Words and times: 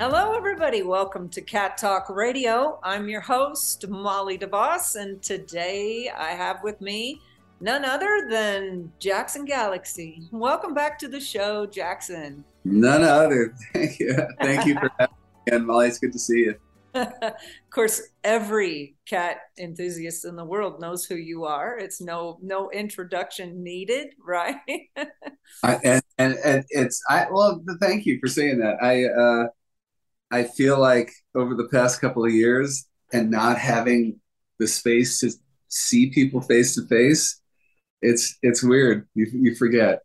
Hello, 0.00 0.32
everybody. 0.32 0.82
Welcome 0.82 1.28
to 1.28 1.42
Cat 1.42 1.76
Talk 1.76 2.08
Radio. 2.08 2.80
I'm 2.82 3.06
your 3.06 3.20
host, 3.20 3.86
Molly 3.86 4.38
DeVos, 4.38 4.96
and 4.96 5.22
today 5.22 6.08
I 6.08 6.30
have 6.30 6.62
with 6.62 6.80
me 6.80 7.20
none 7.60 7.84
other 7.84 8.26
than 8.30 8.90
Jackson 8.98 9.44
Galaxy. 9.44 10.22
Welcome 10.32 10.72
back 10.72 10.98
to 11.00 11.08
the 11.08 11.20
show, 11.20 11.66
Jackson. 11.66 12.42
None 12.64 13.02
other. 13.02 13.54
Thank 13.74 13.98
you. 13.98 14.16
Thank 14.40 14.64
you 14.64 14.72
for 14.76 14.90
having 14.98 15.14
me, 15.46 15.52
and 15.52 15.66
Molly. 15.66 15.88
It's 15.88 15.98
good 15.98 16.14
to 16.14 16.18
see 16.18 16.46
you. 16.46 16.54
of 16.94 17.34
course, 17.68 18.00
every 18.24 18.96
cat 19.04 19.36
enthusiast 19.58 20.24
in 20.24 20.34
the 20.34 20.46
world 20.46 20.80
knows 20.80 21.04
who 21.04 21.16
you 21.16 21.44
are. 21.44 21.76
It's 21.76 22.00
no 22.00 22.38
no 22.40 22.70
introduction 22.70 23.62
needed, 23.62 24.14
right? 24.26 24.56
I, 25.62 25.74
and, 25.84 26.02
and, 26.16 26.38
and 26.42 26.64
it's 26.70 27.02
I 27.10 27.26
well, 27.30 27.62
thank 27.82 28.06
you 28.06 28.18
for 28.18 28.28
saying 28.28 28.60
that. 28.60 28.82
I 28.82 29.04
uh, 29.04 29.48
I 30.30 30.44
feel 30.44 30.78
like 30.78 31.12
over 31.34 31.54
the 31.54 31.68
past 31.68 32.00
couple 32.00 32.24
of 32.24 32.32
years 32.32 32.86
and 33.12 33.30
not 33.30 33.58
having 33.58 34.20
the 34.58 34.68
space 34.68 35.18
to 35.20 35.30
see 35.68 36.10
people 36.10 36.40
face 36.40 36.74
to 36.74 36.86
face, 36.86 37.40
it's 38.02 38.38
it's 38.42 38.62
weird. 38.62 39.08
You 39.14 39.26
you 39.32 39.54
forget. 39.56 40.00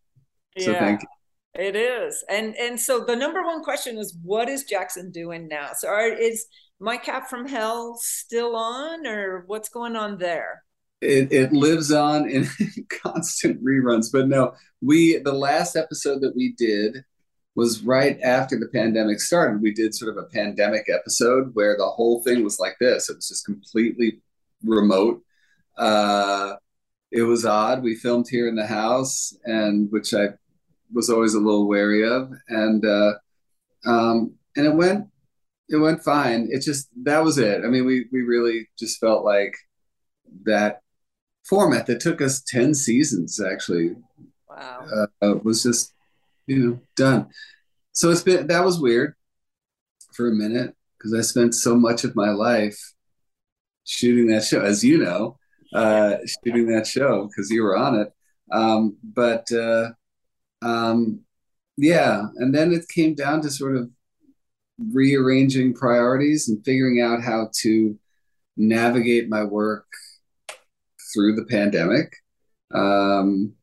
So 0.57 0.71
yeah, 0.71 0.79
thank 0.79 1.01
you. 1.01 1.07
It 1.55 1.75
is. 1.75 2.23
And 2.29 2.55
and 2.57 2.79
so 2.79 3.05
the 3.05 3.15
number 3.15 3.43
one 3.43 3.63
question 3.63 3.97
is 3.97 4.17
what 4.23 4.49
is 4.49 4.63
Jackson 4.63 5.11
doing 5.11 5.47
now? 5.47 5.71
So 5.77 5.87
are, 5.87 6.07
is 6.07 6.45
My 6.79 6.97
Cat 6.97 7.29
from 7.29 7.47
Hell 7.47 7.97
still 7.99 8.55
on 8.55 9.07
or 9.07 9.43
what's 9.47 9.69
going 9.69 9.95
on 9.95 10.17
there? 10.17 10.63
It, 11.01 11.31
it 11.31 11.53
lives 11.53 11.91
on 11.91 12.27
in 12.29 12.47
constant 13.03 13.63
reruns 13.63 14.07
but 14.11 14.27
no 14.29 14.53
we 14.81 15.17
the 15.17 15.33
last 15.33 15.75
episode 15.75 16.21
that 16.21 16.35
we 16.35 16.53
did 16.57 17.03
was 17.55 17.81
right 17.81 18.19
after 18.21 18.59
the 18.59 18.67
pandemic 18.67 19.19
started. 19.19 19.61
We 19.61 19.73
did 19.73 19.95
sort 19.95 20.15
of 20.15 20.23
a 20.23 20.27
pandemic 20.27 20.87
episode 20.89 21.51
where 21.53 21.77
the 21.77 21.85
whole 21.85 22.21
thing 22.21 22.43
was 22.43 22.59
like 22.59 22.75
this. 22.79 23.09
It 23.09 23.15
was 23.15 23.29
just 23.29 23.45
completely 23.45 24.19
remote. 24.63 25.21
Uh, 25.77 26.55
it 27.11 27.23
was 27.23 27.45
odd. 27.45 27.81
We 27.81 27.95
filmed 27.95 28.27
here 28.29 28.49
in 28.49 28.55
the 28.55 28.67
house, 28.67 29.35
and 29.45 29.89
which 29.91 30.13
I 30.13 30.29
was 30.93 31.09
always 31.09 31.33
a 31.33 31.39
little 31.39 31.67
wary 31.67 32.07
of, 32.07 32.31
and 32.49 32.85
uh, 32.85 33.13
um, 33.85 34.33
and 34.57 34.65
it 34.65 34.73
went 34.73 35.07
it 35.69 35.77
went 35.77 36.03
fine. 36.03 36.49
It 36.51 36.61
just 36.61 36.89
that 37.03 37.23
was 37.23 37.37
it. 37.37 37.63
I 37.63 37.67
mean, 37.67 37.85
we 37.85 38.07
we 38.11 38.21
really 38.21 38.67
just 38.77 38.99
felt 38.99 39.23
like 39.23 39.55
that 40.43 40.81
format 41.45 41.85
that 41.85 42.01
took 42.01 42.21
us 42.21 42.41
ten 42.41 42.73
seasons 42.73 43.39
actually. 43.39 43.95
Wow, 44.49 45.07
uh, 45.21 45.35
was 45.43 45.63
just 45.63 45.94
you 46.47 46.57
know, 46.57 46.79
done. 46.95 47.27
So 47.91 48.11
it's 48.11 48.23
been 48.23 48.47
that 48.47 48.63
was 48.63 48.79
weird 48.79 49.15
for 50.13 50.27
a 50.27 50.33
minute 50.33 50.75
because 50.97 51.13
I 51.13 51.21
spent 51.21 51.55
so 51.55 51.75
much 51.75 52.03
of 52.03 52.15
my 52.15 52.29
life 52.29 52.79
shooting 53.83 54.27
that 54.27 54.43
show, 54.43 54.61
as 54.61 54.83
you 54.83 54.97
know, 54.97 55.37
uh, 55.73 56.17
shooting 56.43 56.67
that 56.67 56.87
show 56.87 57.27
because 57.27 57.49
you 57.49 57.63
were 57.63 57.77
on 57.77 57.99
it. 57.99 58.11
Um, 58.51 58.97
but 59.03 59.51
uh, 59.51 59.91
um, 60.61 61.21
yeah, 61.77 62.23
and 62.37 62.53
then 62.53 62.71
it 62.71 62.87
came 62.87 63.15
down 63.15 63.41
to 63.41 63.49
sort 63.49 63.75
of 63.75 63.89
rearranging 64.91 65.73
priorities 65.73 66.49
and 66.49 66.63
figuring 66.65 67.01
out 67.01 67.21
how 67.21 67.49
to 67.61 67.97
navigate 68.57 69.29
my 69.29 69.43
work 69.43 69.85
through 71.13 71.35
the 71.35 71.45
pandemic. 71.45 72.13
Um, 72.73 73.53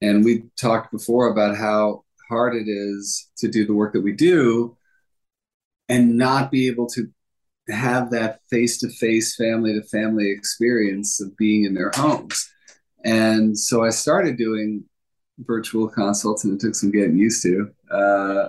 and 0.00 0.24
we 0.24 0.44
talked 0.58 0.90
before 0.92 1.28
about 1.28 1.56
how 1.56 2.04
hard 2.28 2.54
it 2.54 2.68
is 2.68 3.28
to 3.38 3.48
do 3.48 3.66
the 3.66 3.74
work 3.74 3.92
that 3.92 4.02
we 4.02 4.12
do 4.12 4.76
and 5.88 6.16
not 6.16 6.50
be 6.50 6.68
able 6.68 6.86
to 6.86 7.08
have 7.68 8.10
that 8.10 8.40
face 8.48 8.78
to 8.78 8.88
face, 8.88 9.36
family 9.36 9.74
to 9.74 9.82
family 9.82 10.30
experience 10.30 11.20
of 11.20 11.36
being 11.36 11.64
in 11.64 11.74
their 11.74 11.90
homes. 11.94 12.48
And 13.04 13.58
so 13.58 13.84
I 13.84 13.90
started 13.90 14.36
doing 14.36 14.84
virtual 15.38 15.88
consults 15.88 16.44
and 16.44 16.54
it 16.54 16.60
took 16.60 16.74
some 16.74 16.90
getting 16.90 17.16
used 17.16 17.42
to. 17.42 17.70
Uh, 17.90 18.48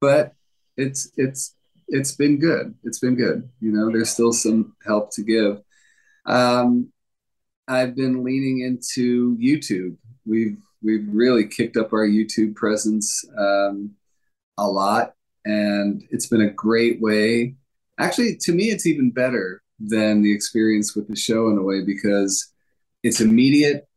but 0.00 0.34
it's, 0.76 1.10
it's, 1.16 1.54
it's 1.88 2.12
been 2.12 2.38
good. 2.38 2.74
It's 2.84 2.98
been 2.98 3.16
good. 3.16 3.48
You 3.60 3.72
know, 3.72 3.90
there's 3.90 4.10
still 4.10 4.32
some 4.32 4.74
help 4.86 5.12
to 5.14 5.22
give. 5.22 5.60
Um, 6.26 6.92
I've 7.66 7.94
been 7.94 8.24
leaning 8.24 8.60
into 8.60 9.36
YouTube 9.38 9.96
we've 10.30 10.56
we've 10.82 11.06
really 11.10 11.46
kicked 11.46 11.76
up 11.76 11.92
our 11.92 12.06
YouTube 12.06 12.54
presence 12.54 13.24
um, 13.36 13.90
a 14.56 14.66
lot, 14.66 15.14
and 15.44 16.02
it's 16.10 16.26
been 16.26 16.42
a 16.42 16.50
great 16.50 17.00
way. 17.00 17.56
Actually, 17.98 18.36
to 18.36 18.52
me, 18.52 18.70
it's 18.70 18.86
even 18.86 19.10
better 19.10 19.62
than 19.78 20.22
the 20.22 20.32
experience 20.32 20.94
with 20.94 21.08
the 21.08 21.16
show 21.16 21.50
in 21.50 21.58
a 21.58 21.62
way 21.62 21.82
because 21.84 22.52
it's 23.02 23.20
immediate. 23.20 23.88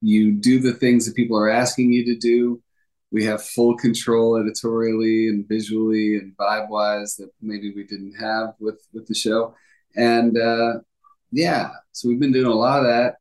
You 0.00 0.32
do 0.32 0.60
the 0.60 0.74
things 0.74 1.06
that 1.06 1.16
people 1.16 1.36
are 1.36 1.48
asking 1.48 1.92
you 1.92 2.04
to 2.04 2.16
do. 2.16 2.62
We 3.10 3.24
have 3.24 3.42
full 3.42 3.76
control 3.76 4.36
editorially 4.36 5.28
and 5.28 5.48
visually 5.48 6.16
and 6.16 6.36
vibe 6.36 6.68
wise 6.68 7.16
that 7.16 7.30
maybe 7.40 7.72
we 7.74 7.84
didn't 7.84 8.14
have 8.14 8.54
with 8.60 8.86
with 8.92 9.06
the 9.06 9.14
show. 9.14 9.54
And 9.96 10.38
uh, 10.38 10.80
yeah, 11.32 11.70
so 11.92 12.08
we've 12.08 12.20
been 12.20 12.32
doing 12.32 12.46
a 12.46 12.54
lot 12.54 12.80
of 12.80 12.86
that 12.86 13.16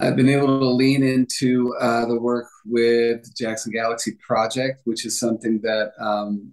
I've 0.00 0.14
been 0.14 0.28
able 0.28 0.60
to 0.60 0.66
lean 0.66 1.02
into 1.02 1.74
uh, 1.80 2.06
the 2.06 2.20
work 2.20 2.46
with 2.64 3.34
Jackson 3.36 3.72
Galaxy 3.72 4.16
Project, 4.24 4.82
which 4.84 5.04
is 5.04 5.18
something 5.18 5.60
that 5.62 5.92
um, 5.98 6.52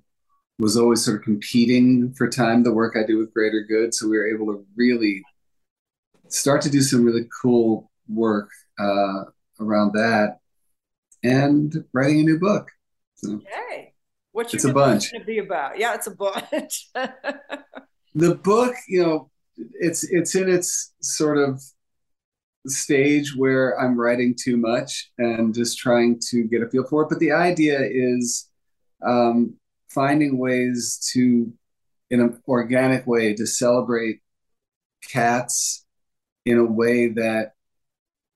was 0.58 0.78
always 0.78 1.06
sort 1.06 1.18
of 1.18 1.24
competing 1.24 2.14
for 2.14 2.28
time, 2.28 2.64
the 2.64 2.74
work 2.74 2.96
I 2.98 3.06
do 3.06 3.20
with 3.20 3.34
Greater 3.34 3.62
Good. 3.62 3.94
So 3.94 4.08
we 4.08 4.18
were 4.18 4.28
able 4.28 4.48
to 4.48 4.66
really 4.76 5.24
start 6.28 6.62
to 6.64 6.72
do 6.72 6.82
some 6.82 7.06
really 7.06 7.28
cool 7.42 7.92
work 8.08 8.50
uh, 8.80 9.26
around 9.60 9.94
that 9.94 10.40
and 11.24 11.86
writing 11.94 12.22
a 12.22 12.24
new 12.24 12.40
book. 12.40 12.70
So 13.16 13.36
okay. 13.36 13.94
What's 14.32 14.54
it's 14.54 14.66
a 14.66 14.74
bunch. 14.74 15.12
to 15.12 15.24
be 15.24 15.38
about? 15.38 15.78
Yeah, 15.80 15.94
it's 15.94 16.08
a 16.08 16.12
bunch. 16.12 16.90
the 18.16 18.36
book, 18.36 18.76
you 18.88 19.02
know, 19.02 19.30
it's 19.56 20.04
it's 20.12 20.36
in 20.36 20.50
its 20.50 20.94
sort 21.00 21.38
of 21.38 21.62
stage 22.68 23.36
where 23.36 23.80
I'm 23.80 24.00
writing 24.00 24.36
too 24.40 24.58
much 24.58 25.12
and 25.18 25.54
just 25.54 25.78
trying 25.78 26.20
to 26.30 26.44
get 26.44 26.62
a 26.62 26.70
feel 26.70 26.84
for 26.86 27.04
it. 27.04 27.10
But 27.10 27.20
the 27.20 27.32
idea 27.32 27.80
is 27.82 28.50
um, 29.06 29.56
finding 29.90 30.38
ways 30.38 31.00
to, 31.14 31.52
in 32.10 32.22
an 32.22 32.42
organic 32.48 33.06
way, 33.08 33.34
to 33.34 33.46
celebrate 33.46 34.22
cats 35.08 35.86
in 36.46 36.58
a 36.58 36.66
way 36.66 37.10
that 37.10 37.54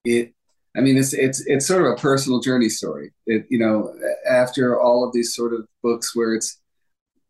it. 0.05 0.33
I 0.77 0.81
mean, 0.81 0.97
it's 0.97 1.13
it's 1.13 1.43
it's 1.47 1.65
sort 1.65 1.81
of 1.83 1.93
a 1.93 1.95
personal 1.95 2.39
journey 2.39 2.69
story. 2.69 3.11
It 3.25 3.47
you 3.49 3.57
know, 3.57 3.93
after 4.29 4.79
all 4.79 5.03
of 5.05 5.13
these 5.13 5.33
sort 5.33 5.53
of 5.53 5.67
books 5.81 6.15
where 6.15 6.35
it's 6.35 6.59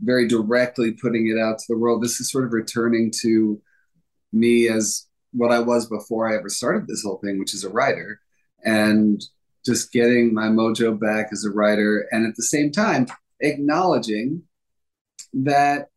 very 0.02 0.28
directly 0.28 0.92
putting 0.92 1.28
it 1.28 1.40
out 1.40 1.57
to 1.60 1.66
the 1.69 1.78
world, 1.78 2.04
this 2.04 2.19
is 2.19 2.31
sort 2.31 2.45
of 2.45 2.54
returning 2.54 3.12
to 3.22 3.62
me 4.31 4.68
as 4.68 5.09
what 5.31 5.52
I 5.52 5.60
was 5.60 5.88
before 5.88 6.30
I 6.30 6.36
ever 6.36 6.50
started 6.50 6.88
this 6.88 7.04
whole 7.04 7.20
thing, 7.24 7.40
which 7.40 7.54
is 7.54 7.64
a 7.64 7.70
writer, 7.70 8.20
and 8.64 9.22
just 9.66 9.92
getting 9.92 10.34
my 10.34 10.48
mojo 10.48 11.00
back 11.00 11.28
as 11.31 11.46
a 11.46 11.52
writer, 11.52 12.08
and 12.12 12.26
at 12.26 12.36
the 12.36 12.44
same 12.44 12.72
time 12.72 13.08
acknowledging 13.42 14.44
that 15.34 15.88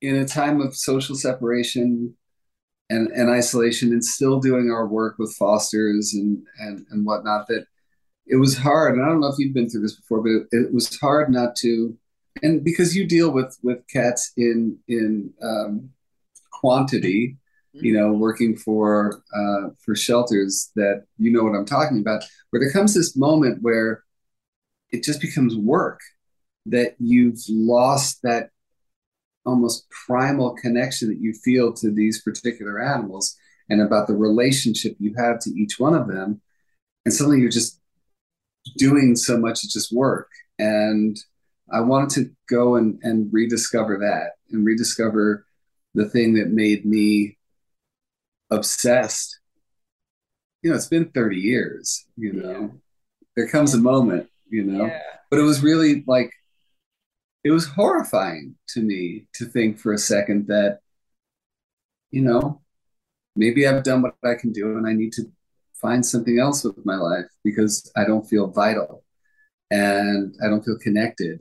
in 0.00 0.16
a 0.16 0.24
time 0.24 0.60
of 0.60 0.74
social 0.74 1.14
separation 1.14 2.16
and, 2.88 3.08
and 3.08 3.30
isolation, 3.30 3.92
and 3.92 4.04
still 4.04 4.40
doing 4.40 4.70
our 4.70 4.86
work 4.86 5.16
with 5.18 5.36
fosters 5.38 6.12
and 6.14 6.42
and 6.58 6.86
and 6.90 7.06
whatnot, 7.06 7.46
that 7.48 7.66
it 8.26 8.36
was 8.36 8.56
hard. 8.56 8.94
And 8.94 9.04
I 9.04 9.08
don't 9.08 9.20
know 9.20 9.28
if 9.28 9.38
you've 9.38 9.54
been 9.54 9.68
through 9.68 9.82
this 9.82 9.96
before, 9.96 10.22
but 10.22 10.30
it, 10.30 10.46
it 10.52 10.74
was 10.74 10.98
hard 10.98 11.30
not 11.30 11.56
to. 11.56 11.96
And 12.42 12.64
because 12.64 12.96
you 12.96 13.06
deal 13.06 13.30
with 13.30 13.56
with 13.62 13.86
cats 13.88 14.32
in 14.36 14.78
in 14.88 15.32
um, 15.42 15.90
quantity 16.50 17.36
you 17.72 17.92
know, 17.92 18.12
working 18.12 18.56
for 18.56 19.22
uh, 19.34 19.70
for 19.84 19.94
shelters 19.94 20.70
that 20.76 21.04
you 21.18 21.30
know 21.30 21.44
what 21.44 21.56
I'm 21.56 21.64
talking 21.64 22.00
about, 22.00 22.24
where 22.50 22.60
there 22.60 22.72
comes 22.72 22.94
this 22.94 23.16
moment 23.16 23.62
where 23.62 24.02
it 24.90 25.04
just 25.04 25.20
becomes 25.20 25.56
work 25.56 26.00
that 26.66 26.94
you've 26.98 27.40
lost 27.48 28.20
that 28.22 28.50
almost 29.46 29.88
primal 29.90 30.54
connection 30.54 31.08
that 31.08 31.20
you 31.20 31.32
feel 31.32 31.72
to 31.72 31.90
these 31.90 32.22
particular 32.22 32.80
animals 32.80 33.36
and 33.68 33.80
about 33.80 34.06
the 34.06 34.16
relationship 34.16 34.96
you 34.98 35.14
have 35.16 35.38
to 35.40 35.50
each 35.50 35.78
one 35.78 35.94
of 35.94 36.08
them. 36.08 36.40
And 37.04 37.14
suddenly 37.14 37.40
you're 37.40 37.50
just 37.50 37.80
doing 38.76 39.16
so 39.16 39.38
much, 39.38 39.64
it's 39.64 39.72
just 39.72 39.92
work. 39.92 40.28
And 40.58 41.16
I 41.72 41.80
wanted 41.80 42.10
to 42.10 42.30
go 42.48 42.76
and, 42.76 42.98
and 43.02 43.32
rediscover 43.32 43.98
that 43.98 44.32
and 44.50 44.66
rediscover 44.66 45.46
the 45.94 46.08
thing 46.08 46.34
that 46.34 46.50
made 46.50 46.84
me 46.84 47.38
obsessed. 48.50 49.40
You 50.62 50.70
know, 50.70 50.76
it's 50.76 50.88
been 50.88 51.10
30 51.10 51.36
years, 51.36 52.06
you 52.16 52.32
know. 52.32 52.60
Yeah. 52.60 52.68
There 53.36 53.48
comes 53.48 53.74
a 53.74 53.78
moment, 53.78 54.28
you 54.48 54.64
know. 54.64 54.86
Yeah. 54.86 55.00
But 55.30 55.38
it 55.38 55.44
was 55.44 55.62
really 55.62 56.04
like 56.06 56.32
it 57.44 57.50
was 57.50 57.66
horrifying 57.66 58.56
to 58.68 58.80
me 58.80 59.26
to 59.34 59.46
think 59.46 59.78
for 59.78 59.92
a 59.92 59.98
second 59.98 60.46
that, 60.48 60.80
you 62.10 62.22
know, 62.22 62.60
maybe 63.36 63.66
I've 63.66 63.82
done 63.82 64.02
what 64.02 64.16
I 64.24 64.34
can 64.34 64.52
do 64.52 64.76
and 64.76 64.86
I 64.86 64.92
need 64.92 65.12
to 65.14 65.22
find 65.80 66.04
something 66.04 66.38
else 66.38 66.64
with 66.64 66.84
my 66.84 66.96
life 66.96 67.26
because 67.42 67.90
I 67.96 68.04
don't 68.04 68.28
feel 68.28 68.48
vital 68.48 69.04
and 69.70 70.34
I 70.44 70.48
don't 70.48 70.64
feel 70.64 70.78
connected. 70.78 71.40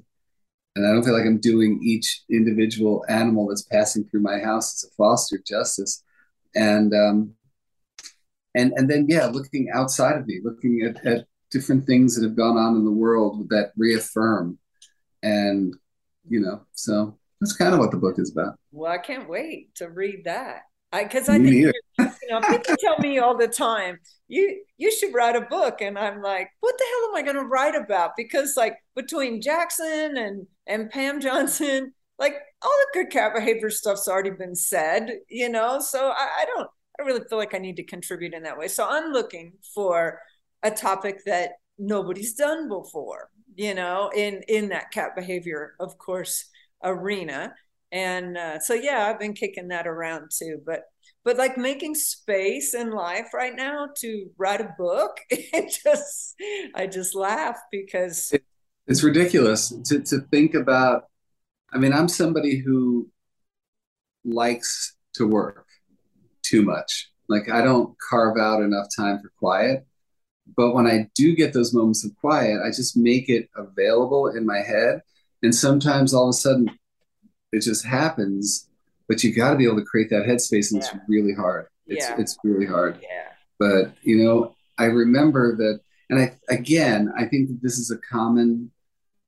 And 0.75 0.87
I 0.87 0.93
don't 0.93 1.03
feel 1.03 1.17
like 1.17 1.25
I'm 1.25 1.41
doing 1.41 1.81
each 1.83 2.23
individual 2.29 3.03
animal 3.09 3.47
that's 3.47 3.63
passing 3.63 4.05
through 4.05 4.21
my 4.21 4.39
house 4.39 4.75
as 4.75 4.89
a 4.89 4.95
foster 4.95 5.39
justice. 5.45 6.03
And 6.55 6.93
um, 6.93 7.33
and 8.55 8.73
and 8.75 8.89
then 8.89 9.05
yeah, 9.07 9.27
looking 9.27 9.69
outside 9.73 10.17
of 10.17 10.27
me, 10.27 10.39
looking 10.43 10.81
at, 10.81 11.05
at 11.05 11.25
different 11.51 11.85
things 11.85 12.15
that 12.15 12.27
have 12.27 12.35
gone 12.35 12.57
on 12.57 12.75
in 12.75 12.85
the 12.85 12.91
world 12.91 13.49
that 13.49 13.71
reaffirm 13.77 14.57
and 15.23 15.75
you 16.27 16.39
know, 16.39 16.61
so 16.73 17.17
that's 17.41 17.55
kind 17.55 17.73
of 17.73 17.79
what 17.79 17.91
the 17.91 17.97
book 17.97 18.19
is 18.19 18.31
about. 18.31 18.55
Well, 18.71 18.91
I 18.91 18.97
can't 18.97 19.29
wait 19.29 19.73
to 19.75 19.89
read 19.89 20.25
that. 20.25 20.61
I 20.91 21.03
because 21.03 21.29
I 21.29 21.37
think 21.37 21.53
you 21.53 21.71
know 22.29 22.41
people 22.41 22.75
tell 22.79 22.97
me 22.97 23.19
all 23.19 23.37
the 23.37 23.47
time 23.47 23.99
you 24.27 24.63
you 24.77 24.91
should 24.91 25.13
write 25.13 25.35
a 25.35 25.41
book 25.41 25.81
and 25.81 25.99
I'm 25.99 26.23
like 26.23 26.49
what 26.61 26.75
the 26.79 26.83
hell 26.83 27.09
am 27.09 27.15
I 27.15 27.21
going 27.21 27.35
to 27.35 27.47
write 27.47 27.75
about 27.75 28.13
because 28.17 28.55
like 28.57 28.75
between 28.95 29.39
Jackson 29.39 30.17
and 30.17 30.47
and 30.65 30.89
Pam 30.89 31.21
Johnson 31.21 31.93
like 32.17 32.37
all 32.61 32.69
the 32.93 32.99
good 32.99 33.11
cat 33.11 33.33
behavior 33.33 33.69
stuff's 33.69 34.07
already 34.07 34.31
been 34.31 34.55
said 34.55 35.11
you 35.29 35.49
know 35.49 35.79
so 35.79 36.09
I, 36.09 36.29
I 36.41 36.45
don't 36.45 36.69
I 36.99 37.03
really 37.03 37.21
feel 37.29 37.37
like 37.37 37.53
I 37.53 37.59
need 37.59 37.77
to 37.77 37.83
contribute 37.83 38.33
in 38.33 38.43
that 38.43 38.57
way 38.57 38.67
so 38.67 38.87
I'm 38.87 39.11
looking 39.11 39.53
for 39.73 40.19
a 40.63 40.71
topic 40.71 41.21
that 41.25 41.51
nobody's 41.77 42.33
done 42.33 42.67
before 42.67 43.29
you 43.59 43.73
know, 43.73 44.09
in 44.15 44.41
in 44.47 44.69
that 44.69 44.89
cat 44.91 45.17
behavior, 45.17 45.73
of 45.81 45.97
course, 45.97 46.45
arena. 46.81 47.53
And 47.91 48.37
uh, 48.37 48.59
so 48.59 48.73
yeah, 48.73 49.07
I've 49.09 49.19
been 49.19 49.33
kicking 49.33 49.67
that 49.67 49.85
around 49.85 50.31
too. 50.31 50.61
But 50.65 50.83
but 51.25 51.35
like 51.35 51.57
making 51.57 51.95
space 51.95 52.73
in 52.73 52.91
life 52.91 53.33
right 53.33 53.53
now 53.53 53.89
to 53.97 54.27
write 54.37 54.61
a 54.61 54.73
book, 54.77 55.17
it 55.29 55.77
just 55.83 56.35
I 56.73 56.87
just 56.87 57.15
laugh 57.15 57.57
because 57.69 58.31
it, 58.31 58.45
it's 58.87 59.03
ridiculous 59.03 59.73
to 59.87 59.99
to 60.03 60.19
think 60.31 60.53
about. 60.53 61.09
I 61.73 61.77
mean, 61.77 61.93
I'm 61.93 62.07
somebody 62.07 62.57
who 62.59 63.09
likes 64.25 64.95
to 65.15 65.27
work 65.27 65.65
too 66.43 66.63
much. 66.63 67.11
Like 67.27 67.49
I 67.49 67.61
don't 67.61 67.95
carve 68.09 68.37
out 68.37 68.61
enough 68.61 68.87
time 68.95 69.19
for 69.21 69.31
quiet. 69.37 69.85
But 70.57 70.73
when 70.73 70.87
I 70.87 71.09
do 71.13 71.35
get 71.35 71.53
those 71.53 71.73
moments 71.73 72.03
of 72.03 72.15
quiet, 72.15 72.59
I 72.65 72.69
just 72.69 72.97
make 72.97 73.29
it 73.29 73.49
available 73.55 74.27
in 74.27 74.45
my 74.45 74.59
head. 74.59 75.01
And 75.43 75.53
sometimes 75.53 76.13
all 76.13 76.25
of 76.25 76.29
a 76.29 76.33
sudden 76.33 76.71
it 77.51 77.61
just 77.61 77.85
happens. 77.85 78.67
But 79.07 79.23
you 79.23 79.33
got 79.33 79.51
to 79.51 79.57
be 79.57 79.65
able 79.65 79.77
to 79.77 79.85
create 79.85 80.09
that 80.11 80.25
headspace, 80.25 80.71
and 80.71 80.81
yeah. 80.81 80.89
it's 80.89 80.95
really 81.07 81.33
hard. 81.33 81.67
It's 81.87 82.07
yeah. 82.07 82.15
it's 82.19 82.37
really 82.43 82.67
hard. 82.67 82.99
Yeah. 83.01 83.31
But 83.57 83.93
you 84.03 84.23
know, 84.23 84.55
I 84.77 84.85
remember 84.85 85.55
that, 85.57 85.79
and 86.11 86.19
I 86.19 86.37
again, 86.47 87.11
I 87.17 87.25
think 87.25 87.49
that 87.49 87.59
this 87.61 87.79
is 87.79 87.89
a 87.89 87.97
common 87.97 88.71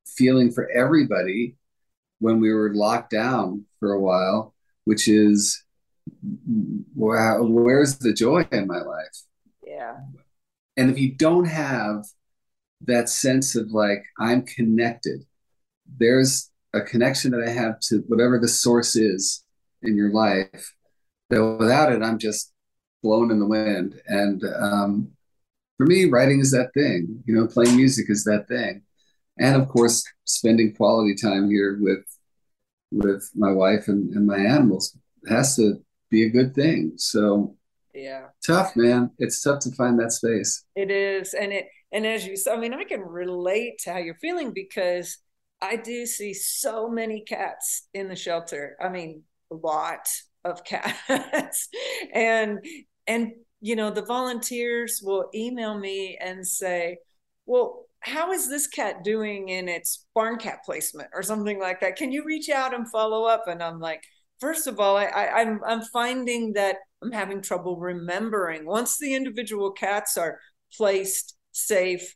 feeling 0.05 0.51
for 0.51 0.69
everybody 0.69 1.55
when 2.21 2.39
we 2.39 2.53
were 2.53 2.73
locked 2.73 3.09
down 3.09 3.65
for 3.79 3.91
a 3.91 3.99
while, 3.99 4.53
which 4.85 5.07
is, 5.07 5.63
wow, 6.95 7.41
where's 7.41 7.97
the 7.97 8.13
joy 8.13 8.47
in 8.51 8.67
my 8.67 8.79
life? 8.79 9.17
Yeah. 9.65 9.97
And 10.77 10.91
if 10.91 10.99
you 10.99 11.15
don't 11.15 11.45
have 11.45 12.05
that 12.81 13.09
sense 13.09 13.55
of 13.55 13.71
like, 13.71 14.03
I'm 14.19 14.43
connected, 14.43 15.25
there's 15.97 16.51
a 16.73 16.81
connection 16.81 17.31
that 17.31 17.43
I 17.45 17.49
have 17.49 17.79
to 17.89 17.97
whatever 18.07 18.39
the 18.39 18.47
source 18.47 18.95
is 18.95 19.43
in 19.81 19.97
your 19.97 20.13
life, 20.13 20.73
that 21.31 21.43
without 21.43 21.91
it, 21.91 22.03
I'm 22.03 22.19
just 22.19 22.53
blown 23.01 23.31
in 23.31 23.39
the 23.39 23.47
wind. 23.47 23.99
And 24.05 24.43
um, 24.59 25.11
for 25.77 25.87
me, 25.87 26.05
writing 26.05 26.39
is 26.39 26.51
that 26.51 26.71
thing, 26.75 27.23
you 27.25 27.33
know, 27.33 27.47
playing 27.47 27.75
music 27.75 28.05
is 28.09 28.23
that 28.25 28.47
thing. 28.47 28.83
And 29.39 29.61
of 29.61 29.67
course, 29.69 30.03
spending 30.25 30.73
quality 30.75 31.15
time 31.15 31.49
here 31.49 31.77
with 31.79 32.05
with 32.91 33.29
my 33.35 33.51
wife 33.51 33.87
and, 33.87 34.13
and 34.13 34.27
my 34.27 34.37
animals 34.37 34.97
has 35.29 35.55
to 35.55 35.81
be 36.09 36.25
a 36.25 36.29
good 36.29 36.53
thing. 36.53 36.93
So 36.97 37.55
yeah. 37.93 38.25
tough 38.45 38.75
man. 38.75 39.11
It's 39.17 39.41
tough 39.41 39.59
to 39.61 39.71
find 39.71 39.99
that 39.99 40.11
space. 40.11 40.65
It 40.75 40.91
is 40.91 41.33
and 41.33 41.51
it 41.53 41.67
and 41.93 42.05
as 42.05 42.25
you 42.25 42.37
saw 42.37 42.53
i 42.53 42.57
mean 42.57 42.73
i 42.73 42.85
can 42.85 43.01
relate 43.01 43.79
to 43.79 43.91
how 43.91 43.97
you're 43.97 44.15
feeling 44.15 44.53
because 44.53 45.17
i 45.61 45.75
do 45.75 46.05
see 46.05 46.33
so 46.33 46.87
many 46.89 47.21
cats 47.21 47.87
in 47.93 48.07
the 48.07 48.15
shelter. 48.15 48.75
I 48.81 48.89
mean 48.89 49.23
a 49.51 49.55
lot 49.55 50.07
of 50.43 50.63
cats. 50.65 51.69
And 52.13 52.65
and 53.07 53.33
you 53.61 53.75
know 53.75 53.91
the 53.91 54.05
volunteers 54.05 55.01
will 55.03 55.29
email 55.33 55.77
me 55.77 56.17
and 56.19 56.45
say 56.45 56.97
well 57.45 57.85
how 58.01 58.31
is 58.31 58.49
this 58.49 58.67
cat 58.67 59.03
doing 59.03 59.49
in 59.49 59.69
its 59.69 60.05
barn 60.13 60.37
cat 60.37 60.59
placement 60.65 61.09
or 61.13 61.23
something 61.23 61.59
like 61.59 61.79
that 61.79 61.95
can 61.95 62.11
you 62.11 62.23
reach 62.25 62.49
out 62.49 62.73
and 62.73 62.89
follow 62.89 63.25
up 63.25 63.47
and 63.47 63.61
i'm 63.61 63.79
like 63.79 64.03
first 64.39 64.67
of 64.67 64.79
all 64.79 64.97
I, 64.97 65.05
I 65.05 65.41
i'm 65.41 65.59
i'm 65.65 65.81
finding 65.81 66.53
that 66.53 66.77
I'm 67.01 67.11
having 67.11 67.41
trouble 67.41 67.77
remembering. 67.77 68.65
Once 68.65 68.97
the 68.97 69.13
individual 69.15 69.71
cats 69.71 70.17
are 70.17 70.39
placed 70.75 71.35
safe, 71.51 72.15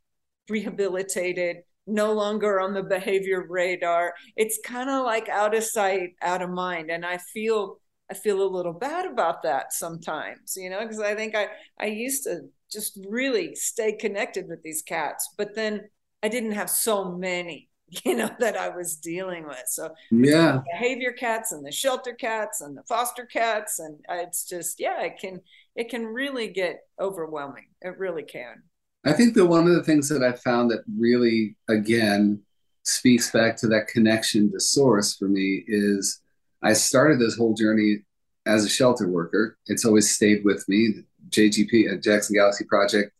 rehabilitated, 0.50 1.58
no 1.88 2.14
longer 2.14 2.60
on 2.60 2.74
the 2.74 2.84
behavior 2.84 3.46
radar, 3.48 4.14
it's 4.36 4.60
kind 4.64 4.90
of 4.90 5.04
like 5.04 5.30
out 5.30 5.56
of 5.56 5.64
sight, 5.64 6.12
out 6.22 6.42
of 6.42 6.50
mind. 6.50 6.90
And 6.92 7.06
I 7.06 7.18
feel 7.18 7.80
I 8.10 8.14
feel 8.14 8.44
a 8.44 8.46
little 8.46 8.74
bad 8.74 9.06
about 9.08 9.42
that 9.44 9.74
sometimes, 9.74 10.56
you 10.56 10.70
know, 10.70 10.82
because 10.82 11.00
I 11.00 11.16
think 11.16 11.36
I 11.36 11.48
I 11.80 11.88
used 11.88 12.24
to 12.24 12.42
just 12.76 13.00
really 13.10 13.56
stay 13.56 13.94
connected 13.94 14.48
with 14.48 14.62
these 14.62 14.84
cats, 14.84 15.34
but 15.38 15.56
then 15.56 15.90
I 16.22 16.28
didn't 16.30 16.52
have 16.52 16.70
so 16.70 17.06
many 17.06 17.70
you 18.06 18.16
know 18.16 18.30
that 18.40 18.58
I 18.58 18.70
was 18.70 18.96
dealing 18.96 19.48
with. 19.48 19.64
So 19.68 19.94
yeah, 20.12 20.60
behavior 20.72 21.12
cats 21.12 21.52
and 21.52 21.66
the 21.66 21.72
shelter 21.72 22.14
cats 22.14 22.62
and 22.62 22.78
the 22.78 22.84
foster 22.84 23.26
cats, 23.26 23.80
and 23.80 24.00
it's 24.10 24.48
just 24.48 24.80
yeah, 24.80 25.02
it 25.02 25.18
can 25.20 25.42
it 25.76 25.90
can 25.90 26.06
really 26.06 26.48
get 26.48 26.82
overwhelming. 27.00 27.68
It 27.82 27.98
really 27.98 28.24
can. 28.24 28.64
I 29.06 29.14
think 29.14 29.36
that 29.36 29.46
one 29.46 29.68
of 29.68 29.76
the 29.76 29.84
things 29.84 30.10
that 30.10 30.24
I 30.24 30.32
found 30.34 30.72
that 30.72 30.84
really 30.98 31.56
again 31.70 32.42
speaks 32.84 33.32
back 33.32 33.56
to 33.58 33.68
that 33.68 33.88
connection 33.88 34.52
to 34.52 34.60
source 34.60 35.16
for 35.16 35.28
me 35.28 35.64
is 35.68 36.22
I 36.62 36.74
started 36.74 37.20
this 37.20 37.38
whole 37.38 37.54
journey 37.54 38.00
as 38.46 38.64
a 38.64 38.70
shelter 38.70 39.08
worker. 39.08 39.58
It's 39.68 39.86
always 39.86 40.14
stayed 40.14 40.44
with 40.44 40.68
me. 40.68 41.04
JGP, 41.30 41.94
uh, 41.94 42.02
Jackson 42.02 42.36
Galaxy 42.36 42.66
Project, 42.66 43.12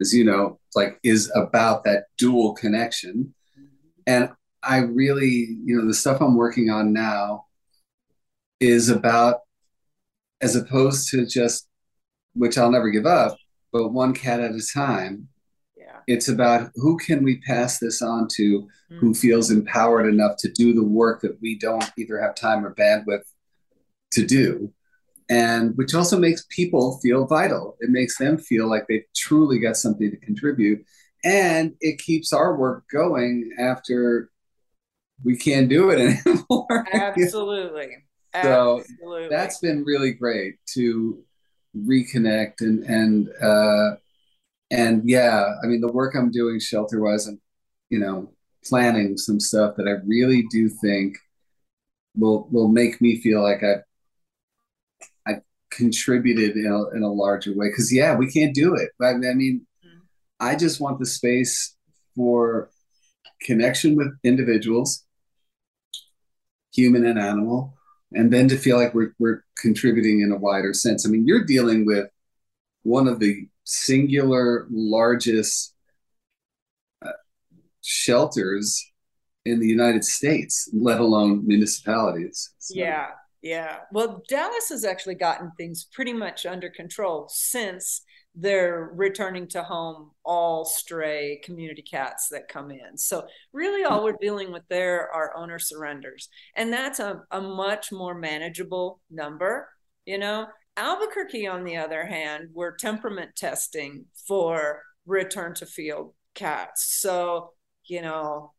as 0.00 0.12
you 0.12 0.24
know, 0.24 0.58
like 0.74 0.98
is 1.02 1.30
about 1.34 1.84
that 1.84 2.04
dual 2.18 2.54
connection 2.54 3.34
and 4.06 4.30
I 4.62 4.78
really, 4.78 5.58
you 5.64 5.76
know, 5.76 5.86
the 5.86 5.94
stuff 5.94 6.20
I'm 6.20 6.36
working 6.36 6.70
on 6.70 6.92
now 6.92 7.46
is 8.60 8.88
about, 8.88 9.40
as 10.40 10.56
opposed 10.56 11.10
to 11.10 11.26
just, 11.26 11.68
which 12.34 12.56
I'll 12.56 12.70
never 12.70 12.90
give 12.90 13.06
up, 13.06 13.36
but 13.72 13.90
one 13.90 14.14
cat 14.14 14.40
at 14.40 14.52
a 14.52 14.66
time. 14.72 15.28
Yeah. 15.76 15.98
It's 16.06 16.28
about 16.28 16.70
who 16.74 16.96
can 16.96 17.22
we 17.22 17.40
pass 17.40 17.78
this 17.78 18.00
on 18.00 18.28
to 18.34 18.60
mm-hmm. 18.62 18.98
who 18.98 19.14
feels 19.14 19.50
empowered 19.50 20.06
enough 20.06 20.36
to 20.38 20.50
do 20.50 20.72
the 20.72 20.84
work 20.84 21.20
that 21.22 21.40
we 21.40 21.58
don't 21.58 21.90
either 21.98 22.18
have 22.20 22.34
time 22.34 22.64
or 22.64 22.74
bandwidth 22.74 23.24
to 24.12 24.26
do. 24.26 24.72
And 25.30 25.76
which 25.76 25.94
also 25.94 26.18
makes 26.18 26.44
people 26.50 26.98
feel 27.02 27.26
vital. 27.26 27.76
It 27.80 27.90
makes 27.90 28.18
them 28.18 28.36
feel 28.36 28.68
like 28.68 28.86
they've 28.88 29.06
truly 29.16 29.58
got 29.58 29.76
something 29.76 30.10
to 30.10 30.16
contribute 30.18 30.84
and 31.24 31.74
it 31.80 31.98
keeps 31.98 32.32
our 32.32 32.54
work 32.56 32.84
going 32.92 33.50
after 33.58 34.30
we 35.24 35.36
can't 35.36 35.68
do 35.68 35.90
it 35.90 35.98
anymore. 36.26 36.86
Absolutely. 36.92 37.96
so 38.42 38.80
Absolutely. 38.80 39.28
that's 39.28 39.58
been 39.58 39.84
really 39.84 40.12
great 40.12 40.56
to 40.74 41.22
reconnect 41.76 42.60
and 42.60 42.84
and 42.84 43.28
uh, 43.42 43.96
and 44.70 45.08
yeah, 45.08 45.46
I 45.62 45.66
mean 45.66 45.80
the 45.80 45.92
work 45.92 46.14
I'm 46.14 46.30
doing 46.30 46.60
shelter 46.60 47.00
wise 47.00 47.26
and 47.26 47.38
you 47.88 47.98
know 47.98 48.32
planning 48.64 49.16
some 49.16 49.40
stuff 49.40 49.76
that 49.76 49.88
I 49.88 50.04
really 50.06 50.44
do 50.50 50.68
think 50.68 51.16
will 52.16 52.48
will 52.50 52.68
make 52.68 53.00
me 53.00 53.20
feel 53.20 53.42
like 53.42 53.62
I've 53.62 53.82
I've 53.82 53.84
contributed 55.76 56.56
in 56.56 56.66
a, 56.66 56.96
in 56.96 57.02
a 57.02 57.12
larger 57.12 57.54
way. 57.54 57.68
Because 57.68 57.92
yeah, 57.92 58.16
we 58.16 58.30
can't 58.30 58.54
do 58.54 58.74
it. 58.74 58.90
I, 59.00 59.10
I 59.10 59.34
mean, 59.34 59.66
mm-hmm. 59.84 59.98
I 60.40 60.56
just 60.56 60.80
want 60.80 60.98
the 60.98 61.06
space 61.06 61.76
for 62.16 62.70
connection 63.42 63.96
with 63.96 64.08
individuals, 64.22 65.04
human 66.72 67.04
and 67.04 67.18
animal, 67.18 67.74
and 68.12 68.32
then 68.32 68.48
to 68.48 68.56
feel 68.56 68.78
like 68.78 68.94
we're 68.94 69.14
we're 69.18 69.44
contributing 69.58 70.20
in 70.20 70.32
a 70.32 70.36
wider 70.36 70.72
sense. 70.72 71.06
I 71.06 71.10
mean, 71.10 71.26
you're 71.26 71.44
dealing 71.44 71.86
with 71.86 72.08
one 72.82 73.08
of 73.08 73.18
the 73.18 73.48
singular 73.64 74.66
largest 74.70 75.74
uh, 77.04 77.10
shelters 77.82 78.84
in 79.44 79.60
the 79.60 79.66
United 79.66 80.04
States, 80.04 80.70
let 80.72 81.00
alone 81.00 81.46
municipalities. 81.46 82.50
So. 82.58 82.74
Yeah, 82.76 83.08
yeah. 83.44 83.80
Well, 83.92 84.22
Dallas 84.26 84.70
has 84.70 84.86
actually 84.86 85.16
gotten 85.16 85.52
things 85.58 85.86
pretty 85.92 86.14
much 86.14 86.46
under 86.46 86.70
control 86.70 87.26
since 87.28 88.00
they're 88.34 88.90
returning 88.94 89.46
to 89.48 89.62
home 89.62 90.12
all 90.24 90.64
stray 90.64 91.42
community 91.44 91.82
cats 91.82 92.28
that 92.30 92.48
come 92.48 92.70
in. 92.70 92.96
So, 92.96 93.26
really, 93.52 93.84
all 93.84 94.02
we're 94.02 94.16
dealing 94.18 94.50
with 94.50 94.62
there 94.70 95.12
are 95.12 95.36
owner 95.36 95.58
surrenders. 95.58 96.30
And 96.56 96.72
that's 96.72 97.00
a, 97.00 97.20
a 97.30 97.40
much 97.42 97.92
more 97.92 98.14
manageable 98.14 99.02
number. 99.10 99.68
You 100.06 100.16
know, 100.16 100.46
Albuquerque, 100.78 101.46
on 101.46 101.64
the 101.64 101.76
other 101.76 102.06
hand, 102.06 102.48
we're 102.54 102.74
temperament 102.76 103.32
testing 103.36 104.06
for 104.26 104.80
return 105.04 105.52
to 105.56 105.66
field 105.66 106.14
cats. 106.34 106.98
So, 106.98 107.50
you 107.84 108.00
know, 108.00 108.52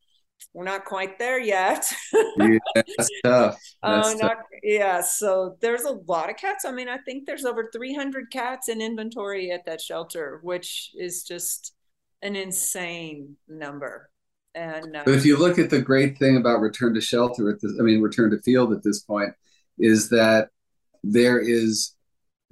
we're 0.54 0.64
not 0.64 0.86
quite 0.86 1.20
there 1.20 1.40
yet. 1.40 1.86
yeah, 2.38 2.58
that's 2.76 3.10
tough. 3.24 3.60
That's 3.84 4.10
uh, 4.10 4.14
not, 4.22 4.38
yeah, 4.64 5.02
so 5.02 5.58
there's 5.62 5.84
a 5.84 6.00
lot 6.08 6.30
of 6.30 6.38
cats. 6.38 6.66
I 6.66 6.72
mean, 6.72 6.88
I 6.88 6.98
think 7.00 7.26
there's 7.26 7.46
over 7.46 7.70
300 7.72 8.32
cats 8.32 8.70
in 8.70 8.82
inventory 8.82 9.52
at 9.52 9.66
that 9.66 9.82
shelter, 9.82 10.40
which 10.44 10.92
is 10.96 11.24
just 11.24 11.74
an 12.22 12.36
insane 12.36 13.36
number. 13.48 14.10
And 14.54 14.96
uh, 14.96 15.04
but 15.06 15.16
if 15.16 15.26
you 15.26 15.38
look 15.38 15.60
at 15.60 15.70
the 15.70 15.82
great 15.82 16.18
thing 16.18 16.38
about 16.38 16.62
return 16.62 16.94
to 16.94 17.02
shelter 17.02 17.50
at 17.50 17.62
this, 17.62 17.74
I 17.78 17.84
mean, 17.84 18.02
return 18.02 18.32
to 18.32 18.42
field 18.42 18.72
at 18.72 18.84
this 18.84 19.02
point, 19.02 19.34
is 19.78 20.10
that 20.10 20.50
there 21.04 21.38
is 21.40 21.94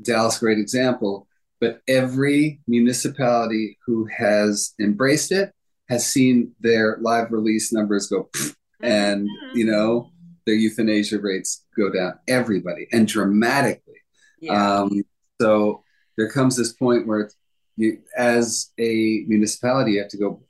Dallas, 0.02 0.40
great 0.40 0.60
example, 0.60 1.28
but 1.62 1.82
every 1.88 2.60
municipality 2.68 3.78
who 3.86 4.06
has 4.06 4.74
embraced 4.82 5.32
it 5.32 5.54
has 5.94 6.08
seen 6.08 6.52
their 6.60 6.98
live 7.02 7.32
release 7.32 7.72
numbers 7.72 8.08
go 8.08 8.30
and 8.82 9.28
mm-hmm. 9.28 9.58
you 9.58 9.66
know 9.66 10.12
their 10.46 10.56
euthanasia 10.56 11.20
rates 11.20 11.66
go 11.78 11.92
down 11.92 12.14
everybody 12.28 12.88
and 12.92 13.08
dramatically 13.08 14.02
yeah. 14.42 14.80
um, 14.80 15.04
so 15.40 15.84
there 16.18 16.30
comes 16.30 16.58
this 16.58 16.74
point 16.74 17.08
where 17.08 17.30
you 17.76 18.00
as 18.18 18.72
a 18.80 19.24
municipality 19.28 19.94
you 19.94 20.00
have 20.00 20.10
to 20.10 20.18
go 20.18 20.42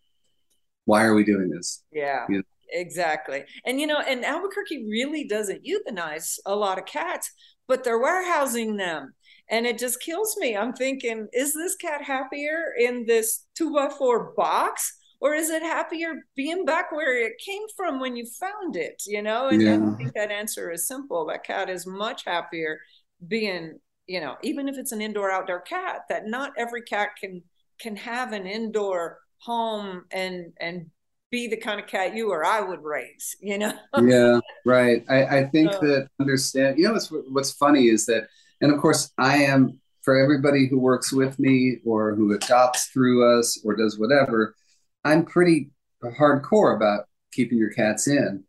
why 0.86 1.04
are 1.04 1.14
we 1.14 1.24
doing 1.24 1.50
this 1.50 1.84
yeah 1.92 2.26
you 2.30 2.38
know? 2.38 2.44
exactly 2.70 3.44
and 3.66 3.80
you 3.80 3.88
know 3.88 4.00
and 4.00 4.26
albuquerque 4.26 4.88
really 4.90 5.26
doesn't 5.26 5.64
euthanize 5.64 6.40
a 6.46 6.56
lot 6.56 6.80
of 6.80 6.86
cats 6.86 7.32
but 7.68 7.84
they're 7.84 8.00
warehousing 8.00 8.78
them 8.78 9.14
and 9.50 9.66
it 9.66 9.78
just 9.78 10.02
kills 10.02 10.36
me 10.40 10.56
i'm 10.58 10.74
thinking 10.74 11.28
is 11.34 11.54
this 11.54 11.76
cat 11.76 12.02
happier 12.02 12.74
in 12.80 13.06
this 13.06 13.46
two 13.56 13.74
by 13.74 13.90
four 13.90 14.34
box 14.36 14.98
or 15.24 15.34
is 15.34 15.50
it 15.50 15.64
happier 15.64 16.16
being 16.36 16.66
back 16.66 16.92
where 16.92 17.18
it 17.18 17.34
came 17.44 17.64
from 17.76 18.00
when 18.00 18.16
you 18.16 18.26
found 18.40 18.76
it 18.76 19.02
you 19.08 19.22
know 19.22 19.48
and, 19.48 19.62
yeah. 19.62 19.76
i 19.76 19.98
think 19.98 20.14
that 20.14 20.30
answer 20.30 20.72
is 20.72 20.88
simple 20.88 21.26
that 21.26 21.44
cat 21.44 21.70
is 21.70 21.88
much 21.88 22.26
happier 22.26 22.80
being 23.28 23.80
you 24.06 24.20
know 24.20 24.36
even 24.44 24.68
if 24.68 24.78
it's 24.78 24.92
an 24.92 25.02
indoor 25.02 25.32
outdoor 25.32 25.62
cat 25.62 26.02
that 26.10 26.28
not 26.28 26.52
every 26.58 26.82
cat 26.82 27.10
can 27.20 27.42
can 27.80 27.96
have 27.96 28.34
an 28.34 28.46
indoor 28.46 29.20
home 29.40 30.04
and 30.12 30.54
and 30.60 30.86
be 31.34 31.48
the 31.48 31.58
kind 31.58 31.80
of 31.80 31.88
cat 31.88 32.16
you 32.16 32.30
or 32.30 32.46
I 32.46 32.62
would 32.62 32.84
raise, 32.84 33.36
you 33.42 33.58
know? 33.58 33.74
yeah, 34.04 34.40
right. 34.68 35.04
I, 35.10 35.40
I 35.40 35.44
think 35.46 35.74
so, 35.74 35.80
that 35.80 36.08
understand, 36.20 36.78
you 36.78 36.84
know, 36.84 36.94
what's, 36.94 37.10
what's 37.10 37.52
funny 37.54 37.88
is 37.88 38.06
that, 38.06 38.28
and 38.62 38.72
of 38.72 38.80
course 38.80 39.12
I 39.18 39.38
am 39.38 39.82
for 40.04 40.16
everybody 40.16 40.68
who 40.68 40.78
works 40.78 41.12
with 41.12 41.40
me 41.40 41.78
or 41.86 42.14
who 42.14 42.34
adopts 42.34 42.86
through 42.90 43.40
us 43.40 43.60
or 43.66 43.76
does 43.76 43.98
whatever, 43.98 44.56
I'm 45.04 45.26
pretty 45.26 45.72
hardcore 46.04 46.76
about 46.76 47.06
keeping 47.32 47.58
your 47.58 47.72
cats 47.72 48.08
in. 48.08 48.44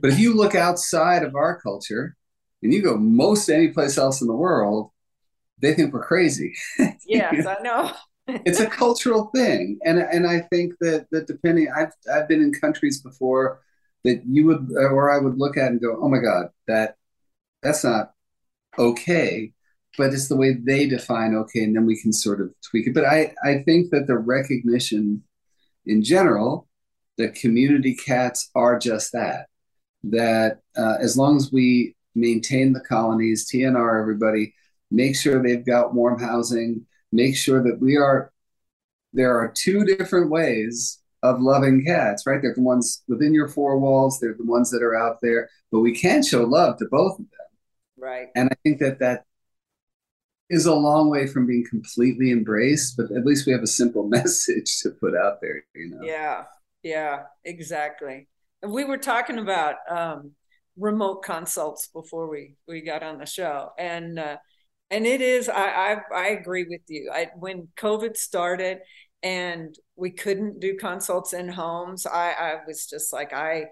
But 0.00 0.10
if 0.10 0.18
you 0.18 0.34
look 0.34 0.54
outside 0.54 1.22
of 1.22 1.34
our 1.34 1.60
culture 1.60 2.16
and 2.62 2.72
you 2.72 2.82
go 2.82 2.96
most 2.96 3.48
any 3.48 3.68
place 3.68 3.98
else 3.98 4.20
in 4.20 4.28
the 4.28 4.34
world, 4.34 4.90
they 5.60 5.74
think 5.74 5.92
we're 5.92 6.04
crazy. 6.04 6.54
Yes, 7.06 7.46
I 7.46 7.56
know. 7.62 7.92
it's 8.26 8.60
a 8.60 8.66
cultural 8.66 9.30
thing, 9.34 9.78
and 9.84 9.98
and 9.98 10.26
I 10.26 10.40
think 10.40 10.74
that 10.80 11.06
that 11.10 11.26
depending, 11.26 11.68
I've 11.74 11.92
I've 12.12 12.28
been 12.28 12.42
in 12.42 12.52
countries 12.52 13.00
before 13.00 13.60
that 14.04 14.22
you 14.26 14.44
would 14.46 14.68
or 14.76 15.10
I 15.10 15.18
would 15.18 15.38
look 15.38 15.56
at 15.56 15.70
and 15.72 15.80
go, 15.80 15.98
oh 16.00 16.08
my 16.08 16.18
god, 16.18 16.48
that 16.68 16.96
that's 17.62 17.84
not 17.84 18.12
okay. 18.78 19.52
But 19.96 20.12
it's 20.12 20.28
the 20.28 20.36
way 20.36 20.52
they 20.52 20.86
define 20.86 21.34
okay, 21.34 21.64
and 21.64 21.74
then 21.74 21.86
we 21.86 22.00
can 22.00 22.12
sort 22.12 22.40
of 22.40 22.52
tweak 22.62 22.86
it. 22.88 22.94
But 22.94 23.06
I 23.06 23.34
I 23.42 23.62
think 23.64 23.90
that 23.90 24.06
the 24.06 24.18
recognition 24.18 25.24
in 25.88 26.02
general, 26.02 26.68
the 27.16 27.30
community 27.30 27.94
cats 27.94 28.50
are 28.54 28.78
just 28.78 29.12
that. 29.12 29.46
That 30.04 30.60
uh, 30.76 30.96
as 31.00 31.16
long 31.16 31.36
as 31.36 31.50
we 31.50 31.96
maintain 32.14 32.72
the 32.72 32.80
colonies, 32.80 33.50
TNR, 33.50 34.00
everybody, 34.00 34.54
make 34.90 35.16
sure 35.16 35.42
they've 35.42 35.66
got 35.66 35.94
warm 35.94 36.20
housing, 36.20 36.86
make 37.10 37.36
sure 37.36 37.62
that 37.62 37.80
we 37.80 37.96
are, 37.96 38.32
there 39.12 39.36
are 39.38 39.52
two 39.52 39.84
different 39.84 40.30
ways 40.30 41.00
of 41.22 41.40
loving 41.40 41.84
cats, 41.84 42.26
right? 42.26 42.40
They're 42.40 42.54
the 42.54 42.62
ones 42.62 43.02
within 43.08 43.34
your 43.34 43.48
four 43.48 43.78
walls, 43.78 44.20
they're 44.20 44.36
the 44.38 44.44
ones 44.44 44.70
that 44.70 44.82
are 44.82 44.94
out 44.94 45.18
there, 45.20 45.48
but 45.72 45.80
we 45.80 45.92
can 45.92 46.22
show 46.22 46.44
love 46.44 46.78
to 46.78 46.86
both 46.90 47.18
of 47.18 47.18
them. 47.18 47.26
Right. 47.98 48.28
And 48.36 48.48
I 48.50 48.56
think 48.62 48.78
that 48.78 49.00
that 49.00 49.24
is 50.50 50.66
a 50.66 50.74
long 50.74 51.10
way 51.10 51.26
from 51.26 51.46
being 51.46 51.64
completely 51.68 52.30
embraced, 52.30 52.96
but 52.96 53.10
at 53.10 53.24
least 53.24 53.46
we 53.46 53.52
have 53.52 53.62
a 53.62 53.66
simple 53.66 54.08
message 54.08 54.80
to 54.80 54.90
put 54.90 55.14
out 55.14 55.40
there, 55.40 55.64
you 55.74 55.90
know? 55.90 56.02
Yeah, 56.02 56.44
yeah, 56.82 57.24
exactly. 57.44 58.28
And 58.62 58.72
we 58.72 58.84
were 58.84 58.98
talking 58.98 59.38
about 59.38 59.76
um, 59.88 60.32
remote 60.76 61.22
consults 61.22 61.88
before 61.88 62.28
we 62.30 62.54
we 62.66 62.80
got 62.80 63.02
on 63.02 63.18
the 63.18 63.26
show, 63.26 63.70
and 63.78 64.18
uh, 64.18 64.36
and 64.90 65.06
it 65.06 65.20
is 65.20 65.48
I, 65.48 65.62
I 65.62 65.96
I 66.14 66.26
agree 66.28 66.66
with 66.68 66.80
you. 66.88 67.10
I 67.12 67.28
when 67.36 67.68
COVID 67.76 68.16
started 68.16 68.78
and 69.22 69.74
we 69.96 70.10
couldn't 70.10 70.60
do 70.60 70.76
consults 70.76 71.32
in 71.32 71.48
homes, 71.48 72.06
I 72.06 72.30
I 72.30 72.54
was 72.66 72.86
just 72.86 73.12
like 73.12 73.32
I, 73.32 73.66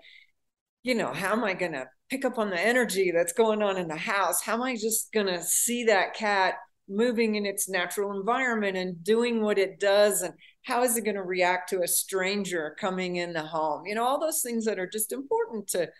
you 0.86 0.94
know, 0.94 1.12
how 1.12 1.32
am 1.32 1.42
I 1.42 1.52
gonna 1.52 1.86
pick 2.08 2.24
up 2.24 2.38
on 2.38 2.48
the 2.48 2.60
energy 2.60 3.10
that's 3.10 3.32
going 3.32 3.60
on 3.60 3.76
in 3.76 3.88
the 3.88 3.96
house? 3.96 4.40
How 4.40 4.54
am 4.54 4.62
I 4.62 4.76
just 4.76 5.12
gonna 5.12 5.42
see 5.42 5.82
that 5.84 6.14
cat 6.14 6.54
moving 6.88 7.34
in 7.34 7.44
its 7.44 7.68
natural 7.68 8.16
environment 8.16 8.76
and 8.76 9.02
doing 9.02 9.42
what 9.42 9.58
it 9.58 9.80
does? 9.80 10.22
And 10.22 10.34
how 10.62 10.84
is 10.84 10.96
it 10.96 11.04
going 11.04 11.16
to 11.16 11.24
react 11.24 11.70
to 11.70 11.82
a 11.82 11.88
stranger 11.88 12.76
coming 12.78 13.16
in 13.16 13.32
the 13.32 13.42
home? 13.42 13.84
You 13.84 13.96
know 13.96 14.04
all 14.04 14.20
those 14.20 14.42
things 14.42 14.64
that 14.66 14.78
are 14.78 14.86
just 14.86 15.10
important 15.10 15.66
to 15.70 15.90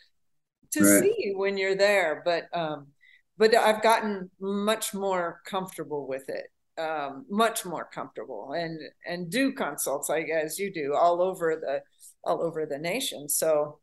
to 0.70 0.84
right. 0.84 1.02
see 1.02 1.32
when 1.34 1.56
you're 1.56 1.74
there. 1.74 2.22
But 2.24 2.44
um 2.52 2.86
but 3.38 3.54
i've 3.56 3.82
gotten 3.82 4.30
much 4.40 4.94
more 4.94 5.40
comfortable 5.46 6.06
with 6.06 6.28
it 6.28 6.46
um 6.80 7.26
much 7.28 7.64
more 7.64 7.88
comfortable. 7.92 8.52
And 8.52 8.78
and 9.04 9.30
do 9.30 9.52
consults 9.52 10.08
like 10.08 10.28
as 10.28 10.60
you 10.60 10.72
do 10.72 10.94
all 10.94 11.20
over 11.20 11.56
the 11.60 11.82
all 12.22 12.40
over 12.40 12.66
the 12.66 12.78
nation. 12.78 13.28
So 13.28 13.80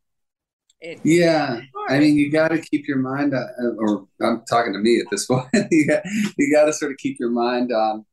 it, 0.84 1.00
yeah, 1.02 1.62
I 1.88 1.98
mean, 1.98 2.16
you 2.16 2.30
got 2.30 2.48
to 2.48 2.60
keep 2.60 2.86
your 2.86 2.98
mind, 2.98 3.32
on, 3.34 3.76
or 3.78 4.06
I'm 4.20 4.42
talking 4.48 4.74
to 4.74 4.78
me 4.78 5.00
at 5.00 5.06
this 5.10 5.26
point. 5.28 5.48
you 5.70 5.86
got, 5.86 6.02
you 6.36 6.54
got 6.54 6.66
to 6.66 6.74
sort 6.74 6.92
of 6.92 6.98
keep 6.98 7.18
your 7.18 7.30
mind 7.30 7.72
on, 7.72 8.04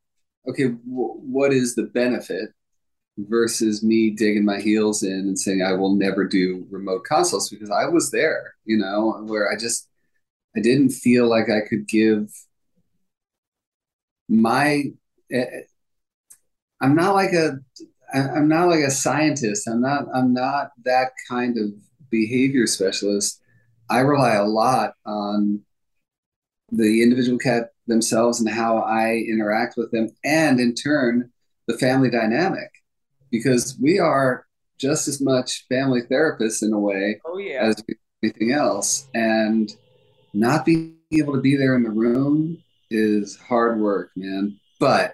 okay, 0.47 0.63
w- 0.63 0.79
what 0.85 1.51
is 1.51 1.75
the 1.75 1.83
benefit 1.83 2.49
versus 3.17 3.83
me 3.83 4.11
digging 4.11 4.45
my 4.45 4.59
heels 4.61 5.03
in 5.03 5.11
and 5.11 5.37
saying 5.37 5.61
I 5.61 5.73
will 5.73 5.95
never 5.95 6.25
do 6.25 6.65
remote 6.71 7.03
consults 7.03 7.49
because 7.49 7.69
I 7.69 7.85
was 7.85 8.09
there, 8.11 8.55
you 8.63 8.77
know, 8.77 9.21
where 9.25 9.51
I 9.51 9.57
just 9.57 9.89
I 10.55 10.61
didn't 10.61 10.91
feel 10.91 11.29
like 11.29 11.49
I 11.49 11.67
could 11.67 11.87
give 11.87 12.29
my. 14.29 14.83
Uh, 15.33 15.43
I'm 16.79 16.95
not 16.95 17.15
like 17.15 17.33
a 17.33 17.59
I'm 18.13 18.47
not 18.47 18.69
like 18.69 18.79
a 18.79 18.91
scientist. 18.91 19.67
I'm 19.67 19.81
not 19.81 20.05
I'm 20.13 20.33
not 20.33 20.71
that 20.83 21.11
kind 21.29 21.57
of 21.57 21.73
behavior 22.11 22.67
specialist, 22.67 23.41
I 23.89 23.99
rely 23.99 24.35
a 24.35 24.45
lot 24.45 24.93
on 25.05 25.61
the 26.71 27.01
individual 27.01 27.37
cat 27.37 27.71
themselves 27.87 28.39
and 28.39 28.49
how 28.49 28.77
I 28.77 29.15
interact 29.27 29.75
with 29.77 29.91
them, 29.91 30.09
and 30.23 30.59
in 30.59 30.75
turn, 30.75 31.31
the 31.67 31.77
family 31.77 32.09
dynamic, 32.09 32.69
because 33.29 33.77
we 33.81 33.99
are 33.99 34.45
just 34.77 35.07
as 35.07 35.21
much 35.21 35.65
family 35.69 36.01
therapists 36.01 36.63
in 36.63 36.73
a 36.73 36.79
way 36.79 37.21
oh, 37.25 37.37
yeah. 37.37 37.61
as 37.63 37.83
anything 38.23 38.51
else. 38.51 39.07
And 39.13 39.73
not 40.33 40.65
being 40.65 40.97
able 41.11 41.33
to 41.33 41.41
be 41.41 41.55
there 41.55 41.75
in 41.75 41.83
the 41.83 41.91
room 41.91 42.63
is 42.89 43.37
hard 43.37 43.79
work, 43.79 44.11
man. 44.15 44.59
But 44.79 45.13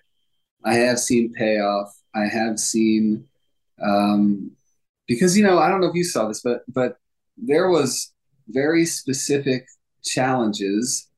I 0.64 0.76
have 0.76 1.00
seen 1.00 1.34
payoff. 1.34 1.94
I 2.16 2.26
have 2.26 2.60
seen 2.60 3.28
um, 3.84 4.52
because 5.08 5.38
you 5.38 5.44
know 5.44 5.58
I 5.60 5.70
don't 5.70 5.82
know 5.82 5.88
if 5.88 5.96
you 5.96 6.04
saw 6.04 6.28
this, 6.28 6.42
but 6.42 6.62
but 6.68 6.98
there 7.38 7.70
was 7.70 8.14
very 8.50 8.86
specific 8.86 9.68
challenges 10.04 11.10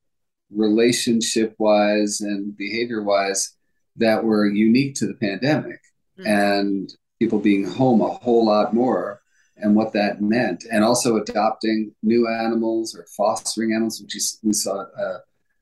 relationship 0.54 1.54
wise 1.58 2.20
and 2.20 2.56
behavior 2.56 3.02
wise 3.02 3.56
that 3.96 4.24
were 4.24 4.46
unique 4.46 4.94
to 4.96 5.06
the 5.06 5.14
pandemic 5.14 5.80
mm-hmm. 6.18 6.26
and 6.26 6.92
people 7.18 7.38
being 7.38 7.64
home 7.64 8.00
a 8.00 8.08
whole 8.08 8.46
lot 8.46 8.74
more 8.74 9.20
and 9.56 9.76
what 9.76 9.92
that 9.92 10.20
meant. 10.20 10.64
And 10.72 10.82
also 10.82 11.16
adopting 11.16 11.94
new 12.02 12.26
animals 12.26 12.96
or 12.96 13.06
fostering 13.16 13.72
animals 13.72 14.00
which 14.00 14.16
we 14.42 14.52
saw 14.52 14.80
a 14.80 15.18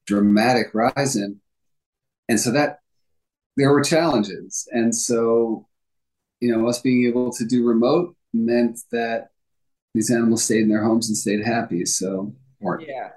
dramatic 0.07 0.69
rise 0.73 1.17
in. 1.17 1.41
And 2.29 2.41
so 2.41 2.51
that 2.53 2.79
there 3.57 3.73
were 3.73 3.83
challenges. 3.83 4.67
And 4.73 4.95
so 4.95 5.67
you 6.41 6.57
know 6.57 6.69
us 6.69 6.81
being 6.81 7.07
able 7.07 7.33
to 7.33 7.45
do 7.45 7.67
remote 7.67 8.15
meant 8.33 8.79
that 8.93 9.31
these 9.95 10.11
animals 10.11 10.45
stayed 10.45 10.63
in 10.63 10.69
their 10.69 10.85
homes 10.85 11.09
and 11.09 11.17
stayed 11.17 11.45
happy 11.45 11.85
so 11.85 12.33
yeah. 12.87 13.11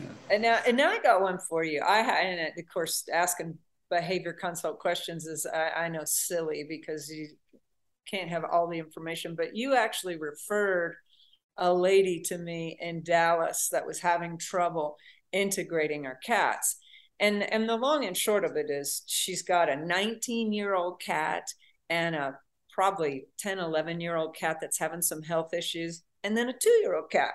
Yeah. 0.00 0.10
And 0.30 0.42
now, 0.42 0.58
and 0.66 0.76
now 0.76 0.90
I 0.90 0.98
got 0.98 1.22
one 1.22 1.38
for 1.38 1.64
you. 1.64 1.80
I 1.80 2.00
and 2.00 2.52
of 2.58 2.64
course 2.72 3.04
asking 3.12 3.58
behavior 3.90 4.32
consult 4.32 4.78
questions 4.78 5.26
is 5.26 5.46
I, 5.46 5.70
I 5.70 5.88
know 5.88 6.02
silly 6.04 6.66
because 6.68 7.08
you 7.08 7.28
can't 8.10 8.28
have 8.28 8.44
all 8.44 8.68
the 8.68 8.78
information, 8.78 9.34
but 9.34 9.56
you 9.56 9.74
actually 9.74 10.16
referred 10.16 10.96
a 11.56 11.72
lady 11.72 12.20
to 12.26 12.38
me 12.38 12.78
in 12.80 13.02
Dallas 13.02 13.68
that 13.72 13.86
was 13.86 14.00
having 14.00 14.38
trouble 14.38 14.96
integrating 15.32 16.04
her 16.04 16.18
cats. 16.24 16.76
And 17.20 17.42
and 17.52 17.68
the 17.68 17.76
long 17.76 18.04
and 18.04 18.16
short 18.16 18.44
of 18.44 18.56
it 18.56 18.70
is 18.70 19.02
she's 19.06 19.42
got 19.42 19.68
a 19.68 19.76
19 19.76 20.52
year 20.52 20.74
old 20.74 21.00
cat 21.00 21.44
and 21.90 22.14
a 22.14 22.38
probably 22.78 23.24
10, 23.38 23.58
11 23.58 24.00
year 24.00 24.14
old 24.14 24.36
cat 24.36 24.58
that's 24.60 24.78
having 24.78 25.02
some 25.02 25.20
health 25.20 25.52
issues, 25.52 26.04
and 26.22 26.36
then 26.36 26.48
a 26.48 26.52
two 26.52 26.78
year 26.80 26.94
old 26.94 27.10
cat. 27.10 27.32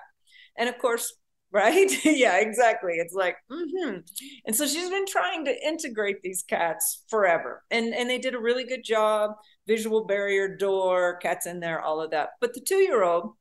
And 0.58 0.70
of 0.70 0.78
course, 0.78 1.14
right? 1.52 1.92
yeah, 2.06 2.38
exactly. 2.38 2.94
It's 2.94 3.14
like, 3.14 3.36
mm-hmm. 3.52 3.98
and 4.46 4.56
so 4.56 4.66
she's 4.66 4.90
been 4.90 5.06
trying 5.06 5.44
to 5.44 5.68
integrate 5.68 6.22
these 6.22 6.44
cats 6.44 7.04
forever, 7.10 7.62
and 7.70 7.94
and 7.94 8.10
they 8.10 8.20
did 8.20 8.36
a 8.36 8.40
really 8.40 8.64
good 8.64 8.86
job. 8.86 9.32
Visual 9.68 10.06
barrier 10.06 10.56
door, 10.56 11.18
cats 11.18 11.46
in 11.46 11.60
there, 11.60 11.82
all 11.82 12.00
of 12.02 12.12
that. 12.12 12.30
But 12.40 12.54
the 12.54 12.62
two 12.62 12.78
year 12.78 13.04
old 13.04 13.34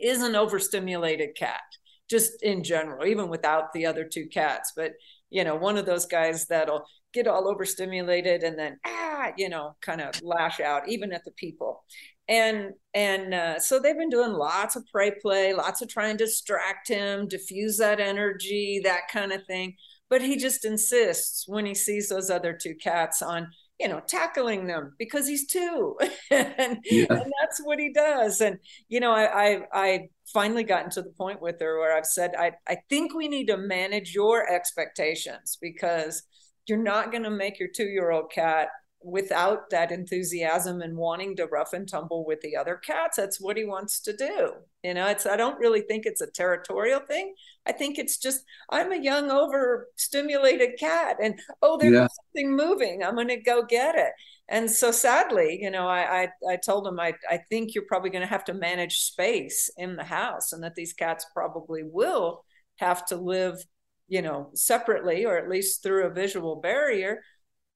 is 0.00 0.22
an 0.22 0.36
overstimulated 0.36 1.36
cat, 1.36 1.60
just 2.08 2.42
in 2.42 2.64
general, 2.64 3.06
even 3.06 3.28
without 3.28 3.74
the 3.74 3.84
other 3.84 4.04
two 4.04 4.26
cats. 4.26 4.72
But 4.74 4.92
you 5.28 5.44
know, 5.44 5.56
one 5.56 5.76
of 5.76 5.84
those 5.84 6.06
guys 6.06 6.46
that'll 6.46 6.86
get 7.16 7.26
all 7.26 7.48
overstimulated 7.48 8.42
and 8.42 8.58
then 8.58 8.78
ah, 8.86 9.32
you 9.36 9.48
know, 9.48 9.74
kind 9.80 10.00
of 10.00 10.20
lash 10.22 10.60
out 10.60 10.88
even 10.88 11.12
at 11.12 11.24
the 11.24 11.32
people. 11.32 11.82
And 12.28 12.72
and 12.94 13.34
uh, 13.34 13.58
so 13.60 13.78
they've 13.78 13.96
been 13.96 14.10
doing 14.10 14.32
lots 14.32 14.76
of 14.76 14.84
prey 14.92 15.12
play 15.22 15.54
lots 15.54 15.80
of 15.80 15.88
trying 15.88 16.18
to 16.18 16.24
distract 16.24 16.88
him 16.88 17.28
diffuse 17.28 17.78
that 17.78 18.00
energy 18.00 18.80
that 18.84 19.02
kind 19.10 19.32
of 19.32 19.44
thing. 19.46 19.74
But 20.10 20.22
he 20.22 20.36
just 20.36 20.64
insists 20.64 21.44
when 21.48 21.66
he 21.66 21.74
sees 21.74 22.08
those 22.08 22.30
other 22.30 22.56
two 22.60 22.74
cats 22.74 23.22
on 23.22 23.48
you 23.80 23.88
know 23.88 24.00
tackling 24.06 24.66
them 24.66 24.94
because 24.98 25.26
he's 25.26 25.46
two. 25.46 25.96
And, 26.30 26.78
yeah. 26.84 27.06
and, 27.10 27.32
that's 27.40 27.60
what 27.62 27.78
he 27.78 27.92
does. 27.92 28.40
And 28.40 28.58
you 28.88 29.00
know 29.00 29.12
I, 29.12 29.46
I 29.46 29.60
i 29.72 30.08
finally 30.32 30.64
gotten 30.64 30.90
to 30.90 31.02
the 31.02 31.10
point 31.10 31.40
with 31.40 31.60
her 31.60 31.78
where 31.78 31.96
i've 31.96 32.06
said 32.06 32.32
i 32.36 32.50
i 32.68 32.76
think 32.90 33.14
we 33.14 33.28
need 33.28 33.46
to 33.46 33.56
manage 33.56 34.12
your 34.12 34.52
expectations 34.52 35.56
because 35.60 36.24
you're 36.66 36.78
not 36.78 37.10
going 37.10 37.24
to 37.24 37.30
make 37.30 37.58
your 37.58 37.68
two 37.68 37.86
year 37.86 38.10
old 38.10 38.30
cat 38.30 38.68
without 39.06 39.70
that 39.70 39.92
enthusiasm 39.92 40.82
and 40.82 40.96
wanting 40.96 41.36
to 41.36 41.46
rough 41.46 41.72
and 41.72 41.88
tumble 41.88 42.26
with 42.26 42.40
the 42.40 42.56
other 42.56 42.74
cats. 42.74 43.16
That's 43.16 43.40
what 43.40 43.56
he 43.56 43.64
wants 43.64 44.00
to 44.00 44.16
do. 44.16 44.52
You 44.82 44.94
know 44.94 45.06
it's 45.06 45.26
i 45.26 45.36
don't 45.36 45.58
really 45.58 45.80
think 45.80 46.06
it's 46.06 46.20
a 46.20 46.30
territorial 46.30 47.00
thing. 47.00 47.34
I 47.66 47.72
think 47.72 47.98
it's 47.98 48.18
just 48.18 48.42
i'm 48.70 48.92
a 48.92 49.00
young 49.00 49.30
overstimulated 49.30 50.78
cat 50.78 51.16
and 51.22 51.38
oh 51.62 51.78
there's 51.78 51.94
yeah. 51.94 52.08
something 52.24 52.56
moving. 52.56 53.04
I'm 53.04 53.14
going 53.14 53.28
to 53.28 53.36
go 53.36 53.64
get 53.64 53.94
it. 53.94 54.12
And 54.48 54.70
so 54.70 54.90
sadly 54.90 55.58
you 55.62 55.70
know 55.70 55.88
I, 55.88 56.22
I 56.22 56.28
i, 56.52 56.56
told 56.56 56.86
him 56.86 56.98
i 57.00 57.14
i 57.30 57.36
think 57.36 57.74
you're 57.74 57.84
probably 57.88 58.10
going 58.10 58.22
to 58.22 58.28
have 58.28 58.44
to 58.46 58.54
manage 58.54 58.98
space 59.00 59.70
in 59.76 59.96
the 59.96 60.04
house 60.04 60.52
and 60.52 60.62
that 60.62 60.74
these 60.74 60.92
cats 60.92 61.26
probably 61.32 61.82
will 61.84 62.44
have 62.76 63.04
to 63.06 63.16
live 63.16 63.64
you 64.08 64.22
know 64.22 64.50
separately 64.54 65.24
or 65.24 65.36
at 65.36 65.48
least 65.48 65.82
through 65.82 66.06
a 66.06 66.14
visual 66.14 66.56
barrier 66.56 67.22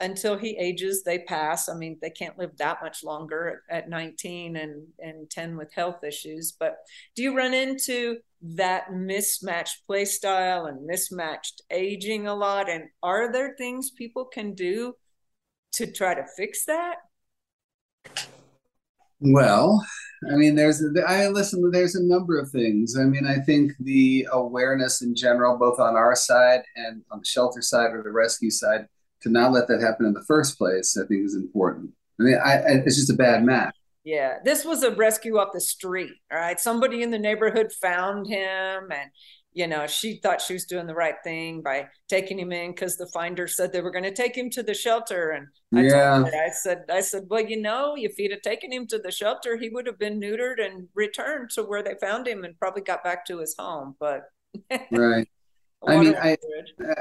until 0.00 0.36
he 0.38 0.56
ages 0.56 1.02
they 1.02 1.18
pass. 1.20 1.68
I 1.68 1.74
mean 1.74 1.98
they 2.00 2.10
can't 2.10 2.38
live 2.38 2.56
that 2.58 2.78
much 2.82 3.04
longer 3.04 3.62
at, 3.70 3.84
at 3.84 3.90
19 3.90 4.56
and 4.56 4.86
and 4.98 5.30
10 5.30 5.56
with 5.56 5.72
health 5.74 6.02
issues. 6.04 6.52
But 6.58 6.76
do 7.14 7.22
you 7.22 7.36
run 7.36 7.54
into 7.54 8.18
that 8.42 8.92
mismatched 8.92 9.86
play 9.86 10.06
style 10.06 10.66
and 10.66 10.86
mismatched 10.86 11.62
aging 11.70 12.26
a 12.26 12.34
lot? 12.34 12.70
And 12.70 12.84
are 13.02 13.30
there 13.30 13.54
things 13.56 13.90
people 13.90 14.24
can 14.24 14.54
do 14.54 14.94
to 15.72 15.90
try 15.90 16.14
to 16.14 16.24
fix 16.36 16.64
that? 16.64 16.96
Well 19.20 19.84
i 20.30 20.34
mean 20.34 20.54
there's 20.54 20.82
i 21.06 21.28
listen 21.28 21.70
there's 21.70 21.94
a 21.94 22.02
number 22.02 22.38
of 22.38 22.50
things 22.50 22.96
i 22.98 23.04
mean 23.04 23.26
i 23.26 23.38
think 23.38 23.72
the 23.80 24.26
awareness 24.32 25.02
in 25.02 25.14
general 25.14 25.56
both 25.56 25.78
on 25.78 25.96
our 25.96 26.14
side 26.14 26.60
and 26.76 27.02
on 27.10 27.20
the 27.20 27.24
shelter 27.24 27.62
side 27.62 27.92
or 27.92 28.02
the 28.02 28.10
rescue 28.10 28.50
side 28.50 28.86
to 29.22 29.28
not 29.28 29.52
let 29.52 29.68
that 29.68 29.80
happen 29.80 30.06
in 30.06 30.12
the 30.12 30.24
first 30.24 30.58
place, 30.58 30.96
I 30.96 31.06
think 31.06 31.24
is 31.24 31.34
important. 31.34 31.90
I 32.18 32.22
mean, 32.22 32.38
I, 32.42 32.52
I, 32.52 32.70
it's 32.84 32.96
just 32.96 33.10
a 33.10 33.14
bad 33.14 33.44
match. 33.44 33.74
Yeah, 34.04 34.38
this 34.44 34.64
was 34.64 34.82
a 34.82 34.94
rescue 34.94 35.38
off 35.38 35.52
the 35.52 35.60
street. 35.60 36.12
All 36.32 36.38
right, 36.38 36.58
somebody 36.58 37.02
in 37.02 37.10
the 37.10 37.18
neighborhood 37.18 37.70
found 37.70 38.26
him, 38.26 38.90
and 38.90 39.10
you 39.52 39.66
know 39.66 39.86
she 39.86 40.16
thought 40.16 40.40
she 40.40 40.52
was 40.52 40.64
doing 40.64 40.86
the 40.86 40.94
right 40.94 41.16
thing 41.24 41.60
by 41.60 41.88
taking 42.08 42.38
him 42.38 42.52
in 42.52 42.70
because 42.70 42.96
the 42.96 43.08
finder 43.08 43.48
said 43.48 43.72
they 43.72 43.80
were 43.80 43.90
going 43.90 44.04
to 44.04 44.14
take 44.14 44.36
him 44.36 44.48
to 44.50 44.62
the 44.62 44.74
shelter. 44.74 45.30
And 45.30 45.48
I 45.74 45.88
yeah, 45.88 46.18
her, 46.20 46.26
I 46.26 46.50
said, 46.50 46.84
I 46.90 47.00
said, 47.00 47.24
well, 47.28 47.44
you 47.44 47.60
know, 47.60 47.94
if 47.96 48.14
he'd 48.16 48.30
have 48.30 48.42
taken 48.42 48.72
him 48.72 48.86
to 48.88 48.98
the 48.98 49.10
shelter, 49.10 49.56
he 49.56 49.68
would 49.68 49.86
have 49.86 49.98
been 49.98 50.20
neutered 50.20 50.64
and 50.64 50.88
returned 50.94 51.50
to 51.50 51.62
where 51.62 51.82
they 51.82 51.94
found 52.00 52.28
him, 52.28 52.44
and 52.44 52.58
probably 52.58 52.82
got 52.82 53.02
back 53.02 53.26
to 53.26 53.38
his 53.38 53.54
home. 53.58 53.96
But 53.98 54.22
right. 54.92 55.28
I 55.86 55.96
mean, 55.96 56.14
I, 56.14 56.36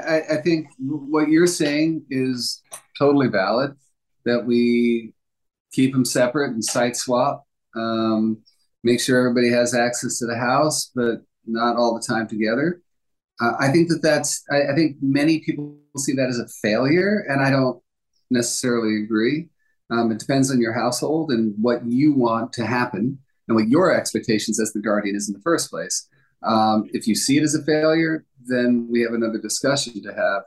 I, 0.06 0.20
I 0.30 0.36
think 0.42 0.68
what 0.78 1.28
you're 1.28 1.46
saying 1.46 2.04
is 2.10 2.62
totally 2.98 3.28
valid. 3.28 3.72
That 4.24 4.44
we 4.44 5.12
keep 5.72 5.92
them 5.92 6.04
separate 6.04 6.50
and 6.50 6.64
site 6.64 6.96
swap. 6.96 7.46
Um, 7.74 8.38
make 8.82 9.00
sure 9.00 9.18
everybody 9.18 9.50
has 9.50 9.74
access 9.74 10.18
to 10.18 10.26
the 10.26 10.36
house, 10.36 10.90
but 10.94 11.22
not 11.52 11.76
all 11.76 11.94
the 11.94 12.06
time 12.06 12.26
together. 12.26 12.80
Uh, 13.40 13.52
I 13.58 13.70
think 13.70 13.88
that 13.88 14.02
that's. 14.02 14.44
I, 14.50 14.72
I, 14.72 14.74
think 14.74 14.96
many 15.00 15.40
people 15.40 15.78
see 15.96 16.12
that 16.14 16.28
as 16.28 16.38
a 16.38 16.48
failure, 16.62 17.24
and 17.28 17.40
I 17.40 17.50
don't 17.50 17.82
necessarily 18.30 19.02
agree. 19.02 19.48
Um, 19.90 20.12
it 20.12 20.18
depends 20.18 20.50
on 20.50 20.60
your 20.60 20.72
household 20.72 21.30
and 21.30 21.54
what 21.60 21.84
you 21.84 22.12
want 22.12 22.52
to 22.54 22.66
happen, 22.66 23.18
and 23.48 23.56
what 23.56 23.68
your 23.68 23.94
expectations 23.94 24.60
as 24.60 24.72
the 24.72 24.80
guardian 24.80 25.16
is 25.16 25.28
in 25.28 25.34
the 25.34 25.40
first 25.40 25.70
place. 25.70 26.08
Um, 26.42 26.88
if 26.92 27.06
you 27.06 27.14
see 27.14 27.38
it 27.38 27.42
as 27.42 27.54
a 27.54 27.64
failure, 27.64 28.24
then 28.46 28.88
we 28.90 29.00
have 29.02 29.12
another 29.12 29.38
discussion 29.38 30.02
to 30.02 30.14
have. 30.14 30.42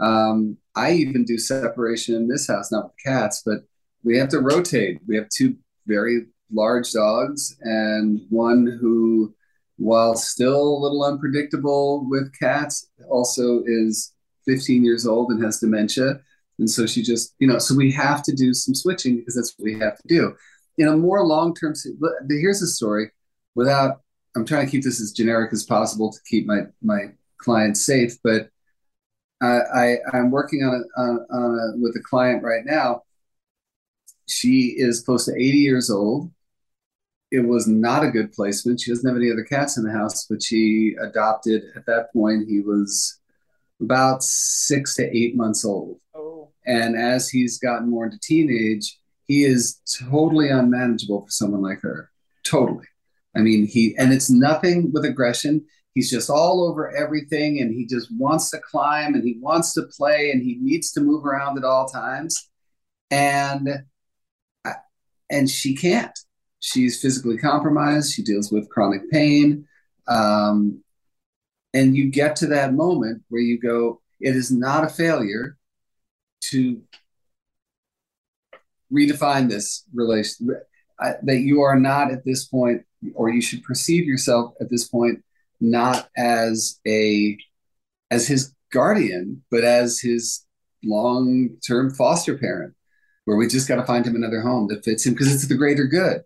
Um, 0.00 0.56
I 0.74 0.92
even 0.92 1.24
do 1.24 1.38
separation 1.38 2.14
in 2.14 2.28
this 2.28 2.46
house, 2.46 2.70
not 2.70 2.84
with 2.84 3.04
cats, 3.04 3.42
but 3.44 3.60
we 4.04 4.16
have 4.18 4.28
to 4.30 4.40
rotate. 4.40 5.00
We 5.06 5.16
have 5.16 5.28
two 5.28 5.56
very 5.86 6.26
large 6.52 6.92
dogs 6.92 7.56
and 7.62 8.20
one 8.30 8.78
who, 8.80 9.34
while 9.78 10.14
still 10.14 10.76
a 10.76 10.80
little 10.80 11.04
unpredictable 11.04 12.06
with 12.08 12.32
cats, 12.38 12.88
also 13.08 13.62
is 13.64 14.12
15 14.46 14.84
years 14.84 15.06
old 15.06 15.30
and 15.30 15.42
has 15.42 15.60
dementia. 15.60 16.20
And 16.58 16.68
so 16.68 16.86
she 16.86 17.02
just, 17.02 17.34
you 17.38 17.46
know, 17.46 17.58
so 17.58 17.74
we 17.74 17.92
have 17.92 18.22
to 18.24 18.34
do 18.34 18.52
some 18.52 18.74
switching 18.74 19.16
because 19.16 19.36
that's 19.36 19.54
what 19.56 19.64
we 19.64 19.78
have 19.78 19.96
to 19.98 20.08
do. 20.08 20.34
In 20.76 20.88
a 20.88 20.96
more 20.96 21.24
long 21.24 21.54
term, 21.54 21.74
here's 22.28 22.62
a 22.62 22.66
story 22.66 23.10
without 23.54 24.00
I'm 24.36 24.44
trying 24.44 24.66
to 24.66 24.70
keep 24.70 24.84
this 24.84 25.00
as 25.00 25.12
generic 25.12 25.52
as 25.52 25.64
possible 25.64 26.12
to 26.12 26.18
keep 26.28 26.46
my 26.46 26.62
my 26.82 27.12
clients 27.38 27.84
safe. 27.84 28.16
But 28.22 28.50
I, 29.40 29.96
I 30.12 30.18
am 30.18 30.30
working 30.30 30.62
on 30.62 30.74
a, 30.74 31.00
on, 31.00 31.26
on 31.30 31.58
a, 31.58 31.78
with 31.80 31.96
a 31.96 32.02
client 32.02 32.42
right 32.42 32.64
now. 32.64 33.02
She 34.26 34.74
is 34.76 35.02
close 35.02 35.24
to 35.26 35.32
80 35.34 35.58
years 35.58 35.90
old. 35.90 36.30
It 37.30 37.40
was 37.40 37.66
not 37.66 38.04
a 38.04 38.10
good 38.10 38.32
placement. 38.32 38.80
She 38.80 38.90
doesn't 38.90 39.08
have 39.08 39.16
any 39.16 39.30
other 39.30 39.44
cats 39.44 39.76
in 39.76 39.84
the 39.84 39.92
house, 39.92 40.26
but 40.28 40.42
she 40.42 40.96
adopted 41.00 41.64
at 41.76 41.84
that 41.86 42.12
point. 42.12 42.48
He 42.48 42.60
was 42.60 43.18
about 43.80 44.22
six 44.22 44.94
to 44.96 45.16
eight 45.16 45.36
months 45.36 45.64
old. 45.64 46.00
Oh. 46.14 46.50
And 46.66 46.96
as 46.96 47.28
he's 47.28 47.58
gotten 47.58 47.90
more 47.90 48.06
into 48.06 48.18
teenage, 48.20 48.98
he 49.26 49.44
is 49.44 49.80
totally 50.08 50.48
unmanageable 50.48 51.26
for 51.26 51.30
someone 51.30 51.62
like 51.62 51.80
her. 51.82 52.10
Totally. 52.44 52.86
I 53.36 53.40
mean, 53.40 53.66
he, 53.66 53.94
and 53.98 54.12
it's 54.12 54.30
nothing 54.30 54.90
with 54.92 55.04
aggression. 55.04 55.64
He's 55.94 56.10
just 56.10 56.30
all 56.30 56.64
over 56.64 56.94
everything 56.96 57.60
and 57.60 57.72
he 57.72 57.86
just 57.86 58.08
wants 58.16 58.50
to 58.50 58.58
climb 58.58 59.14
and 59.14 59.22
he 59.22 59.38
wants 59.40 59.74
to 59.74 59.82
play 59.82 60.30
and 60.30 60.42
he 60.42 60.56
needs 60.60 60.92
to 60.92 61.00
move 61.00 61.26
around 61.26 61.58
at 61.58 61.64
all 61.64 61.88
times. 61.88 62.48
And, 63.10 63.84
and 65.30 65.50
she 65.50 65.74
can't. 65.76 66.18
She's 66.60 67.00
physically 67.00 67.38
compromised. 67.38 68.12
She 68.12 68.22
deals 68.22 68.50
with 68.50 68.68
chronic 68.68 69.10
pain. 69.10 69.66
Um, 70.06 70.82
and 71.74 71.96
you 71.96 72.10
get 72.10 72.36
to 72.36 72.46
that 72.48 72.74
moment 72.74 73.22
where 73.28 73.42
you 73.42 73.58
go, 73.58 74.00
it 74.20 74.34
is 74.34 74.50
not 74.50 74.84
a 74.84 74.88
failure 74.88 75.56
to 76.40 76.82
redefine 78.92 79.48
this 79.48 79.84
relation 79.94 80.48
that 81.22 81.40
you 81.40 81.60
are 81.60 81.78
not 81.78 82.10
at 82.10 82.24
this 82.24 82.44
point 82.46 82.84
or 83.14 83.28
you 83.28 83.40
should 83.40 83.62
perceive 83.62 84.06
yourself 84.06 84.54
at 84.60 84.70
this 84.70 84.88
point 84.88 85.22
not 85.60 86.08
as 86.16 86.80
a 86.86 87.36
as 88.10 88.26
his 88.26 88.54
guardian 88.72 89.42
but 89.50 89.62
as 89.62 90.00
his 90.00 90.46
long-term 90.84 91.90
foster 91.90 92.38
parent 92.38 92.74
where 93.24 93.36
we 93.36 93.46
just 93.46 93.68
got 93.68 93.76
to 93.76 93.84
find 93.84 94.06
him 94.06 94.16
another 94.16 94.40
home 94.40 94.68
that 94.68 94.84
fits 94.84 95.04
him 95.04 95.12
because 95.12 95.32
it's 95.32 95.48
the 95.48 95.54
greater 95.54 95.84
good 95.84 96.22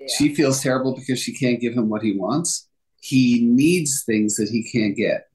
yeah. 0.00 0.06
she 0.16 0.34
feels 0.34 0.62
terrible 0.62 0.94
because 0.94 1.18
she 1.20 1.34
can't 1.34 1.60
give 1.60 1.74
him 1.74 1.88
what 1.88 2.02
he 2.02 2.16
wants 2.16 2.68
he 3.00 3.44
needs 3.44 4.04
things 4.04 4.36
that 4.36 4.48
he 4.48 4.62
can't 4.70 4.96
get 4.96 5.28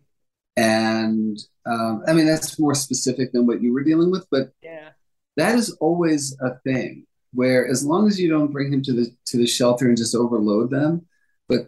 and 0.58 1.40
um, 1.66 2.04
i 2.08 2.14
mean 2.14 2.26
that's 2.26 2.60
more 2.60 2.76
specific 2.76 3.32
than 3.32 3.48
what 3.48 3.62
you 3.62 3.74
were 3.74 3.84
dealing 3.84 4.12
with 4.12 4.26
but 4.30 4.52
yeah 4.62 4.90
that 5.36 5.56
is 5.56 5.72
always 5.80 6.38
a 6.42 6.56
thing 6.60 7.06
where 7.34 7.68
as 7.68 7.86
long 7.86 8.08
as 8.08 8.20
you 8.20 8.30
don't 8.30 8.52
bring 8.52 8.72
him 8.72 8.82
to 8.84 8.94
the 8.94 9.08
to 9.26 9.38
the 9.38 9.48
shelter 9.48 9.88
and 9.88 9.98
just 9.98 10.16
overload 10.16 10.70
them 10.70 11.06
but 11.48 11.68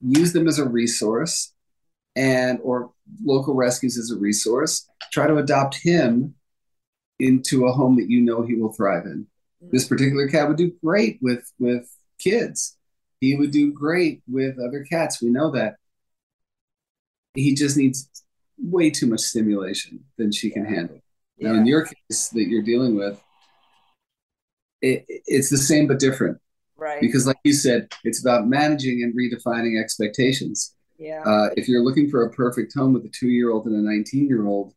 use 0.00 0.32
them 0.32 0.46
as 0.46 0.58
a 0.58 0.68
resource 0.68 1.52
and 2.16 2.58
or 2.62 2.92
local 3.24 3.54
rescues 3.54 3.96
as 3.96 4.10
a 4.10 4.18
resource 4.18 4.88
try 5.12 5.26
to 5.26 5.38
adopt 5.38 5.76
him 5.82 6.34
into 7.18 7.66
a 7.66 7.72
home 7.72 7.96
that 7.96 8.10
you 8.10 8.20
know 8.20 8.42
he 8.42 8.54
will 8.54 8.72
thrive 8.72 9.04
in 9.06 9.26
mm-hmm. 9.62 9.68
this 9.72 9.86
particular 9.86 10.28
cat 10.28 10.48
would 10.48 10.58
do 10.58 10.72
great 10.84 11.18
with 11.22 11.50
with 11.58 11.90
kids 12.18 12.76
he 13.20 13.36
would 13.36 13.50
do 13.50 13.72
great 13.72 14.22
with 14.28 14.58
other 14.58 14.84
cats 14.84 15.22
we 15.22 15.28
know 15.28 15.50
that 15.50 15.76
he 17.34 17.54
just 17.54 17.76
needs 17.76 18.08
way 18.58 18.90
too 18.90 19.06
much 19.06 19.20
stimulation 19.20 20.04
than 20.16 20.32
she 20.32 20.50
can 20.50 20.64
handle 20.64 21.00
now, 21.40 21.54
in 21.54 21.66
your 21.66 21.84
case 21.84 22.28
that 22.30 22.48
you're 22.48 22.62
dealing 22.62 22.96
with, 22.96 23.20
it, 24.82 25.04
it's 25.08 25.50
the 25.50 25.58
same 25.58 25.86
but 25.86 25.98
different. 25.98 26.38
Right. 26.76 27.00
Because, 27.00 27.26
like 27.26 27.38
you 27.44 27.52
said, 27.52 27.88
it's 28.04 28.20
about 28.20 28.46
managing 28.46 29.02
and 29.02 29.14
redefining 29.14 29.80
expectations. 29.80 30.74
Yeah. 30.98 31.22
Uh, 31.24 31.50
if 31.56 31.68
you're 31.68 31.82
looking 31.82 32.08
for 32.08 32.24
a 32.24 32.30
perfect 32.30 32.74
home 32.74 32.92
with 32.92 33.04
a 33.04 33.08
two 33.08 33.28
year 33.28 33.50
old 33.50 33.66
and 33.66 33.74
a 33.74 33.90
19 33.90 34.28
year 34.28 34.46
old, 34.46 34.74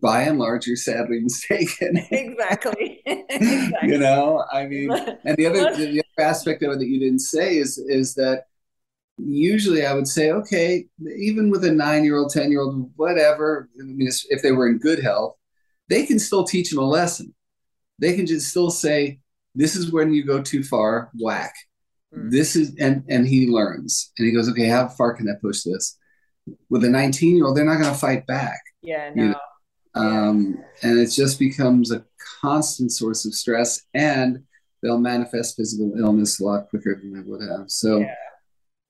by 0.00 0.22
and 0.22 0.38
large, 0.38 0.66
you're 0.66 0.76
sadly 0.76 1.20
mistaken. 1.22 1.96
exactly. 2.10 2.99
Exactly. 3.28 3.70
You 3.90 3.98
know, 3.98 4.44
I 4.52 4.66
mean, 4.66 4.90
and 5.24 5.36
the 5.36 5.46
other, 5.46 5.74
the 5.76 6.02
other 6.18 6.28
aspect 6.28 6.62
of 6.62 6.72
it 6.72 6.78
that 6.78 6.86
you 6.86 7.00
didn't 7.00 7.20
say 7.20 7.56
is 7.56 7.78
is 7.78 8.14
that 8.14 8.44
usually 9.26 9.84
I 9.84 9.94
would 9.94 10.08
say, 10.08 10.30
okay, 10.30 10.86
even 11.18 11.50
with 11.50 11.64
a 11.64 11.70
nine 11.70 12.04
year 12.04 12.16
old, 12.16 12.30
10 12.30 12.50
year 12.50 12.60
old, 12.60 12.90
whatever, 12.96 13.68
I 13.78 13.84
mean, 13.84 14.08
if 14.28 14.42
they 14.42 14.52
were 14.52 14.68
in 14.68 14.78
good 14.78 15.02
health, 15.02 15.36
they 15.88 16.06
can 16.06 16.18
still 16.18 16.44
teach 16.44 16.70
them 16.70 16.78
a 16.78 16.84
lesson. 16.84 17.34
They 17.98 18.14
can 18.14 18.26
just 18.26 18.48
still 18.48 18.70
say, 18.70 19.20
this 19.54 19.76
is 19.76 19.92
when 19.92 20.12
you 20.12 20.24
go 20.24 20.40
too 20.40 20.62
far, 20.62 21.10
whack. 21.18 21.54
Mm. 22.14 22.30
This 22.30 22.56
is, 22.56 22.74
and, 22.76 23.04
and 23.08 23.26
he 23.26 23.48
learns 23.48 24.12
and 24.18 24.26
he 24.26 24.32
goes, 24.32 24.48
okay, 24.50 24.66
how 24.66 24.88
far 24.88 25.14
can 25.14 25.28
I 25.28 25.34
push 25.40 25.62
this? 25.62 25.98
With 26.68 26.84
a 26.84 26.88
19 26.88 27.36
year 27.36 27.46
old, 27.46 27.56
they're 27.56 27.64
not 27.64 27.80
going 27.80 27.92
to 27.92 27.98
fight 27.98 28.26
back. 28.26 28.60
Yeah, 28.82 29.10
no. 29.14 29.22
You 29.22 29.28
know? 29.30 29.40
Um, 29.94 30.64
and 30.82 30.98
it 30.98 31.10
just 31.10 31.38
becomes 31.38 31.90
a 31.90 32.04
constant 32.40 32.92
source 32.92 33.26
of 33.26 33.34
stress 33.34 33.82
and 33.94 34.42
they'll 34.82 34.98
manifest 34.98 35.56
physical 35.56 35.92
illness 35.98 36.40
a 36.40 36.44
lot 36.44 36.68
quicker 36.68 36.94
than 36.94 37.12
they 37.12 37.20
would 37.20 37.42
have. 37.42 37.70
So, 37.70 37.98
yeah. 37.98 38.14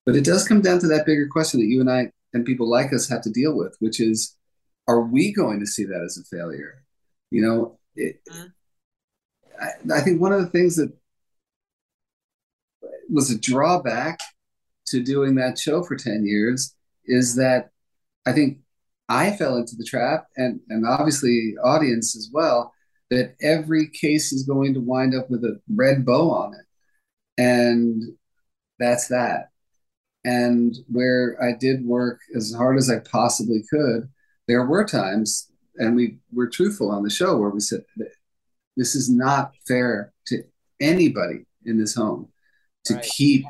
but 0.05 0.15
it 0.15 0.23
does 0.23 0.47
come 0.47 0.61
down 0.61 0.79
to 0.79 0.87
that 0.87 1.05
bigger 1.05 1.27
question 1.27 1.59
that 1.59 1.67
you 1.67 1.81
and 1.81 1.91
I 1.91 2.11
and 2.33 2.45
people 2.45 2.69
like 2.69 2.93
us 2.93 3.09
have 3.09 3.21
to 3.23 3.29
deal 3.29 3.57
with, 3.57 3.75
which 3.79 3.99
is, 3.99 4.35
are 4.87 5.01
we 5.01 5.33
going 5.33 5.59
to 5.59 5.67
see 5.67 5.83
that 5.83 6.01
as 6.03 6.17
a 6.17 6.35
failure? 6.35 6.83
You 7.29 7.41
know, 7.41 7.79
it, 7.95 8.21
mm-hmm. 8.29 9.91
I, 9.91 9.97
I 9.97 10.01
think 10.01 10.21
one 10.21 10.31
of 10.31 10.41
the 10.41 10.49
things 10.49 10.77
that 10.77 10.91
was 13.09 13.29
a 13.29 13.37
drawback 13.37 14.19
to 14.87 15.03
doing 15.03 15.35
that 15.35 15.59
show 15.59 15.83
for 15.83 15.95
10 15.95 16.25
years 16.25 16.73
is 17.05 17.35
that 17.35 17.69
I 18.25 18.31
think 18.31 18.59
I 19.09 19.31
fell 19.31 19.57
into 19.57 19.75
the 19.75 19.83
trap 19.83 20.27
and, 20.37 20.61
and 20.69 20.85
obviously 20.87 21.55
audience 21.63 22.15
as 22.15 22.29
well, 22.31 22.73
that 23.11 23.35
every 23.41 23.89
case 23.89 24.33
is 24.33 24.43
going 24.43 24.73
to 24.73 24.79
wind 24.79 25.13
up 25.13 25.29
with 25.29 25.43
a 25.43 25.59
red 25.73 26.05
bow 26.05 26.31
on 26.31 26.53
it. 26.55 26.65
And 27.37 28.03
that's 28.79 29.09
that. 29.09 29.49
And 30.23 30.75
where 30.87 31.37
I 31.41 31.51
did 31.59 31.85
work 31.85 32.19
as 32.35 32.53
hard 32.53 32.77
as 32.77 32.89
I 32.89 32.99
possibly 32.99 33.63
could, 33.69 34.09
there 34.47 34.65
were 34.65 34.85
times 34.85 35.51
and 35.75 35.95
we 35.95 36.17
were 36.33 36.49
truthful 36.49 36.91
on 36.91 37.03
the 37.03 37.09
show 37.09 37.37
where 37.37 37.49
we 37.49 37.59
said 37.59 37.81
this 38.77 38.95
is 38.95 39.09
not 39.09 39.51
fair 39.67 40.13
to 40.27 40.43
anybody 40.79 41.45
in 41.65 41.77
this 41.79 41.95
home 41.95 42.29
to 42.85 42.95
right. 42.95 43.03
keep 43.17 43.45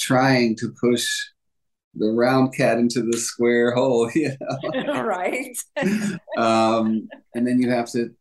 trying 0.00 0.56
to 0.56 0.72
push 0.80 1.06
the 1.94 2.10
round 2.10 2.54
cat 2.54 2.78
into 2.78 3.02
the 3.02 3.18
square 3.18 3.72
hole 3.72 4.10
you 4.14 4.32
know 4.40 5.02
right 5.02 5.56
um, 6.38 7.08
and 7.34 7.46
then 7.46 7.60
you 7.60 7.70
have 7.70 7.90
to 7.90 8.14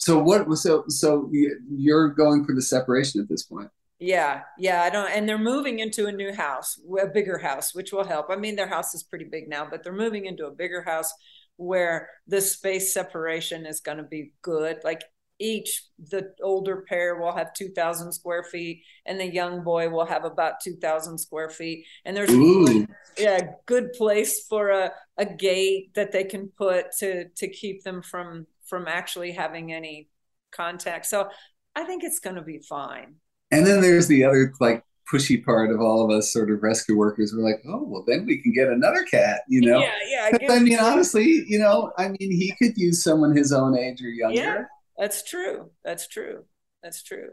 so 0.00 0.18
what 0.18 0.46
was 0.48 0.62
so 0.62 0.84
so 0.88 1.30
you're 1.68 2.08
going 2.08 2.44
for 2.44 2.54
the 2.54 2.62
separation 2.62 3.20
at 3.20 3.28
this 3.28 3.44
point 3.44 3.70
yeah 3.98 4.42
yeah 4.58 4.82
i 4.82 4.90
don't 4.90 5.10
and 5.10 5.28
they're 5.28 5.38
moving 5.38 5.78
into 5.78 6.06
a 6.06 6.12
new 6.12 6.34
house 6.34 6.80
a 7.00 7.06
bigger 7.06 7.38
house 7.38 7.74
which 7.74 7.92
will 7.92 8.04
help 8.04 8.26
i 8.30 8.36
mean 8.36 8.56
their 8.56 8.66
house 8.68 8.94
is 8.94 9.02
pretty 9.02 9.26
big 9.26 9.48
now 9.48 9.66
but 9.70 9.84
they're 9.84 9.92
moving 9.92 10.26
into 10.26 10.46
a 10.46 10.50
bigger 10.50 10.82
house 10.82 11.12
where 11.60 12.08
the 12.26 12.40
space 12.40 12.92
separation 12.94 13.66
is 13.66 13.80
going 13.80 13.98
to 13.98 14.04
be 14.04 14.32
good. 14.40 14.78
Like 14.82 15.02
each, 15.38 15.84
the 15.98 16.32
older 16.42 16.84
pair 16.88 17.20
will 17.20 17.32
have 17.32 17.52
2,000 17.52 18.12
square 18.12 18.42
feet, 18.42 18.82
and 19.04 19.20
the 19.20 19.26
young 19.26 19.62
boy 19.62 19.90
will 19.90 20.06
have 20.06 20.24
about 20.24 20.60
2,000 20.64 21.18
square 21.18 21.50
feet. 21.50 21.84
And 22.04 22.16
there's 22.16 22.30
a 22.30 22.86
yeah, 23.18 23.40
good 23.66 23.92
place 23.92 24.46
for 24.48 24.70
a, 24.70 24.92
a 25.18 25.26
gate 25.26 25.92
that 25.94 26.12
they 26.12 26.24
can 26.24 26.48
put 26.56 26.86
to 27.00 27.28
to 27.28 27.48
keep 27.48 27.82
them 27.84 28.02
from 28.02 28.46
from 28.70 28.88
actually 28.88 29.32
having 29.32 29.72
any 29.72 30.08
contact. 30.52 31.06
So 31.06 31.28
I 31.76 31.84
think 31.84 32.04
it's 32.04 32.20
going 32.20 32.36
to 32.36 32.42
be 32.42 32.60
fine. 32.66 33.16
And 33.50 33.66
then 33.66 33.82
there's 33.82 34.06
the 34.06 34.24
other 34.24 34.54
like 34.60 34.82
pushy 35.12 35.44
part 35.44 35.72
of 35.72 35.80
all 35.80 36.04
of 36.04 36.16
us 36.16 36.32
sort 36.32 36.50
of 36.50 36.62
rescue 36.62 36.96
workers. 36.96 37.34
We're 37.36 37.42
like 37.42 37.60
oh 37.66 37.82
well 37.84 38.04
then 38.06 38.24
we 38.26 38.40
can 38.40 38.52
get 38.52 38.68
another 38.68 39.02
cat 39.02 39.42
you 39.48 39.60
know? 39.60 39.80
Yeah 39.80 39.92
yeah 40.06 40.38
i 40.48 40.60
mean 40.60 40.78
honestly 40.78 41.44
you 41.48 41.58
know 41.58 41.90
i 41.98 42.06
mean 42.06 42.16
he 42.30 42.54
could 42.62 42.76
use 42.76 43.02
someone 43.02 43.36
his 43.36 43.52
own 43.52 43.76
age 43.76 44.00
or 44.00 44.08
younger. 44.08 44.36
Yeah 44.36 44.64
that's 44.96 45.22
true. 45.24 45.70
That's 45.82 46.06
true. 46.06 46.44
That's 46.82 47.02
true. 47.02 47.30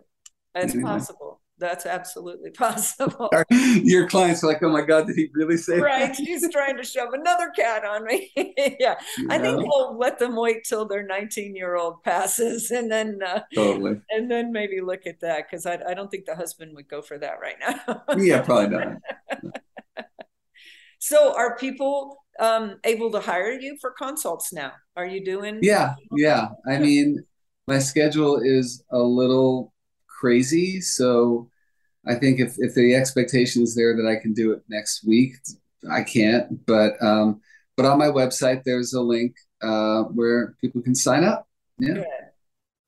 That's 0.55 0.73
anyway. 0.73 0.89
possible 0.89 1.41
that's 1.59 1.85
absolutely 1.85 2.49
possible. 2.57 3.29
Your 3.49 4.07
clients 4.07 4.43
are 4.43 4.47
like, 4.47 4.61
oh 4.63 4.69
my 4.69 4.81
God, 4.81 5.07
did 5.07 5.15
he 5.15 5.29
really 5.33 5.57
say 5.57 5.79
right. 5.79 6.13
that? 6.13 6.15
He's 6.15 6.47
trying 6.51 6.77
to 6.77 6.83
shove 6.83 7.13
another 7.13 7.49
cat 7.55 7.83
on 7.85 8.03
me. 8.03 8.31
yeah. 8.79 8.95
You 9.17 9.27
I 9.29 9.39
think 9.39 9.57
we'll 9.57 9.97
let 9.97 10.19
them 10.19 10.35
wait 10.35 10.63
till 10.63 10.85
their 10.85 11.05
19 11.05 11.55
year 11.55 11.75
old 11.75 12.03
passes 12.03 12.71
and 12.77 12.91
then, 12.91 13.19
uh, 13.25 13.41
totally. 13.53 14.01
And 14.09 14.29
then 14.29 14.51
maybe 14.51 14.81
look 14.81 15.05
at 15.05 15.19
that 15.21 15.45
because 15.49 15.65
I, 15.65 15.79
I 15.87 15.93
don't 15.93 16.09
think 16.09 16.25
the 16.25 16.35
husband 16.35 16.75
would 16.75 16.87
go 16.87 17.01
for 17.01 17.17
that 17.17 17.39
right 17.41 17.57
now. 17.59 18.03
yeah, 18.17 18.41
probably 18.41 18.77
not. 18.77 18.97
so 20.99 21.35
are 21.35 21.57
people 21.57 22.23
um, 22.39 22.79
able 22.83 23.11
to 23.11 23.19
hire 23.19 23.51
you 23.51 23.77
for 23.81 23.91
consults 23.91 24.53
now? 24.53 24.73
Are 24.95 25.05
you 25.05 25.23
doing? 25.23 25.59
Yeah. 25.61 25.95
Yeah. 26.11 26.49
I 26.67 26.77
mean, 26.77 27.25
my 27.67 27.79
schedule 27.79 28.39
is 28.41 28.83
a 28.91 28.99
little 28.99 29.73
crazy. 30.19 30.81
So 30.81 31.49
I 32.05 32.15
think 32.15 32.39
if, 32.39 32.55
if 32.57 32.73
the 32.73 32.95
expectation 32.95 33.63
is 33.63 33.75
there 33.75 33.95
that 33.95 34.07
I 34.07 34.21
can 34.21 34.33
do 34.33 34.51
it 34.51 34.63
next 34.69 35.05
week, 35.05 35.35
I 35.89 36.03
can't. 36.03 36.65
But 36.65 37.01
um, 37.01 37.41
but 37.75 37.85
on 37.85 37.99
my 37.99 38.07
website, 38.07 38.63
there's 38.63 38.93
a 38.93 39.01
link 39.01 39.35
uh, 39.61 40.03
where 40.03 40.55
people 40.61 40.81
can 40.81 40.95
sign 40.95 41.23
up. 41.23 41.47
Yeah. 41.79 41.93
Good. 41.93 42.05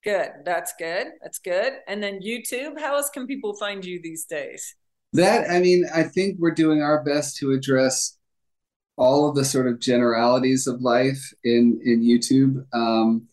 Good. 0.04 0.30
That's 0.46 0.74
good. 0.80 1.08
That's 1.22 1.40
good. 1.40 1.74
And 1.88 2.02
then 2.02 2.22
YouTube, 2.22 2.80
how 2.80 2.96
else 2.96 3.10
can 3.10 3.28
people 3.28 3.54
find 3.56 3.84
you 3.84 4.00
these 4.02 4.26
days? 4.26 4.76
That, 5.14 5.50
I 5.50 5.60
mean, 5.60 5.86
I 5.94 6.04
think 6.04 6.38
we're 6.40 6.52
doing 6.52 6.82
our 6.82 7.04
best 7.04 7.38
to 7.38 7.52
address 7.52 8.18
all 8.96 9.30
of 9.30 9.36
the 9.36 9.46
sort 9.46 9.68
of 9.68 9.80
generalities 9.80 10.68
of 10.68 10.82
life 10.82 11.34
in 11.44 11.80
in 11.84 12.02
YouTube. 12.02 12.66
Um, 12.74 13.29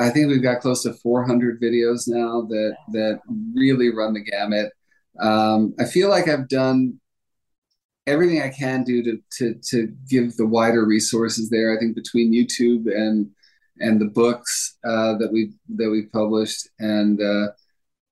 I 0.00 0.10
think 0.10 0.28
we've 0.28 0.42
got 0.42 0.60
close 0.60 0.82
to 0.82 0.92
400 0.92 1.60
videos 1.60 2.06
now 2.06 2.42
that 2.42 2.76
that 2.92 3.20
really 3.54 3.94
run 3.94 4.14
the 4.14 4.22
gamut. 4.22 4.72
Um, 5.20 5.74
I 5.78 5.84
feel 5.84 6.08
like 6.08 6.28
I've 6.28 6.48
done 6.48 7.00
everything 8.06 8.42
I 8.42 8.50
can 8.50 8.84
do 8.84 9.02
to 9.02 9.18
to 9.38 9.54
to 9.70 9.94
give 10.08 10.36
the 10.36 10.46
wider 10.46 10.84
resources 10.84 11.48
there. 11.50 11.74
I 11.74 11.78
think 11.78 11.94
between 11.94 12.32
YouTube 12.32 12.86
and 12.86 13.30
and 13.80 14.00
the 14.00 14.06
books 14.06 14.76
uh, 14.84 15.16
that 15.18 15.30
we 15.32 15.52
that 15.76 15.90
we 15.90 16.06
published, 16.06 16.68
and 16.78 17.20
uh, 17.20 17.48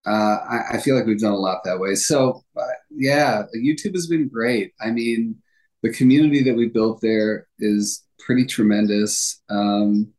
uh, 0.06 0.38
I, 0.48 0.60
I, 0.72 0.78
feel 0.80 0.96
like 0.96 1.06
we've 1.06 1.20
done 1.20 1.32
a 1.32 1.36
lot 1.36 1.62
that 1.64 1.78
way. 1.78 1.94
So 1.94 2.42
uh, 2.56 2.66
yeah, 2.90 3.44
YouTube 3.56 3.94
has 3.94 4.08
been 4.08 4.28
great. 4.28 4.72
I 4.80 4.90
mean, 4.90 5.36
the 5.82 5.92
community 5.92 6.42
that 6.42 6.56
we 6.56 6.68
built 6.68 7.00
there 7.00 7.46
is 7.60 8.02
pretty 8.18 8.44
tremendous, 8.44 9.40
um, 9.48 10.12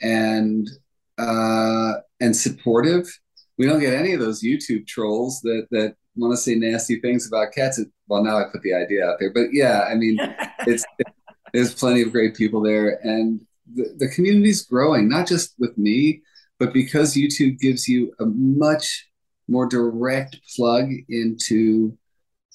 and 0.00 0.68
uh, 1.18 1.94
and 2.20 2.36
supportive. 2.36 3.06
We 3.58 3.66
don't 3.66 3.80
get 3.80 3.94
any 3.94 4.12
of 4.12 4.20
those 4.20 4.42
YouTube 4.42 4.86
trolls 4.86 5.40
that 5.42 5.66
that 5.70 5.94
want 6.16 6.32
to 6.32 6.36
say 6.36 6.54
nasty 6.54 7.00
things 7.00 7.26
about 7.26 7.52
cats. 7.52 7.80
Well, 8.08 8.22
now 8.22 8.38
I 8.38 8.44
put 8.50 8.62
the 8.62 8.74
idea 8.74 9.06
out 9.06 9.16
there, 9.18 9.32
but 9.32 9.48
yeah, 9.52 9.86
I 9.90 9.94
mean, 9.94 10.18
it's 10.66 10.84
it, 10.98 11.06
there's 11.52 11.74
plenty 11.74 12.02
of 12.02 12.12
great 12.12 12.36
people 12.36 12.62
there, 12.62 12.98
and 13.02 13.40
the, 13.74 13.94
the 13.98 14.08
community's 14.08 14.64
growing. 14.64 15.08
Not 15.08 15.26
just 15.26 15.54
with 15.58 15.76
me, 15.78 16.22
but 16.58 16.72
because 16.72 17.14
YouTube 17.14 17.58
gives 17.58 17.88
you 17.88 18.12
a 18.20 18.26
much 18.26 19.08
more 19.48 19.66
direct 19.66 20.40
plug 20.56 20.90
into 21.08 21.96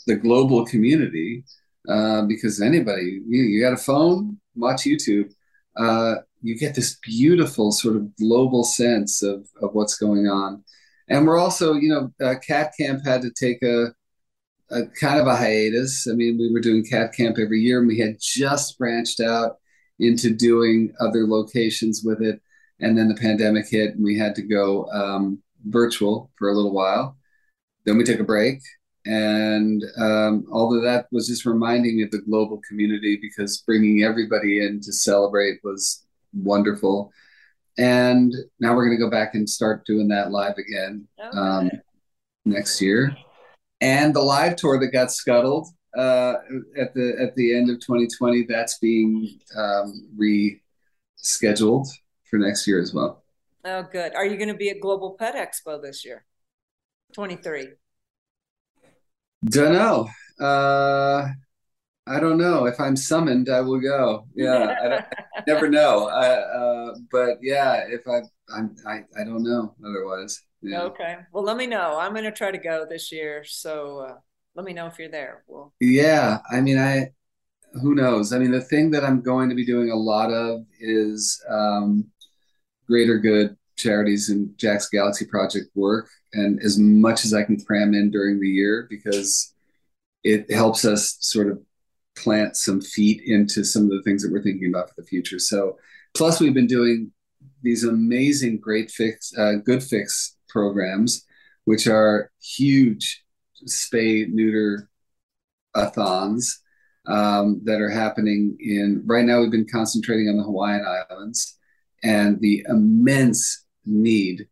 the 0.07 0.15
global 0.15 0.65
community. 0.65 1.43
Uh, 1.89 2.21
because 2.23 2.61
anybody, 2.61 3.21
you, 3.27 3.41
you 3.43 3.61
got 3.61 3.73
a 3.73 3.77
phone, 3.77 4.39
watch 4.55 4.81
YouTube. 4.81 5.33
Uh, 5.75 6.15
you 6.41 6.57
get 6.57 6.75
this 6.75 6.97
beautiful 7.03 7.71
sort 7.71 7.95
of 7.95 8.15
global 8.17 8.63
sense 8.63 9.21
of, 9.21 9.47
of 9.61 9.73
what's 9.73 9.97
going 9.97 10.27
on 10.27 10.63
and 11.11 11.27
we're 11.27 11.37
also, 11.37 11.73
you 11.73 11.89
know, 11.89 12.25
uh, 12.25 12.35
Cat 12.39 12.71
Camp 12.79 13.05
had 13.05 13.21
to 13.23 13.31
take 13.31 13.61
a, 13.63 13.93
a 14.69 14.85
kind 14.99 15.19
of 15.19 15.27
a 15.27 15.35
hiatus. 15.35 16.07
I 16.09 16.13
mean, 16.13 16.37
we 16.37 16.51
were 16.51 16.61
doing 16.61 16.85
Cat 16.85 17.13
Camp 17.13 17.37
every 17.37 17.59
year, 17.59 17.79
and 17.79 17.87
we 17.87 17.99
had 17.99 18.15
just 18.21 18.77
branched 18.77 19.19
out 19.19 19.57
into 19.99 20.33
doing 20.33 20.93
other 21.01 21.27
locations 21.27 22.01
with 22.05 22.21
it. 22.21 22.41
And 22.79 22.97
then 22.97 23.09
the 23.09 23.15
pandemic 23.15 23.67
hit, 23.67 23.95
and 23.95 24.03
we 24.05 24.17
had 24.17 24.35
to 24.35 24.41
go 24.41 24.85
um, 24.91 25.43
virtual 25.65 26.31
for 26.37 26.49
a 26.49 26.53
little 26.53 26.73
while. 26.73 27.17
Then 27.85 27.97
we 27.97 28.05
took 28.05 28.21
a 28.21 28.23
break, 28.23 28.59
and 29.05 29.83
um, 29.97 30.45
of 30.49 30.81
that 30.83 31.07
was 31.11 31.27
just 31.27 31.45
reminding 31.45 31.97
me 31.97 32.03
of 32.03 32.11
the 32.11 32.21
global 32.21 32.61
community 32.69 33.19
because 33.21 33.63
bringing 33.67 34.03
everybody 34.03 34.65
in 34.65 34.79
to 34.79 34.93
celebrate 34.93 35.59
was 35.61 36.05
wonderful 36.33 37.11
and 37.77 38.33
now 38.59 38.75
we're 38.75 38.85
going 38.85 38.97
to 38.97 39.03
go 39.03 39.09
back 39.09 39.33
and 39.35 39.49
start 39.49 39.85
doing 39.85 40.07
that 40.09 40.31
live 40.31 40.57
again 40.57 41.07
okay. 41.19 41.37
um, 41.37 41.71
next 42.45 42.81
year. 42.81 43.15
And 43.79 44.13
the 44.13 44.21
live 44.21 44.55
tour 44.55 44.79
that 44.79 44.89
got 44.89 45.11
scuttled 45.11 45.67
uh, 45.97 46.35
at 46.77 46.93
the 46.93 47.15
at 47.19 47.35
the 47.35 47.55
end 47.55 47.69
of 47.69 47.79
2020, 47.79 48.45
that's 48.47 48.77
being 48.77 49.39
um, 49.57 50.07
rescheduled 50.17 51.87
for 52.29 52.37
next 52.37 52.67
year 52.67 52.79
as 52.79 52.93
well. 52.93 53.23
Oh, 53.65 53.83
good. 53.83 54.15
Are 54.15 54.25
you 54.25 54.37
going 54.37 54.49
to 54.49 54.55
be 54.55 54.69
at 54.69 54.79
Global 54.79 55.15
Pet 55.17 55.35
Expo 55.35 55.81
this 55.81 56.05
year? 56.05 56.25
23. 57.13 57.69
Don't 59.45 59.73
know. 59.73 60.07
Uh, 60.39 61.29
I 62.07 62.19
don't 62.19 62.37
know. 62.37 62.65
If 62.65 62.79
I'm 62.79 62.95
summoned, 62.95 63.49
I 63.49 63.61
will 63.61 63.79
go. 63.79 64.25
Yeah, 64.33 64.75
I, 64.83 64.97
I 64.97 65.05
never 65.47 65.69
know. 65.69 66.07
I, 66.07 66.27
uh, 66.27 66.95
but 67.11 67.37
yeah, 67.41 67.83
if 67.87 68.07
I, 68.07 68.21
I'm, 68.53 68.75
I, 68.87 69.01
I 69.19 69.23
don't 69.23 69.43
know. 69.43 69.75
Otherwise, 69.85 70.41
yeah. 70.61 70.81
okay. 70.83 71.17
Well, 71.31 71.43
let 71.43 71.57
me 71.57 71.67
know. 71.67 71.97
I'm 71.99 72.13
going 72.13 72.23
to 72.23 72.31
try 72.31 72.51
to 72.51 72.57
go 72.57 72.85
this 72.89 73.11
year. 73.11 73.43
So 73.43 73.99
uh, 73.99 74.15
let 74.55 74.65
me 74.65 74.73
know 74.73 74.87
if 74.87 74.97
you're 74.97 75.09
there. 75.09 75.43
Well, 75.47 75.73
yeah. 75.79 76.39
I 76.51 76.61
mean, 76.61 76.77
I. 76.77 77.11
Who 77.81 77.95
knows? 77.95 78.33
I 78.33 78.39
mean, 78.39 78.51
the 78.51 78.59
thing 78.59 78.91
that 78.91 79.05
I'm 79.05 79.21
going 79.21 79.47
to 79.47 79.55
be 79.55 79.65
doing 79.65 79.91
a 79.91 79.95
lot 79.95 80.29
of 80.29 80.65
is 80.81 81.41
um, 81.49 82.05
greater 82.85 83.17
good 83.17 83.55
charities 83.77 84.27
and 84.27 84.57
Jackson 84.57 84.89
Galaxy 84.91 85.25
Project 85.25 85.67
work, 85.73 86.09
and 86.33 86.59
as 86.61 86.77
much 86.77 87.23
as 87.23 87.33
I 87.33 87.43
can 87.43 87.57
cram 87.63 87.93
in 87.93 88.11
during 88.11 88.41
the 88.41 88.47
year 88.49 88.87
because 88.89 89.53
it 90.25 90.51
helps 90.51 90.83
us 90.83 91.15
sort 91.21 91.47
of 91.47 91.61
plant 92.21 92.55
some 92.55 92.81
feet 92.81 93.21
into 93.25 93.63
some 93.63 93.83
of 93.83 93.89
the 93.89 94.01
things 94.03 94.23
that 94.23 94.31
we're 94.31 94.43
thinking 94.43 94.69
about 94.69 94.89
for 94.89 95.01
the 95.01 95.07
future. 95.07 95.39
So, 95.39 95.77
plus 96.13 96.39
we've 96.39 96.53
been 96.53 96.67
doing 96.67 97.11
these 97.63 97.83
amazing 97.83 98.59
great 98.59 98.91
fix, 98.91 99.33
uh, 99.37 99.53
good 99.63 99.83
fix 99.83 100.35
programs, 100.49 101.25
which 101.65 101.87
are 101.87 102.31
huge 102.41 103.23
spay 103.67 104.27
neuter 104.27 104.89
athons 105.75 106.61
um, 107.07 107.61
that 107.63 107.81
are 107.81 107.89
happening 107.89 108.57
in 108.59 109.03
right 109.05 109.25
now. 109.25 109.41
We've 109.41 109.51
been 109.51 109.67
concentrating 109.71 110.29
on 110.29 110.37
the 110.37 110.43
Hawaiian 110.43 110.85
Islands 110.85 111.57
and 112.03 112.39
the 112.41 112.65
immense 112.67 113.65
need 113.85 114.47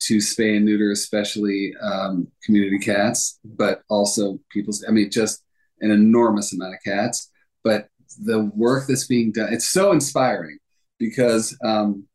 to 0.00 0.18
spay 0.18 0.56
and 0.56 0.64
neuter, 0.64 0.90
especially 0.90 1.72
um, 1.80 2.28
community 2.42 2.78
cats, 2.78 3.38
but 3.44 3.82
also 3.88 4.38
people's. 4.50 4.84
I 4.86 4.90
mean, 4.90 5.10
just 5.10 5.43
an 5.84 5.90
enormous 5.90 6.52
amount 6.52 6.74
of 6.74 6.80
cats, 6.84 7.30
but 7.62 7.88
the 8.22 8.50
work 8.54 8.86
that's 8.86 9.06
being 9.06 9.32
done, 9.32 9.52
it's 9.52 9.70
so 9.70 9.92
inspiring 9.92 10.58
because 10.98 11.56
um, 11.64 12.06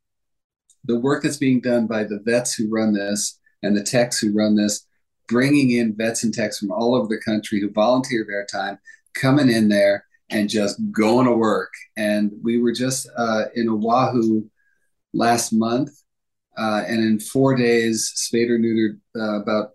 the 0.86 1.00
work 1.00 1.24
that's 1.24 1.38
being 1.38 1.62
done 1.62 1.88
by 1.88 2.04
the 2.04 2.20
vets 2.24 2.54
who 2.54 2.70
run 2.70 2.94
this 2.94 3.40
and 3.64 3.76
the 3.76 3.84
techs 3.84 4.20
who 4.20 4.32
run 4.34 4.56
this, 4.56 4.86
bringing 5.28 5.72
in 5.72 5.96
vets 5.96 6.24
and 6.24 6.34
techs 6.34 6.58
from 6.58 6.72
all 6.72 6.96
over 6.96 7.08
the 7.08 7.22
country 7.22 7.60
who 7.60 7.70
volunteer 7.72 8.26
their 8.28 8.46
time, 8.46 8.80
coming 9.14 9.50
in 9.50 9.70
there 9.70 10.06
and 10.30 10.50
just 10.50 10.80
going 10.92 11.26
to 11.26 11.34
work. 11.34 11.72
And 11.98 12.32
we 12.42 12.62
were 12.62 12.72
just 12.72 13.10
uh, 13.18 13.46
in 13.56 13.68
Oahu 13.68 14.44
last 15.14 15.52
month, 15.52 15.92
uh, 16.58 16.84
and 16.88 17.00
in 17.00 17.20
four 17.20 17.56
days, 17.56 18.12
spayed 18.16 18.50
or 18.50 18.60
neutered 18.60 19.00
uh, 19.16 19.42
about 19.42 19.72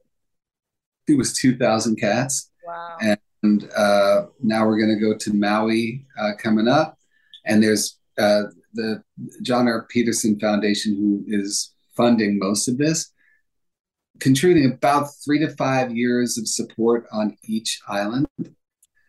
it 1.07 1.19
was 1.19 1.35
two 1.35 1.57
thousand 1.57 1.97
cats. 1.97 2.51
Wow! 2.67 2.97
And 3.01 3.19
and 3.45 3.71
uh, 3.77 4.27
now 4.43 4.67
we're 4.67 4.79
going 4.79 4.99
to 4.99 5.01
go 5.01 5.17
to 5.17 5.33
Maui 5.33 6.05
uh, 6.19 6.33
coming 6.39 6.67
up. 6.67 6.99
And 7.47 7.63
there's 7.63 7.99
uh, 8.19 8.45
the 8.73 9.03
John 9.43 9.69
R. 9.69 9.87
Peterson 9.89 10.41
Foundation, 10.41 10.97
who 10.97 11.25
is 11.29 11.75
funding 11.97 12.39
most 12.39 12.69
of 12.69 12.79
this, 12.79 13.13
contributing 14.19 14.73
about 14.73 15.09
three 15.25 15.39
to 15.41 15.51
five 15.57 15.95
years 15.95 16.39
of 16.39 16.49
support 16.49 17.07
on 17.13 17.37
each 17.45 17.81
island. 17.87 18.27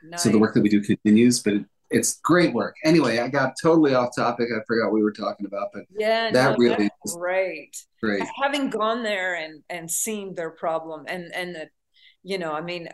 Nice. 0.03 0.23
So 0.23 0.29
the 0.29 0.37
work 0.37 0.53
that 0.53 0.61
we 0.61 0.69
do 0.69 0.81
continues, 0.81 1.41
but 1.41 1.53
it, 1.53 1.65
it's 1.89 2.19
great 2.21 2.53
work. 2.53 2.75
Anyway, 2.83 3.19
I 3.19 3.29
got 3.29 3.53
totally 3.61 3.95
off 3.95 4.09
topic. 4.15 4.49
I 4.53 4.59
forgot 4.67 4.87
what 4.87 4.95
we 4.95 5.03
were 5.03 5.11
talking 5.11 5.45
about, 5.45 5.69
but 5.73 5.83
yeah, 5.97 6.31
that 6.31 6.51
no, 6.51 6.57
really 6.57 6.89
is 7.05 7.15
great. 7.15 7.75
Great. 8.03 8.23
Having 8.43 8.69
gone 8.71 9.01
there 9.01 9.35
and 9.35 9.63
and 9.69 9.89
seen 9.89 10.35
their 10.35 10.51
problem 10.51 11.05
and 11.07 11.33
and 11.33 11.55
the, 11.55 11.69
you 12.23 12.37
know, 12.37 12.51
I 12.51 12.61
mean, 12.61 12.89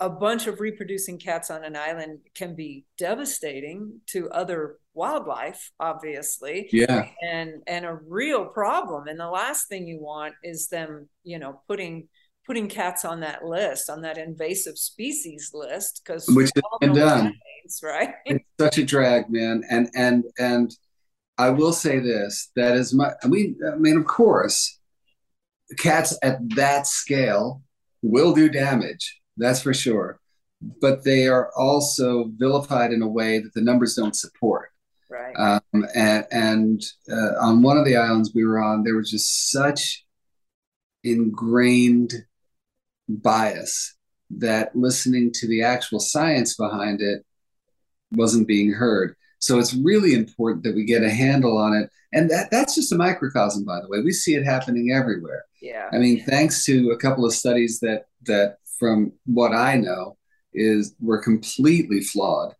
a 0.00 0.08
bunch 0.08 0.46
of 0.46 0.60
reproducing 0.60 1.18
cats 1.18 1.50
on 1.50 1.62
an 1.62 1.76
island 1.76 2.20
can 2.34 2.54
be 2.54 2.86
devastating 2.96 4.00
to 4.06 4.30
other 4.30 4.78
wildlife 4.94 5.70
obviously. 5.78 6.68
Yeah. 6.72 7.06
And 7.22 7.62
and 7.66 7.84
a 7.84 7.98
real 8.08 8.46
problem. 8.46 9.06
And 9.08 9.20
the 9.20 9.28
last 9.28 9.68
thing 9.68 9.86
you 9.86 10.00
want 10.00 10.34
is 10.42 10.68
them 10.68 11.08
you 11.22 11.38
know 11.38 11.60
putting 11.68 12.08
putting 12.46 12.68
cats 12.68 13.04
on 13.04 13.20
that 13.20 13.44
list 13.44 13.90
on 13.90 14.02
that 14.02 14.18
invasive 14.18 14.78
species 14.78 15.50
list 15.54 16.02
because 16.04 16.26
which 16.28 16.50
has 16.54 16.64
been 16.80 16.94
done 16.94 17.24
means, 17.24 17.80
right? 17.82 18.14
It's 18.26 18.44
such 18.58 18.78
a 18.78 18.84
drag 18.84 19.30
man. 19.30 19.62
And 19.70 19.88
and 19.94 20.24
and 20.38 20.74
i 21.38 21.48
will 21.48 21.72
say 21.72 21.98
this 21.98 22.50
that 22.54 22.76
is 22.76 22.92
my 22.92 23.12
i 23.24 23.26
mean 23.26 23.56
i 23.72 23.76
mean 23.76 23.96
of 23.96 24.04
course 24.04 24.78
cats 25.78 26.18
at 26.22 26.36
that 26.50 26.86
scale 26.86 27.62
will 28.02 28.34
do 28.34 28.50
damage 28.50 29.19
that's 29.40 29.62
for 29.62 29.74
sure. 29.74 30.18
But 30.80 31.04
they 31.04 31.26
are 31.26 31.50
also 31.56 32.30
vilified 32.36 32.92
in 32.92 33.02
a 33.02 33.08
way 33.08 33.38
that 33.38 33.54
the 33.54 33.62
numbers 33.62 33.94
don't 33.94 34.14
support. 34.16 34.68
Right. 35.08 35.34
Um, 35.34 35.86
and, 35.94 36.26
and 36.30 36.82
uh, 37.10 37.40
on 37.40 37.62
one 37.62 37.78
of 37.78 37.84
the 37.84 37.96
islands 37.96 38.32
we 38.34 38.44
were 38.44 38.62
on, 38.62 38.84
there 38.84 38.96
was 38.96 39.10
just 39.10 39.50
such 39.50 40.04
ingrained 41.02 42.12
bias 43.08 43.96
that 44.30 44.76
listening 44.76 45.32
to 45.34 45.48
the 45.48 45.62
actual 45.62 45.98
science 45.98 46.56
behind 46.56 47.00
it 47.00 47.24
wasn't 48.12 48.46
being 48.46 48.72
heard. 48.72 49.16
So 49.38 49.58
it's 49.58 49.74
really 49.74 50.14
important 50.14 50.62
that 50.64 50.74
we 50.74 50.84
get 50.84 51.02
a 51.02 51.10
handle 51.10 51.56
on 51.56 51.74
it. 51.74 51.90
And 52.12 52.28
that, 52.30 52.50
that's 52.50 52.74
just 52.74 52.92
a 52.92 52.96
microcosm, 52.96 53.64
by 53.64 53.80
the 53.80 53.88
way. 53.88 54.00
We 54.02 54.12
see 54.12 54.34
it 54.34 54.44
happening 54.44 54.92
everywhere. 54.92 55.44
Yeah. 55.62 55.88
I 55.92 55.98
mean, 55.98 56.24
thanks 56.24 56.64
to 56.66 56.90
a 56.90 56.98
couple 56.98 57.24
of 57.24 57.32
studies 57.32 57.80
that 57.80 58.04
that 58.26 58.58
from 58.80 59.12
what 59.26 59.52
I 59.52 59.76
know, 59.76 60.16
is 60.52 60.96
we're 60.98 61.22
completely 61.22 62.00
flawed. 62.00 62.54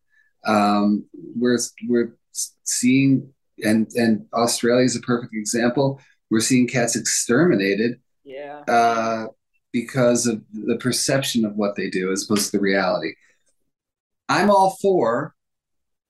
Um, 0.44 1.06
we're 1.12 1.58
we're 1.88 2.14
seeing 2.62 3.32
and 3.64 3.88
and 3.96 4.26
Australia 4.32 4.84
is 4.84 4.96
a 4.96 5.00
perfect 5.00 5.34
example. 5.34 6.00
We're 6.30 6.40
seeing 6.40 6.68
cats 6.68 6.94
exterminated. 6.94 8.00
Yeah. 8.24 8.60
Uh, 8.68 9.26
because 9.72 10.26
of 10.26 10.42
the 10.52 10.76
perception 10.76 11.44
of 11.44 11.56
what 11.56 11.76
they 11.76 11.88
do 11.88 12.12
as 12.12 12.24
opposed 12.24 12.50
to 12.50 12.56
the 12.56 12.62
reality. 12.62 13.14
I'm 14.28 14.50
all 14.50 14.76
for 14.82 15.34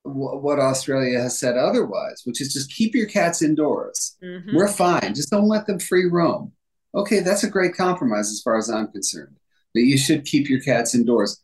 what 0.03 0.59
Australia 0.59 1.19
has 1.19 1.39
said 1.39 1.57
otherwise, 1.57 2.21
which 2.25 2.41
is 2.41 2.53
just 2.53 2.71
keep 2.71 2.95
your 2.95 3.05
cats 3.05 3.41
indoors. 3.41 4.17
Mm-hmm. 4.23 4.55
We're 4.55 4.67
fine. 4.67 5.13
Just 5.13 5.29
don't 5.29 5.47
let 5.47 5.67
them 5.67 5.79
free 5.79 6.05
roam. 6.05 6.53
Okay, 6.95 7.19
that's 7.19 7.43
a 7.43 7.49
great 7.49 7.75
compromise 7.75 8.31
as 8.31 8.41
far 8.41 8.57
as 8.57 8.69
I'm 8.69 8.91
concerned. 8.91 9.37
But 9.73 9.81
you 9.81 9.97
should 9.97 10.25
keep 10.25 10.49
your 10.49 10.61
cats 10.61 10.95
indoors. 10.95 11.41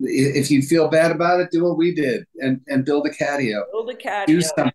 If 0.00 0.50
you 0.50 0.62
feel 0.62 0.88
bad 0.88 1.10
about 1.10 1.40
it, 1.40 1.50
do 1.50 1.64
what 1.64 1.76
we 1.76 1.94
did 1.94 2.24
and, 2.36 2.60
and 2.68 2.84
build 2.84 3.06
a 3.06 3.10
catio. 3.10 3.62
Build 3.72 3.90
a 3.90 3.94
catio. 3.94 4.26
Do 4.26 4.40
something, 4.40 4.72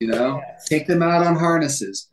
you 0.00 0.08
know, 0.08 0.40
yes. 0.46 0.66
take 0.66 0.86
them 0.86 1.02
out 1.02 1.24
on 1.24 1.36
harnesses. 1.36 2.10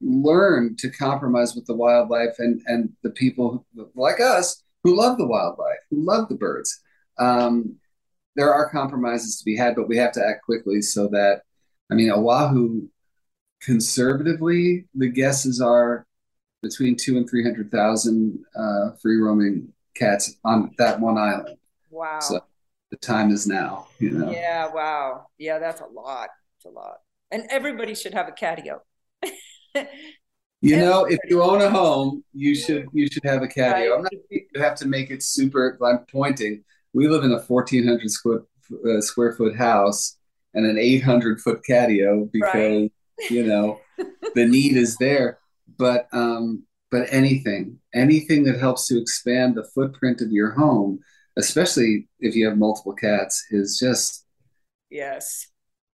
Learn 0.00 0.76
to 0.78 0.90
compromise 0.90 1.54
with 1.54 1.66
the 1.66 1.74
wildlife 1.74 2.34
and, 2.38 2.60
and 2.66 2.92
the 3.02 3.10
people 3.10 3.66
like 3.94 4.20
us 4.20 4.62
who 4.82 4.96
love 4.96 5.16
the 5.16 5.26
wildlife, 5.26 5.78
who 5.90 6.04
love 6.04 6.28
the 6.28 6.34
birds. 6.34 6.80
Um, 7.18 7.76
there 8.36 8.52
are 8.52 8.70
compromises 8.70 9.38
to 9.38 9.44
be 9.44 9.56
had, 9.56 9.74
but 9.74 9.88
we 9.88 9.96
have 9.96 10.12
to 10.12 10.26
act 10.26 10.44
quickly 10.44 10.82
so 10.82 11.08
that, 11.08 11.42
I 11.90 11.94
mean, 11.94 12.10
Oahu, 12.10 12.88
conservatively, 13.62 14.86
the 14.94 15.08
guesses 15.08 15.60
are 15.60 16.06
between 16.62 16.96
two 16.96 17.16
and 17.16 17.28
300,000 17.28 18.44
uh, 18.56 18.90
free 19.00 19.16
roaming 19.16 19.72
cats 19.94 20.36
on 20.44 20.72
that 20.78 21.00
one 21.00 21.18
island. 21.18 21.56
Wow. 21.90 22.20
So 22.20 22.40
the 22.90 22.96
time 22.96 23.30
is 23.30 23.46
now, 23.46 23.88
you 23.98 24.10
know? 24.10 24.30
Yeah, 24.30 24.72
wow. 24.72 25.26
Yeah, 25.38 25.58
that's 25.58 25.80
a 25.80 25.86
lot. 25.86 26.30
It's 26.56 26.66
a 26.66 26.70
lot. 26.70 26.98
And 27.30 27.44
everybody 27.50 27.94
should 27.94 28.14
have 28.14 28.28
a 28.28 28.32
catio. 28.32 28.80
you 30.60 30.76
know, 30.76 31.04
if 31.04 31.18
you 31.28 31.42
own 31.42 31.60
a 31.60 31.70
home, 31.70 32.22
you 32.32 32.54
should 32.54 32.86
you 32.92 33.08
should 33.10 33.24
have 33.24 33.42
a 33.42 33.48
catio. 33.48 34.02
Not, 34.02 34.12
you 34.30 34.42
have 34.56 34.76
to 34.76 34.86
make 34.86 35.10
it 35.10 35.22
super. 35.22 35.78
I'm 35.82 36.04
pointing 36.10 36.62
we 36.94 37.08
live 37.08 37.24
in 37.24 37.32
a 37.32 37.40
1400 37.40 38.10
square, 38.10 38.42
uh, 38.88 39.00
square 39.00 39.32
foot 39.32 39.56
house 39.56 40.16
and 40.54 40.64
an 40.64 40.78
800 40.78 41.40
foot 41.40 41.60
catio 41.68 42.30
because 42.32 42.54
right. 42.54 43.30
you 43.30 43.44
know 43.44 43.80
the 44.34 44.46
need 44.46 44.76
is 44.76 44.96
there 44.96 45.38
but 45.76 46.08
um 46.12 46.62
but 46.94 47.06
anything 47.10 47.78
anything 47.94 48.44
that 48.44 48.58
helps 48.58 48.86
to 48.86 49.00
expand 49.00 49.54
the 49.54 49.68
footprint 49.74 50.20
of 50.20 50.30
your 50.30 50.52
home 50.52 50.98
especially 51.36 52.08
if 52.20 52.34
you 52.34 52.46
have 52.46 52.56
multiple 52.56 52.94
cats 52.94 53.44
is 53.50 53.78
just 53.78 54.24
yes 54.90 55.48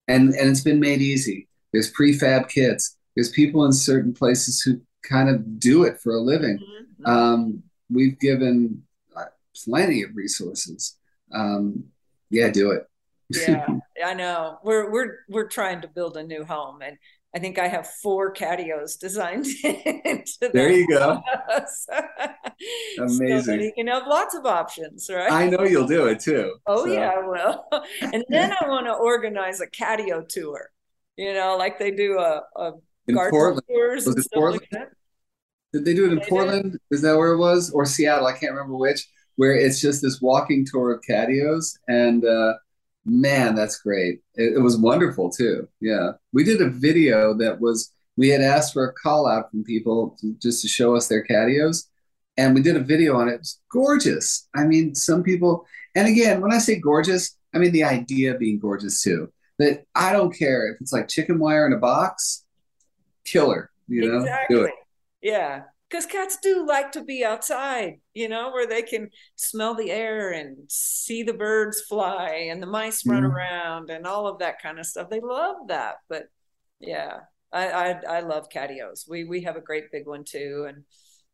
and 0.09 0.35
and 0.35 0.51
it's 0.51 0.63
been 0.71 0.81
made 0.81 1.01
easy 1.01 1.49
there's 1.73 1.93
prefab 1.93 2.49
kits 2.49 2.97
there's 3.15 3.31
people 3.31 3.65
in 3.65 3.73
certain 3.73 4.13
places 4.13 4.61
who 4.61 4.81
kind 5.09 5.29
of 5.29 5.59
do 5.59 5.85
it 5.85 6.01
for 6.01 6.13
a 6.15 6.21
living 6.21 6.59
mm-hmm. 6.59 7.07
um, 7.07 7.63
we've 7.91 8.19
given 8.19 8.83
plenty 9.65 10.03
of 10.03 10.11
resources. 10.15 10.97
Um, 11.33 11.85
yeah, 12.31 12.51
do 12.51 12.73
it. 12.73 12.87
yeah, 13.31 13.67
I 14.05 14.15
know. 14.15 14.59
We're 14.63 14.91
we're 14.91 15.19
we're 15.29 15.49
trying 15.49 15.81
to 15.83 15.89
build 15.89 16.17
a 16.17 16.23
new 16.23 16.45
home, 16.45 16.83
and 16.83 16.97
I 17.39 17.41
think 17.41 17.57
I 17.57 17.69
have 17.69 17.87
four 17.87 18.35
catios 18.35 18.99
designed 18.99 19.47
into 19.65 20.51
There 20.53 20.73
you 20.73 20.89
go. 20.89 21.23
Amazing. 22.99 23.43
So 23.45 23.53
you 23.53 23.73
can 23.77 23.87
have 23.87 24.09
lots 24.09 24.35
of 24.35 24.45
options, 24.45 25.09
right? 25.09 25.31
I 25.31 25.49
know 25.49 25.63
you'll 25.63 25.87
do 25.87 26.07
it 26.07 26.19
too. 26.19 26.57
Oh 26.67 26.85
so. 26.85 26.93
yeah, 26.93 27.13
I 27.17 27.25
will. 27.25 27.65
and 28.01 28.25
then 28.29 28.53
I 28.61 28.67
want 28.69 28.87
to 28.87 28.93
organize 28.93 29.61
a 29.61 29.69
catio 29.69 30.29
tour. 30.29 30.69
You 31.17 31.33
know, 31.33 31.57
like 31.57 31.79
they 31.79 31.93
do 31.93 32.19
a, 32.19 32.43
a 32.57 32.73
in 33.07 33.15
Portland. 33.15 33.63
tours 33.71 34.05
was 34.05 34.17
and 34.17 34.25
stuff 34.25 34.37
Portland? 34.37 34.63
like 34.63 34.71
that. 34.71 34.89
Did 35.73 35.85
they 35.85 35.95
do 35.95 36.07
it 36.07 36.13
in 36.13 36.19
they 36.19 36.29
Portland? 36.29 36.73
Did? 36.73 36.81
Is 36.91 37.03
that 37.03 37.17
where 37.17 37.35
it 37.35 37.39
was? 37.39 37.71
Or 37.71 37.87
Seattle? 37.87 38.27
I 38.27 38.33
can't 38.33 38.51
remember 38.51 38.77
which 38.77 39.07
where 39.37 39.55
it's 39.55 39.81
just 39.81 40.03
this 40.03 40.21
walking 40.21 40.67
tour 40.69 40.91
of 40.91 41.03
catios 41.09 41.79
and 41.87 42.25
uh, 42.25 42.55
man 43.05 43.55
that's 43.55 43.81
great. 43.81 44.21
It, 44.35 44.55
it, 44.57 44.61
was 44.61 44.77
wonderful 44.77 45.31
too. 45.31 45.69
Yeah. 45.81 46.13
We 46.33 46.45
did 46.45 46.61
a 46.61 46.69
video 46.69 47.35
that 47.35 47.61
was 47.61 47.93
we 48.17 48.29
had 48.29 48.41
asked 48.41 48.73
for 48.73 48.87
a 48.87 48.93
call 48.93 49.27
out 49.27 49.51
from 49.51 49.65
people 49.65 50.17
to, 50.21 50.35
just 50.43 50.63
to 50.63 50.69
show 50.69 50.97
us 50.97 51.09
their 51.09 51.25
catios 51.25 51.87
and 52.37 52.55
we 52.55 52.63
did 52.63 52.77
a 52.77 52.81
video 52.81 53.17
on 53.17 53.29
it. 53.29 53.35
It 53.35 53.41
was 53.41 53.61
gorgeous. 53.73 54.49
I 54.55 54.65
mean 54.65 54.95
some 54.95 55.23
people 55.23 55.67
and 55.95 56.07
again 56.07 56.41
when 56.41 56.53
i 56.53 56.59
say 56.59 56.79
gorgeous 56.79 57.37
i 57.55 57.59
mean 57.59 57.73
the 57.73 57.85
idea 57.85 58.35
being 58.35 58.59
gorgeous 58.59 59.03
too. 59.03 59.33
That 59.59 59.85
i 59.95 60.13
don't 60.13 60.37
care 60.37 60.73
if 60.73 60.81
it's 60.81 60.93
like 60.93 61.09
chicken 61.09 61.39
wire 61.39 61.67
in 61.67 61.73
a 61.73 61.79
box 61.79 62.45
killer 63.25 63.71
you 63.89 64.11
know? 64.11 64.21
Exactly. 64.21 64.57
do 64.57 64.63
it. 64.65 64.75
Yeah 65.23 65.63
because 65.89 66.07
cats 66.07 66.39
do 66.43 66.67
like 66.67 66.93
to 66.93 67.03
be 67.03 67.25
outside, 67.25 68.01
you 68.15 68.29
know, 68.29 68.51
where 68.51 68.67
they 68.67 68.83
can 68.83 69.09
smell 69.37 69.75
the 69.75 69.91
air 69.91 70.31
and 70.31 70.57
see 70.69 71.23
the 71.23 71.33
birds 71.33 71.81
fly 71.89 72.49
and 72.51 72.63
the 72.63 72.67
mice 72.67 73.07
run 73.07 73.23
mm. 73.23 73.33
around 73.33 73.91
and 73.91 74.07
all 74.07 74.27
of 74.27 74.39
that 74.41 74.61
kind 74.61 74.79
of 74.79 74.87
stuff. 74.87 75.09
They 75.09 75.21
love 75.21 75.57
that. 75.69 75.97
But 76.09 76.25
yeah, 76.81 77.21
I, 77.53 77.69
I, 77.69 77.91
I 78.09 78.21
love 78.21 78.49
catios. 78.55 79.09
We 79.09 79.25
we 79.25 79.43
have 79.43 79.57
a 79.57 79.63
great 79.63 79.91
big 79.91 80.07
one 80.07 80.25
too, 80.25 80.67
and 80.69 80.85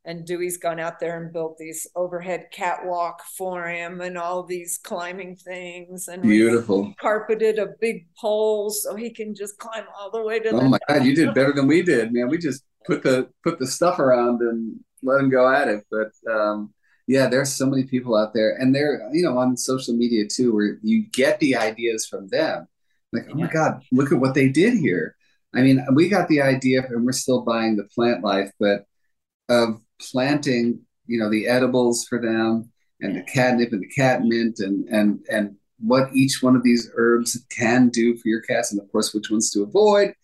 and 0.07 0.27
Dewey's 0.27 0.59
gone 0.59 0.79
out 0.79 1.01
there 1.01 1.23
and 1.23 1.33
built 1.33 1.57
these 1.59 1.87
overhead 1.97 2.47
catwalk 2.53 3.23
for 3.37 3.67
him 3.67 4.03
and 4.03 4.19
all 4.19 4.43
these 4.43 4.79
climbing 4.79 5.35
things 5.35 6.09
and 6.09 6.23
beautiful 6.23 6.93
carpeted 7.01 7.59
a 7.59 7.69
big 7.81 8.07
pole 8.19 8.69
so 8.71 8.95
he 8.95 9.11
can 9.11 9.35
just 9.35 9.57
climb 9.59 9.85
all 9.99 10.11
the 10.11 10.23
way 10.23 10.39
to. 10.41 10.51
Oh 10.51 10.69
my 10.69 10.79
God, 10.89 11.05
you 11.05 11.15
did 11.15 11.35
better 11.35 11.53
than 11.53 11.67
we 11.67 11.83
did, 11.83 12.13
man. 12.13 12.29
We 12.29 12.39
just 12.39 12.63
put 12.85 13.03
the 13.03 13.29
put 13.43 13.59
the 13.59 13.67
stuff 13.67 13.99
around 13.99 14.41
and 14.41 14.79
let 15.03 15.17
them 15.17 15.31
go 15.31 15.53
at 15.53 15.69
it. 15.69 15.85
But 15.91 16.13
um, 16.31 16.73
yeah, 17.07 17.29
there's 17.29 17.53
so 17.53 17.67
many 17.67 17.85
people 17.85 18.17
out 18.17 18.35
there, 18.35 18.57
and 18.57 18.75
they're 18.75 19.09
you 19.13 19.23
know 19.23 19.39
on 19.39 19.57
social 19.57 19.95
media 19.95 20.25
too, 20.27 20.55
where 20.55 20.79
you 20.83 21.07
get 21.13 21.41
the 21.41 21.57
ideas 21.57 22.07
from 22.07 22.29
them. 22.29 22.67
Like, 23.13 23.27
oh 23.31 23.35
my 23.35 23.47
God, 23.47 23.83
look 23.93 24.13
at 24.13 24.19
what 24.19 24.35
they 24.35 24.49
did 24.49 24.75
here. 24.75 25.15
I 25.55 25.61
mean, 25.61 25.85
we 25.95 26.09
got 26.09 26.29
the 26.29 26.43
idea, 26.43 26.85
and 26.87 27.05
we're 27.05 27.13
still 27.13 27.43
buying 27.43 27.77
the 27.77 27.89
plant 27.95 28.25
life, 28.25 28.51
but 28.59 28.85
of 29.49 29.81
planting, 30.01 30.81
you 31.07 31.19
know, 31.19 31.31
the 31.31 31.47
edibles 31.47 32.07
for 32.09 32.21
them 32.21 32.73
and 33.01 33.17
the 33.17 33.23
catnip 33.23 33.73
and 33.73 33.83
the 33.83 33.89
catmint 33.89 34.59
and 34.61 34.89
and 34.89 35.21
and 35.31 35.57
what 35.81 36.15
each 36.15 36.43
one 36.43 36.57
of 36.57 36.63
these 36.63 36.91
herbs 36.97 37.45
can 37.51 37.89
do 37.91 38.17
for 38.17 38.29
your 38.29 38.41
cats, 38.41 38.73
and 38.73 38.81
of 38.81 38.91
course, 38.91 39.13
which 39.13 39.31
ones 39.31 39.51
to 39.51 39.63
avoid, 39.63 40.15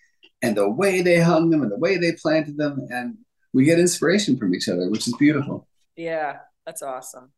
and 0.42 0.56
the 0.56 0.68
way 0.68 1.02
they 1.02 1.20
hung 1.20 1.50
them 1.50 1.62
and 1.62 1.70
the 1.70 1.78
way 1.78 1.96
they 1.96 2.12
planted 2.12 2.56
them. 2.56 2.86
And 2.90 3.18
we 3.52 3.64
get 3.64 3.78
inspiration 3.78 4.36
from 4.36 4.54
each 4.54 4.68
other, 4.68 4.88
which 4.90 5.06
is 5.06 5.16
beautiful. 5.16 5.66
Yeah, 5.96 6.38
that's 6.64 6.82
awesome. 6.82 7.32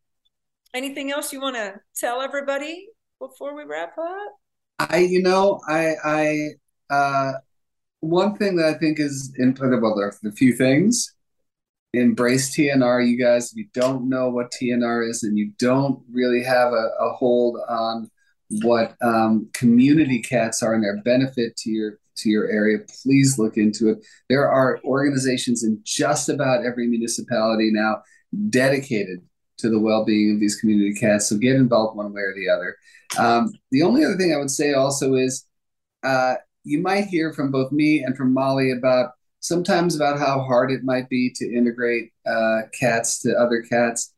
Anything 0.73 1.11
else 1.11 1.33
you 1.33 1.41
want 1.41 1.55
to 1.55 1.79
tell 1.95 2.21
everybody 2.21 2.87
before 3.19 3.55
we 3.55 3.63
wrap 3.63 3.97
up? 3.97 4.31
I, 4.79 4.97
you 4.99 5.21
know, 5.21 5.59
I, 5.67 5.95
I, 6.03 6.49
uh, 6.89 7.33
one 7.99 8.35
thing 8.35 8.57
that 8.57 8.65
I 8.65 8.73
think 8.77 8.99
is 8.99 9.33
in 9.37 9.55
well, 9.59 9.95
there 9.95 10.07
are 10.07 10.13
a 10.25 10.31
few 10.31 10.53
things. 10.53 11.13
Embrace 11.93 12.55
TNR, 12.55 13.07
you 13.07 13.23
guys. 13.23 13.51
If 13.51 13.57
you 13.57 13.67
don't 13.73 14.09
know 14.09 14.29
what 14.29 14.51
TNR 14.51 15.07
is 15.07 15.23
and 15.23 15.37
you 15.37 15.51
don't 15.59 16.03
really 16.11 16.43
have 16.43 16.73
a, 16.73 16.89
a 16.99 17.13
hold 17.13 17.59
on 17.69 18.09
what 18.61 18.95
um, 19.01 19.49
community 19.53 20.19
cats 20.19 20.61
are 20.63 20.73
and 20.73 20.83
their 20.83 21.01
benefit 21.03 21.55
to 21.57 21.69
your 21.69 21.99
to 22.17 22.29
your 22.29 22.49
area, 22.49 22.79
please 23.01 23.37
look 23.37 23.57
into 23.57 23.89
it. 23.89 24.05
There 24.29 24.49
are 24.49 24.79
organizations 24.83 25.63
in 25.63 25.79
just 25.83 26.29
about 26.29 26.65
every 26.65 26.87
municipality 26.87 27.71
now 27.71 28.01
dedicated 28.49 29.19
to 29.57 29.69
the 29.69 29.79
well-being 29.79 30.33
of 30.33 30.39
these 30.39 30.55
community 30.55 30.93
cats. 30.93 31.29
So 31.29 31.37
get 31.37 31.55
involved 31.55 31.95
one 31.95 32.13
way 32.13 32.21
or 32.21 32.33
the 32.35 32.49
other. 32.49 32.75
Um, 33.17 33.53
the 33.71 33.83
only 33.83 34.03
other 34.03 34.17
thing 34.17 34.33
I 34.33 34.37
would 34.37 34.51
say 34.51 34.73
also 34.73 35.15
is 35.15 35.45
uh, 36.03 36.35
you 36.63 36.79
might 36.79 37.05
hear 37.05 37.33
from 37.33 37.51
both 37.51 37.71
me 37.71 38.03
and 38.03 38.17
from 38.17 38.33
Molly 38.33 38.71
about 38.71 39.11
sometimes 39.39 39.95
about 39.95 40.19
how 40.19 40.41
hard 40.41 40.71
it 40.71 40.83
might 40.83 41.09
be 41.09 41.31
to 41.35 41.53
integrate 41.53 42.11
uh, 42.25 42.61
cats 42.77 43.19
to 43.19 43.33
other 43.33 43.61
cats. 43.61 44.13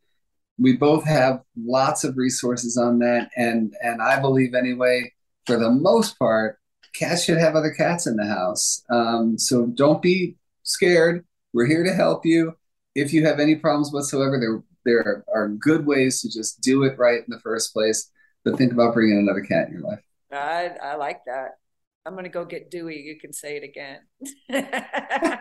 We 0.58 0.76
both 0.76 1.04
have 1.04 1.40
lots 1.56 2.04
of 2.04 2.16
resources 2.16 2.78
on 2.78 2.98
that, 3.00 3.30
and 3.36 3.74
and 3.82 4.00
I 4.00 4.20
believe 4.20 4.54
anyway, 4.54 5.12
for 5.44 5.58
the 5.58 5.70
most 5.70 6.18
part, 6.18 6.58
cats 6.98 7.24
should 7.24 7.38
have 7.38 7.54
other 7.54 7.70
cats 7.70 8.06
in 8.06 8.16
the 8.16 8.26
house. 8.26 8.82
Um, 8.90 9.38
so 9.38 9.66
don't 9.66 10.02
be 10.02 10.36
scared. 10.62 11.24
We're 11.52 11.66
here 11.66 11.84
to 11.84 11.92
help 11.92 12.24
you. 12.24 12.56
If 12.94 13.12
you 13.12 13.26
have 13.26 13.40
any 13.40 13.56
problems 13.56 13.92
whatsoever, 13.92 14.38
there 14.40 14.62
there 14.84 15.24
are 15.34 15.48
good 15.48 15.84
ways 15.84 16.22
to 16.22 16.30
just 16.30 16.60
do 16.60 16.84
it 16.84 16.98
right 16.98 17.18
in 17.18 17.26
the 17.28 17.40
first 17.40 17.72
place. 17.72 18.10
But 18.44 18.56
think 18.56 18.72
about 18.72 18.94
bringing 18.94 19.18
another 19.18 19.40
cat 19.40 19.68
in 19.68 19.74
your 19.74 19.82
life. 19.82 20.00
I 20.32 20.70
I 20.82 20.96
like 20.96 21.20
that. 21.26 21.58
I'm 22.04 22.14
gonna 22.14 22.28
go 22.28 22.44
get 22.44 22.70
Dewey. 22.70 23.00
You 23.00 23.18
can 23.18 23.32
say 23.32 23.56
it 23.56 23.64
again. 23.64 24.00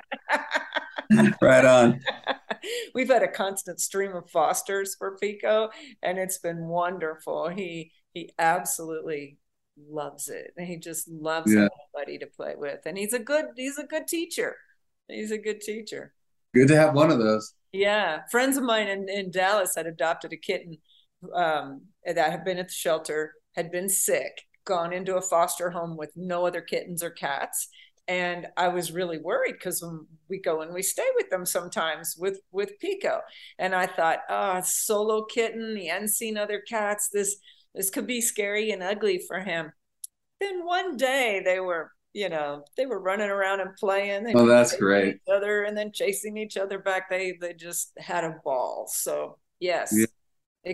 right 1.41 1.66
on. 1.66 2.01
We've 2.95 3.10
had 3.10 3.22
a 3.22 3.28
constant 3.28 3.80
stream 3.80 4.16
of 4.16 4.28
fosters 4.32 4.95
for 4.95 5.18
Pico, 5.18 5.70
and 6.01 6.18
it's 6.18 6.39
been 6.39 6.68
wonderful. 6.68 7.49
He 7.49 7.91
he 8.14 8.32
absolutely 8.39 9.38
loves 9.78 10.30
it. 10.30 10.53
And 10.57 10.67
he 10.67 10.78
just 10.78 11.09
loves 11.09 11.51
yeah. 11.51 11.67
everybody 11.95 12.17
to 12.19 12.28
play 12.28 12.55
with. 12.57 12.80
And 12.86 12.97
he's 12.97 13.13
a 13.13 13.19
good 13.19 13.45
he's 13.55 13.78
a 13.78 13.86
good 13.86 14.07
teacher. 14.07 14.55
He's 15.07 15.32
a 15.32 15.38
good 15.38 15.61
teacher. 15.61 16.13
Good 16.53 16.67
to 16.69 16.78
have 16.78 16.93
one 16.93 17.11
of 17.11 17.19
those. 17.19 17.53
Yeah, 17.71 18.21
friends 18.32 18.55
of 18.55 18.63
mine 18.63 18.88
in, 18.88 19.09
in 19.09 19.32
Dallas 19.32 19.76
had 19.76 19.86
adopted 19.86 20.32
a 20.32 20.38
kitten 20.38 20.78
um, 21.34 21.82
that 22.05 22.32
had 22.32 22.45
been 22.45 22.57
at 22.57 22.67
the 22.69 22.73
shelter, 22.73 23.34
had 23.55 23.71
been 23.71 23.89
sick, 23.89 24.41
gone 24.65 24.93
into 24.93 25.17
a 25.17 25.21
foster 25.21 25.69
home 25.69 25.97
with 25.97 26.11
no 26.15 26.45
other 26.45 26.61
kittens 26.61 27.03
or 27.03 27.09
cats, 27.09 27.67
and 28.07 28.47
I 28.55 28.67
was 28.67 28.91
really 28.91 29.17
worried 29.17 29.53
because 29.53 29.82
when 29.82 30.05
we 30.30 30.39
go 30.39 30.61
and 30.61 30.73
we 30.73 30.84
stay 30.84 31.07
with 31.15 31.30
them 31.30 31.45
sometimes 31.45 32.15
with 32.17 32.39
with 32.51 32.80
Pico, 32.80 33.19
and 33.59 33.73
I 33.73 33.88
thought, 33.88 34.19
oh, 34.30 34.61
solo 34.63 35.26
kitten, 35.26 35.76
he 35.76 35.88
hadn't 35.88 36.09
seen 36.09 36.38
other 36.38 36.61
cats. 36.61 37.09
This 37.11 37.38
this 37.76 37.89
could 37.89 38.07
be 38.07 38.21
scary 38.21 38.71
and 38.71 38.82
ugly 38.82 39.19
for 39.19 39.39
him. 39.39 39.71
Then 40.39 40.65
one 40.65 40.97
day 40.97 41.41
they 41.43 41.59
were, 41.59 41.91
you 42.13 42.30
know, 42.30 42.63
they 42.78 42.86
were 42.86 42.99
running 42.99 43.30
around 43.30 43.59
and 43.59 43.76
playing. 43.76 44.32
oh, 44.36 44.45
that's 44.45 44.76
great. 44.78 45.15
Each 45.15 45.34
other 45.34 45.63
and 45.63 45.78
then 45.78 45.91
chasing 45.91 46.38
each 46.38 46.57
other 46.57 46.80
back. 46.80 47.09
They 47.09 47.38
they 47.39 47.53
just 47.53 47.91
had 47.97 48.23
a 48.23 48.38
ball. 48.43 48.88
So 48.89 49.38
yes. 49.59 49.93
Yeah. 49.95 50.05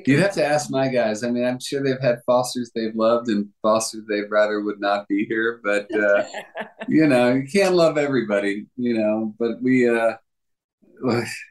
You 0.06 0.20
have 0.20 0.34
to 0.36 0.45
ask 0.45 0.72
my 0.72 0.88
guys. 0.88 1.22
I 1.22 1.30
mean, 1.32 1.43
I'm 1.43 1.60
sure 1.60 1.84
they've 1.84 1.99
had 1.99 2.22
fosters 2.26 2.72
they've 2.74 2.95
loved 2.95 3.28
and 3.28 3.49
fosters 3.62 4.06
they'd 4.08 4.32
rather 4.32 4.62
would 4.62 4.80
not 4.80 5.06
be 5.10 5.26
here. 5.26 5.60
But 5.64 5.93
uh, 5.93 6.24
you 6.88 7.08
know, 7.08 7.34
you 7.34 7.45
can't 7.52 7.76
love 7.76 7.97
everybody. 7.97 8.68
You 8.78 8.97
know, 8.97 9.36
but 9.38 9.62
we, 9.62 9.89
uh, 9.89 10.14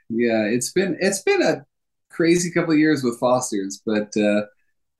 yeah, 0.08 0.44
it's 0.44 0.72
been 0.72 0.96
it's 1.00 1.22
been 1.22 1.42
a 1.42 1.66
crazy 2.08 2.50
couple 2.50 2.72
of 2.72 2.78
years 2.78 3.04
with 3.04 3.18
fosters, 3.18 3.82
but 3.84 4.16
uh, 4.16 4.42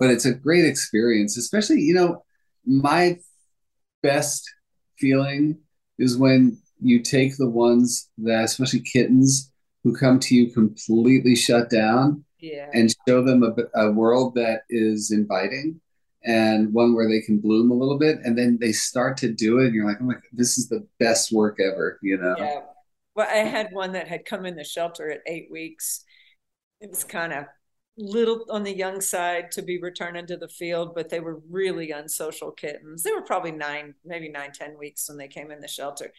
but 0.01 0.11
it's 0.11 0.25
a 0.25 0.35
great 0.35 0.65
experience. 0.65 1.37
Especially, 1.37 1.81
you 1.81 1.95
know, 1.95 2.25
my 2.67 3.19
best 4.03 4.51
feeling 4.99 5.59
is 5.99 6.17
when 6.17 6.59
you 6.81 7.03
take 7.03 7.37
the 7.37 7.49
ones 7.49 8.09
that, 8.19 8.45
especially 8.45 8.81
kittens, 8.81 9.53
who 9.85 9.95
come 9.95 10.19
to 10.19 10.35
you 10.35 10.51
completely 10.51 11.37
shut 11.37 11.71
down 11.71 12.25
yeah. 12.41 12.69
and 12.73 12.95
show 13.07 13.23
them 13.23 13.43
a, 13.43 13.79
a 13.79 13.93
world 13.93 14.35
that 14.35 14.63
is 14.71 15.11
inviting 15.11 15.81
and 16.25 16.73
one 16.73 16.95
where 16.95 17.09
they 17.09 17.21
can 17.21 17.39
bloom 17.39 17.71
a 17.71 17.75
little 17.75 17.99
bit 17.99 18.19
and 18.25 18.37
then 18.37 18.59
they 18.61 18.73
start 18.73 19.17
to 19.17 19.33
do 19.33 19.59
it 19.59 19.67
and 19.67 19.75
you're 19.75 19.87
like 19.87 19.97
oh 20.03 20.05
my 20.05 20.15
this 20.33 20.59
is 20.59 20.69
the 20.69 20.87
best 20.99 21.33
work 21.33 21.57
ever 21.59 21.99
you 22.03 22.19
know 22.19 22.35
yeah 22.37 22.61
well 23.15 23.27
i 23.31 23.39
had 23.39 23.73
one 23.73 23.93
that 23.93 24.07
had 24.07 24.27
come 24.27 24.45
in 24.45 24.55
the 24.55 24.63
shelter 24.63 25.11
at 25.11 25.21
eight 25.27 25.49
weeks 25.51 26.05
it 26.83 26.91
was 26.91 27.05
kind 27.05 27.33
of 27.33 27.47
little 28.01 28.45
on 28.49 28.63
the 28.63 28.75
young 28.75 29.01
side 29.01 29.51
to 29.53 29.63
be 29.63 29.81
returned 29.81 30.17
into 30.17 30.37
the 30.37 30.49
field 30.49 30.95
but 30.95 31.11
they 31.11 31.21
were 31.21 31.41
really 31.51 31.91
unsocial 31.91 32.51
kittens. 32.51 33.03
They 33.03 33.13
were 33.13 33.23
probably 33.23 33.53
nine 33.53 33.95
maybe 34.05 34.29
nine 34.29 34.53
ten 34.53 34.77
weeks 34.79 35.09
when 35.09 35.19
they 35.19 35.29
came 35.29 35.51
in 35.51 35.61
the 35.61 35.69
shelter. 35.69 36.13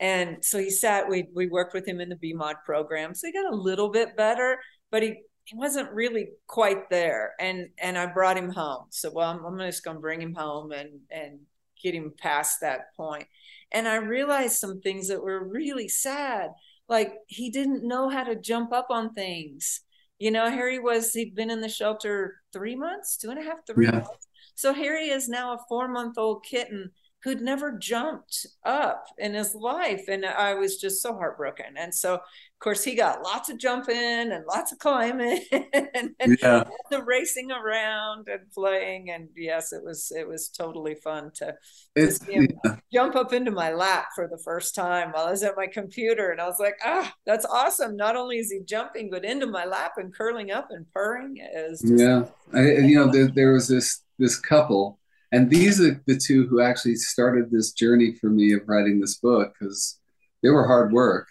And 0.00 0.44
so 0.44 0.58
he 0.58 0.70
sat 0.70 1.08
we 1.08 1.28
we 1.34 1.46
worked 1.46 1.74
with 1.74 1.86
him 1.86 2.00
in 2.00 2.08
the 2.08 2.16
bmod 2.16 2.56
program. 2.64 3.14
So 3.14 3.28
he 3.28 3.32
got 3.32 3.52
a 3.52 3.56
little 3.56 3.90
bit 3.90 4.16
better 4.16 4.58
but 4.90 5.02
he 5.02 5.22
he 5.44 5.56
wasn't 5.56 5.92
really 5.92 6.28
quite 6.46 6.90
there. 6.90 7.34
And 7.38 7.68
and 7.78 7.96
i 7.96 8.06
brought 8.06 8.36
him 8.36 8.50
home. 8.50 8.86
So 8.90 9.10
well 9.14 9.30
i'm, 9.30 9.44
I'm 9.44 9.58
just 9.60 9.84
going 9.84 9.96
to 9.96 10.00
bring 10.00 10.20
him 10.20 10.34
home 10.34 10.72
and 10.72 11.00
and 11.10 11.40
get 11.80 11.94
him 11.94 12.12
past 12.18 12.60
that 12.60 12.94
point. 12.96 13.26
And 13.70 13.86
i 13.86 13.96
realized 13.96 14.56
some 14.56 14.80
things 14.80 15.08
that 15.08 15.22
were 15.22 15.48
really 15.48 15.88
sad. 15.88 16.50
Like 16.88 17.14
he 17.28 17.50
didn't 17.50 17.86
know 17.86 18.08
how 18.08 18.24
to 18.24 18.34
jump 18.34 18.72
up 18.72 18.88
on 18.90 19.14
things 19.14 19.82
you 20.22 20.30
know 20.30 20.48
Harry 20.48 20.78
was 20.78 21.12
he'd 21.12 21.34
been 21.34 21.50
in 21.50 21.60
the 21.60 21.68
shelter 21.68 22.36
three 22.52 22.76
months 22.76 23.16
two 23.16 23.30
and 23.30 23.40
a 23.40 23.42
half 23.42 23.66
three 23.66 23.86
yeah. 23.86 23.90
months 23.90 24.28
so 24.54 24.72
Harry 24.72 25.08
is 25.08 25.28
now 25.28 25.54
a 25.54 25.64
four 25.68 25.88
month 25.88 26.16
old 26.16 26.44
kitten 26.44 26.92
who'd 27.22 27.40
never 27.40 27.70
jumped 27.72 28.46
up 28.64 29.06
in 29.16 29.34
his 29.34 29.54
life. 29.54 30.04
And 30.08 30.26
I 30.26 30.54
was 30.54 30.76
just 30.76 31.00
so 31.00 31.14
heartbroken. 31.14 31.76
And 31.76 31.94
so, 31.94 32.14
of 32.14 32.20
course, 32.58 32.82
he 32.82 32.96
got 32.96 33.22
lots 33.22 33.48
of 33.48 33.58
jumping 33.58 33.96
and 33.96 34.44
lots 34.46 34.72
of 34.72 34.78
climbing 34.80 35.40
and, 35.72 36.38
yeah. 36.40 36.64
the 36.90 37.02
racing 37.04 37.52
around 37.52 38.26
and 38.28 38.40
playing. 38.52 39.10
And 39.10 39.28
yes, 39.36 39.72
it 39.72 39.84
was 39.84 40.12
it 40.14 40.26
was 40.26 40.48
totally 40.48 40.96
fun 40.96 41.30
to, 41.36 41.54
to 41.96 42.10
see 42.10 42.32
him 42.32 42.48
yeah. 42.64 42.76
jump 42.92 43.14
up 43.14 43.32
into 43.32 43.52
my 43.52 43.72
lap 43.72 44.06
for 44.16 44.26
the 44.26 44.38
first 44.38 44.74
time 44.74 45.12
while 45.12 45.26
I 45.26 45.30
was 45.30 45.44
at 45.44 45.56
my 45.56 45.68
computer. 45.68 46.30
And 46.30 46.40
I 46.40 46.46
was 46.46 46.58
like, 46.58 46.78
ah, 46.84 47.12
that's 47.24 47.46
awesome. 47.46 47.96
Not 47.96 48.16
only 48.16 48.38
is 48.38 48.50
he 48.50 48.60
jumping, 48.64 49.10
but 49.10 49.24
into 49.24 49.46
my 49.46 49.64
lap 49.64 49.92
and 49.96 50.12
curling 50.12 50.50
up 50.50 50.68
and 50.70 50.86
purring. 50.92 51.36
Is 51.54 51.82
yeah. 51.84 52.24
I, 52.52 52.62
you 52.62 52.96
know, 52.96 53.12
there, 53.12 53.28
there 53.28 53.52
was 53.52 53.68
this 53.68 54.02
this 54.18 54.38
couple 54.38 54.98
and 55.32 55.50
these 55.50 55.80
are 55.80 56.00
the 56.06 56.16
two 56.16 56.46
who 56.46 56.60
actually 56.60 56.94
started 56.94 57.50
this 57.50 57.72
journey 57.72 58.12
for 58.12 58.28
me 58.28 58.52
of 58.52 58.60
writing 58.66 59.00
this 59.00 59.16
book 59.16 59.54
because 59.58 59.98
they 60.42 60.50
were 60.50 60.66
hard 60.66 60.92
work 60.92 61.28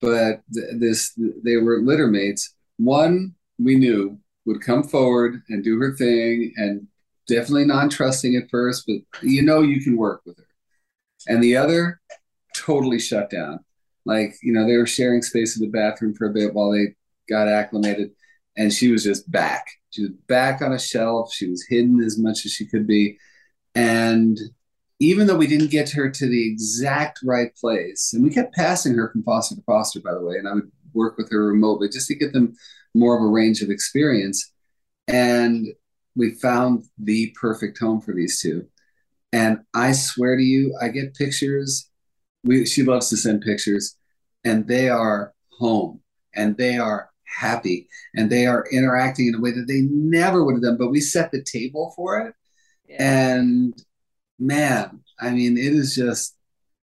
but 0.00 0.42
this 0.48 1.12
they 1.16 1.56
were 1.56 1.80
litter 1.80 2.06
mates. 2.06 2.54
One 2.76 3.34
we 3.58 3.76
knew 3.76 4.18
would 4.44 4.60
come 4.60 4.82
forward 4.82 5.42
and 5.48 5.64
do 5.64 5.78
her 5.78 5.94
thing 5.96 6.52
and 6.56 6.86
definitely 7.26 7.66
non-trusting 7.66 8.36
at 8.36 8.50
first 8.50 8.86
but 8.86 8.96
you 9.22 9.42
know 9.42 9.60
you 9.60 9.82
can 9.82 9.96
work 9.96 10.22
with 10.24 10.38
her. 10.38 10.46
And 11.26 11.42
the 11.42 11.56
other 11.56 12.00
totally 12.54 12.98
shut 12.98 13.30
down. 13.30 13.60
Like 14.04 14.36
you 14.42 14.52
know 14.52 14.66
they 14.66 14.76
were 14.76 14.86
sharing 14.86 15.22
space 15.22 15.58
in 15.58 15.64
the 15.64 15.72
bathroom 15.72 16.14
for 16.14 16.28
a 16.28 16.32
bit 16.32 16.54
while 16.54 16.70
they 16.70 16.94
got 17.28 17.48
acclimated 17.48 18.12
and 18.56 18.72
she 18.72 18.90
was 18.90 19.04
just 19.04 19.30
back. 19.30 19.66
She 19.90 20.02
was 20.02 20.10
back 20.28 20.62
on 20.62 20.72
a 20.72 20.78
shelf. 20.78 21.32
She 21.32 21.48
was 21.48 21.66
hidden 21.68 22.02
as 22.02 22.18
much 22.18 22.44
as 22.44 22.52
she 22.52 22.66
could 22.66 22.86
be 22.86 23.18
and 23.78 24.36
even 24.98 25.28
though 25.28 25.36
we 25.36 25.46
didn't 25.46 25.70
get 25.70 25.90
her 25.90 26.10
to 26.10 26.26
the 26.26 26.50
exact 26.50 27.20
right 27.22 27.54
place, 27.54 28.12
and 28.12 28.24
we 28.24 28.30
kept 28.30 28.56
passing 28.56 28.94
her 28.94 29.08
from 29.12 29.22
foster 29.22 29.54
to 29.54 29.62
foster, 29.62 30.00
by 30.00 30.12
the 30.12 30.20
way, 30.20 30.34
and 30.34 30.48
I 30.48 30.54
would 30.54 30.70
work 30.94 31.16
with 31.16 31.30
her 31.30 31.46
remotely 31.46 31.88
just 31.88 32.08
to 32.08 32.16
get 32.16 32.32
them 32.32 32.56
more 32.96 33.16
of 33.16 33.22
a 33.22 33.28
range 33.28 33.62
of 33.62 33.70
experience. 33.70 34.52
And 35.06 35.68
we 36.16 36.32
found 36.32 36.86
the 36.98 37.32
perfect 37.40 37.78
home 37.78 38.00
for 38.00 38.12
these 38.12 38.40
two. 38.40 38.66
And 39.32 39.60
I 39.74 39.92
swear 39.92 40.36
to 40.36 40.42
you, 40.42 40.76
I 40.82 40.88
get 40.88 41.14
pictures. 41.14 41.88
We, 42.42 42.66
she 42.66 42.82
loves 42.82 43.10
to 43.10 43.16
send 43.16 43.42
pictures, 43.42 43.96
and 44.42 44.66
they 44.66 44.88
are 44.88 45.34
home 45.52 46.00
and 46.34 46.56
they 46.56 46.78
are 46.78 47.10
happy 47.24 47.88
and 48.14 48.30
they 48.30 48.46
are 48.46 48.64
interacting 48.72 49.28
in 49.28 49.34
a 49.36 49.40
way 49.40 49.52
that 49.52 49.66
they 49.68 49.82
never 49.82 50.44
would 50.44 50.54
have 50.54 50.62
done. 50.62 50.78
But 50.78 50.90
we 50.90 51.00
set 51.00 51.30
the 51.30 51.44
table 51.44 51.92
for 51.94 52.18
it 52.18 52.34
and 52.98 53.74
man, 54.38 55.00
I 55.20 55.30
mean, 55.30 55.58
it 55.58 55.72
is 55.72 55.94
just 55.94 56.36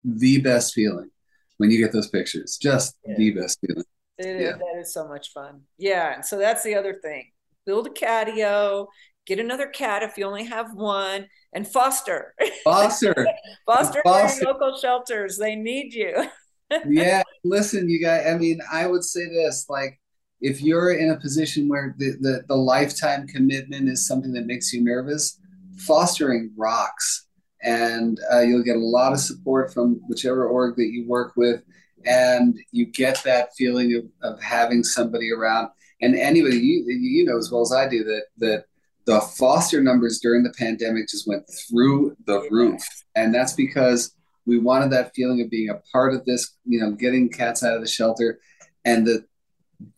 the 0.03 0.41
best 0.41 0.74
feeling 0.74 1.10
when 1.58 1.72
you 1.72 1.78
get 1.78 1.91
those 1.91 2.10
pictures. 2.10 2.58
Just 2.62 2.95
yeah. 3.06 3.16
the 3.18 3.32
best 3.32 3.60
feeling. 3.66 3.84
It 4.18 4.41
yeah. 4.41 4.49
is, 4.49 4.58
that 4.58 4.80
is 4.80 4.93
so 4.93 5.08
much 5.08 5.32
fun. 5.34 5.62
Yeah. 5.78 6.16
And 6.16 6.26
So 6.26 6.38
that's 6.38 6.64
the 6.64 6.76
other 6.76 6.99
thing. 7.01 7.32
Build 7.66 7.88
a 7.88 7.89
catio, 7.89 8.88
get 9.26 9.39
another 9.39 9.68
cat 9.68 10.03
if 10.03 10.18
you 10.18 10.26
only 10.26 10.45
have 10.45 10.74
one, 10.74 11.28
and 11.53 11.68
foster. 11.68 12.34
Foster. 12.64 13.28
foster, 13.66 14.01
foster. 14.03 14.45
local 14.45 14.78
shelters. 14.78 15.38
They 15.38 15.56
need 15.56 15.93
you. 15.93 16.26
yeah. 16.88 17.24
Listen, 17.43 17.89
you 17.89 18.03
guys, 18.03 18.26
I 18.28 18.38
mean, 18.38 18.60
I 18.72 18.88
would 18.88 19.03
say 19.03 19.28
this 19.28 19.68
like, 19.70 19.99
if 20.41 20.62
you're 20.62 20.91
in 20.91 21.12
a 21.12 21.20
position 21.20 21.68
where 21.68 21.95
the, 21.97 22.18
the, 22.20 22.43
the 22.47 22.56
lifetime 22.56 23.26
commitment 23.28 23.88
is 23.88 24.06
something 24.06 24.34
that 24.34 24.45
makes 24.45 24.74
you 24.74 24.84
nervous, 24.84 25.39
fostering 25.78 26.52
rocks. 26.58 27.28
And 27.62 28.20
uh, 28.32 28.42
you'll 28.42 28.64
get 28.64 28.76
a 28.76 28.80
lot 28.80 29.14
of 29.14 29.20
support 29.20 29.74
from 29.74 30.02
whichever 30.08 30.48
org 30.48 30.76
that 30.76 30.92
you 30.92 31.08
work 31.08 31.34
with. 31.36 31.64
And 32.06 32.58
you 32.72 32.86
get 32.86 33.24
that 33.24 33.50
feeling 33.58 33.96
of, 33.96 34.34
of 34.34 34.42
having 34.42 34.84
somebody 34.84 35.32
around. 35.32 35.70
And 36.02 36.16
anybody 36.16 36.58
you, 36.58 36.86
you 36.88 37.26
know 37.26 37.38
as 37.38 37.52
well 37.52 37.62
as 37.62 37.72
i 37.72 37.88
do 37.88 38.04
that 38.04 38.24
that 38.38 38.66
the 39.06 39.22
foster 39.22 39.82
numbers 39.82 40.20
during 40.20 40.44
the 40.44 40.54
pandemic 40.58 41.08
just 41.08 41.28
went 41.28 41.46
through 41.48 42.18
the 42.26 42.48
roof. 42.52 42.84
And 43.16 43.34
that's 43.34 43.54
because 43.54 44.14
we 44.46 44.60
wanted 44.60 44.92
that 44.92 45.14
feeling 45.16 45.42
of 45.42 45.50
being 45.50 45.70
a 45.70 45.82
part 45.92 46.14
of 46.14 46.26
this 46.26 46.56
you 46.66 46.80
know 46.80 46.92
getting 46.92 47.30
cats 47.30 47.64
out 47.64 47.76
of 47.76 47.82
the 47.82 47.88
shelter. 47.88 48.40
And 48.84 49.08
the 49.08 49.26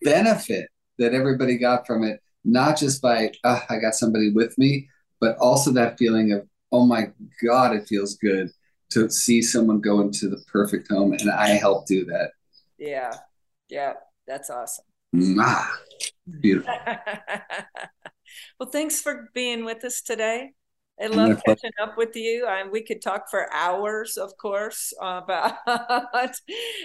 benefit 0.03 0.69
that 0.99 1.13
everybody 1.13 1.57
got 1.57 1.85
from 1.85 2.03
it 2.03 2.21
not 2.47 2.77
just 2.77 3.01
by 3.01 3.31
oh, 3.43 3.61
i 3.69 3.77
got 3.77 3.93
somebody 3.93 4.31
with 4.31 4.57
me 4.57 4.87
but 5.19 5.37
also 5.37 5.71
that 5.71 5.97
feeling 5.97 6.31
of, 6.31 6.47
oh 6.71 6.85
my 6.85 7.11
God, 7.43 7.75
it 7.75 7.87
feels 7.87 8.15
good 8.15 8.49
to 8.91 9.09
see 9.09 9.41
someone 9.41 9.81
go 9.81 10.01
into 10.01 10.29
the 10.29 10.43
perfect 10.51 10.89
home. 10.89 11.13
And 11.13 11.29
I 11.29 11.49
help 11.49 11.87
do 11.87 12.05
that. 12.05 12.31
Yeah. 12.77 13.11
Yeah. 13.69 13.93
That's 14.27 14.49
awesome. 14.49 14.85
Ah, 15.39 15.77
beautiful. 16.41 16.73
well, 18.59 18.69
thanks 18.69 19.01
for 19.01 19.29
being 19.33 19.65
with 19.65 19.83
us 19.83 20.01
today. 20.01 20.51
I 21.01 21.07
love 21.07 21.41
catching 21.45 21.71
up 21.81 21.95
with 21.95 22.15
you. 22.15 22.47
and 22.47 22.71
we 22.71 22.81
could 22.81 23.01
talk 23.01 23.29
for 23.29 23.51
hours, 23.53 24.17
of 24.17 24.35
course, 24.37 24.93
about 24.99 25.53
about 25.67 26.41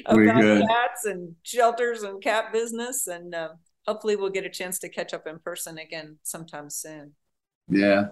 cats 0.06 1.04
and 1.04 1.34
shelters 1.42 2.02
and 2.02 2.22
cat 2.22 2.52
business, 2.52 3.06
and 3.06 3.34
uh, 3.34 3.50
hopefully 3.86 4.16
we'll 4.16 4.30
get 4.30 4.44
a 4.44 4.50
chance 4.50 4.78
to 4.80 4.90
catch 4.90 5.14
up 5.14 5.26
in 5.26 5.38
person 5.38 5.78
again 5.78 6.18
sometime 6.22 6.68
soon. 6.68 7.14
Yeah, 7.70 8.08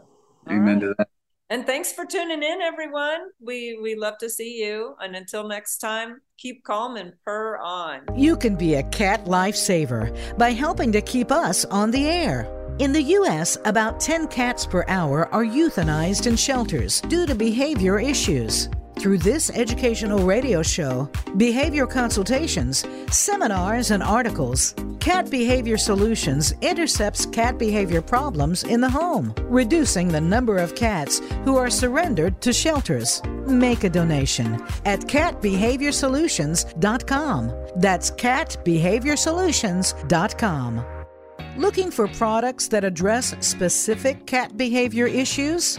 Amen 0.48 0.74
right. 0.74 0.80
to 0.80 0.94
that. 0.98 1.08
And 1.50 1.66
thanks 1.66 1.92
for 1.92 2.06
tuning 2.06 2.44
in, 2.44 2.60
everyone. 2.62 3.30
We 3.40 3.76
we 3.82 3.96
love 3.96 4.18
to 4.18 4.30
see 4.30 4.62
you. 4.62 4.94
And 5.00 5.16
until 5.16 5.48
next 5.48 5.78
time, 5.78 6.20
keep 6.38 6.62
calm 6.62 6.96
and 6.96 7.12
purr 7.24 7.58
on. 7.58 8.02
You 8.14 8.36
can 8.36 8.54
be 8.54 8.74
a 8.74 8.84
cat 8.84 9.24
lifesaver 9.24 10.38
by 10.38 10.52
helping 10.52 10.92
to 10.92 11.02
keep 11.02 11.32
us 11.32 11.64
on 11.64 11.90
the 11.90 12.06
air. 12.06 12.48
In 12.78 12.92
the 12.92 13.02
U.S., 13.02 13.58
about 13.64 14.00
10 14.00 14.28
cats 14.28 14.64
per 14.64 14.84
hour 14.86 15.28
are 15.34 15.44
euthanized 15.44 16.28
in 16.28 16.36
shelters 16.36 17.00
due 17.02 17.26
to 17.26 17.34
behavior 17.34 17.98
issues. 17.98 18.70
Through 19.00 19.18
this 19.18 19.48
educational 19.48 20.26
radio 20.26 20.62
show, 20.62 21.08
behavior 21.38 21.86
consultations, 21.86 22.84
seminars, 23.10 23.92
and 23.92 24.02
articles, 24.02 24.74
Cat 24.98 25.30
Behavior 25.30 25.78
Solutions 25.78 26.52
intercepts 26.60 27.24
cat 27.24 27.56
behavior 27.56 28.02
problems 28.02 28.64
in 28.64 28.82
the 28.82 28.90
home, 28.90 29.34
reducing 29.44 30.08
the 30.08 30.20
number 30.20 30.58
of 30.58 30.74
cats 30.74 31.22
who 31.44 31.56
are 31.56 31.70
surrendered 31.70 32.42
to 32.42 32.52
shelters. 32.52 33.22
Make 33.46 33.84
a 33.84 33.88
donation 33.88 34.62
at 34.84 35.00
catbehaviorsolutions.com. 35.00 37.52
That's 37.76 38.10
catbehaviorsolutions.com. 38.10 40.84
Looking 41.56 41.90
for 41.90 42.06
products 42.06 42.68
that 42.68 42.84
address 42.84 43.34
specific 43.40 44.26
cat 44.26 44.58
behavior 44.58 45.06
issues? 45.06 45.78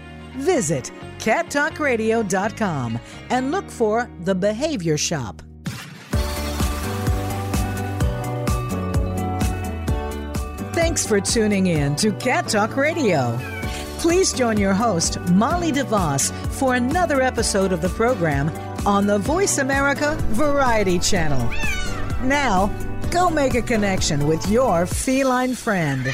Visit 0.37 0.91
cattalkradio.com 1.19 2.99
and 3.29 3.51
look 3.51 3.69
for 3.69 4.09
The 4.21 4.35
Behavior 4.35 4.97
Shop. 4.97 5.41
Thanks 10.73 11.05
for 11.05 11.21
tuning 11.21 11.67
in 11.67 11.95
to 11.97 12.11
Cat 12.13 12.47
Talk 12.47 12.75
Radio. 12.75 13.39
Please 13.99 14.33
join 14.33 14.57
your 14.57 14.73
host, 14.73 15.19
Molly 15.29 15.71
DeVoss, 15.71 16.31
for 16.53 16.75
another 16.75 17.21
episode 17.21 17.71
of 17.71 17.81
the 17.81 17.89
program 17.89 18.49
on 18.85 19.05
the 19.05 19.19
Voice 19.19 19.59
America 19.59 20.15
Variety 20.29 20.97
Channel. 20.97 21.47
Now, 22.23 22.67
go 23.11 23.29
make 23.29 23.53
a 23.53 23.61
connection 23.61 24.27
with 24.27 24.49
your 24.49 24.85
feline 24.85 25.53
friend. 25.53 26.07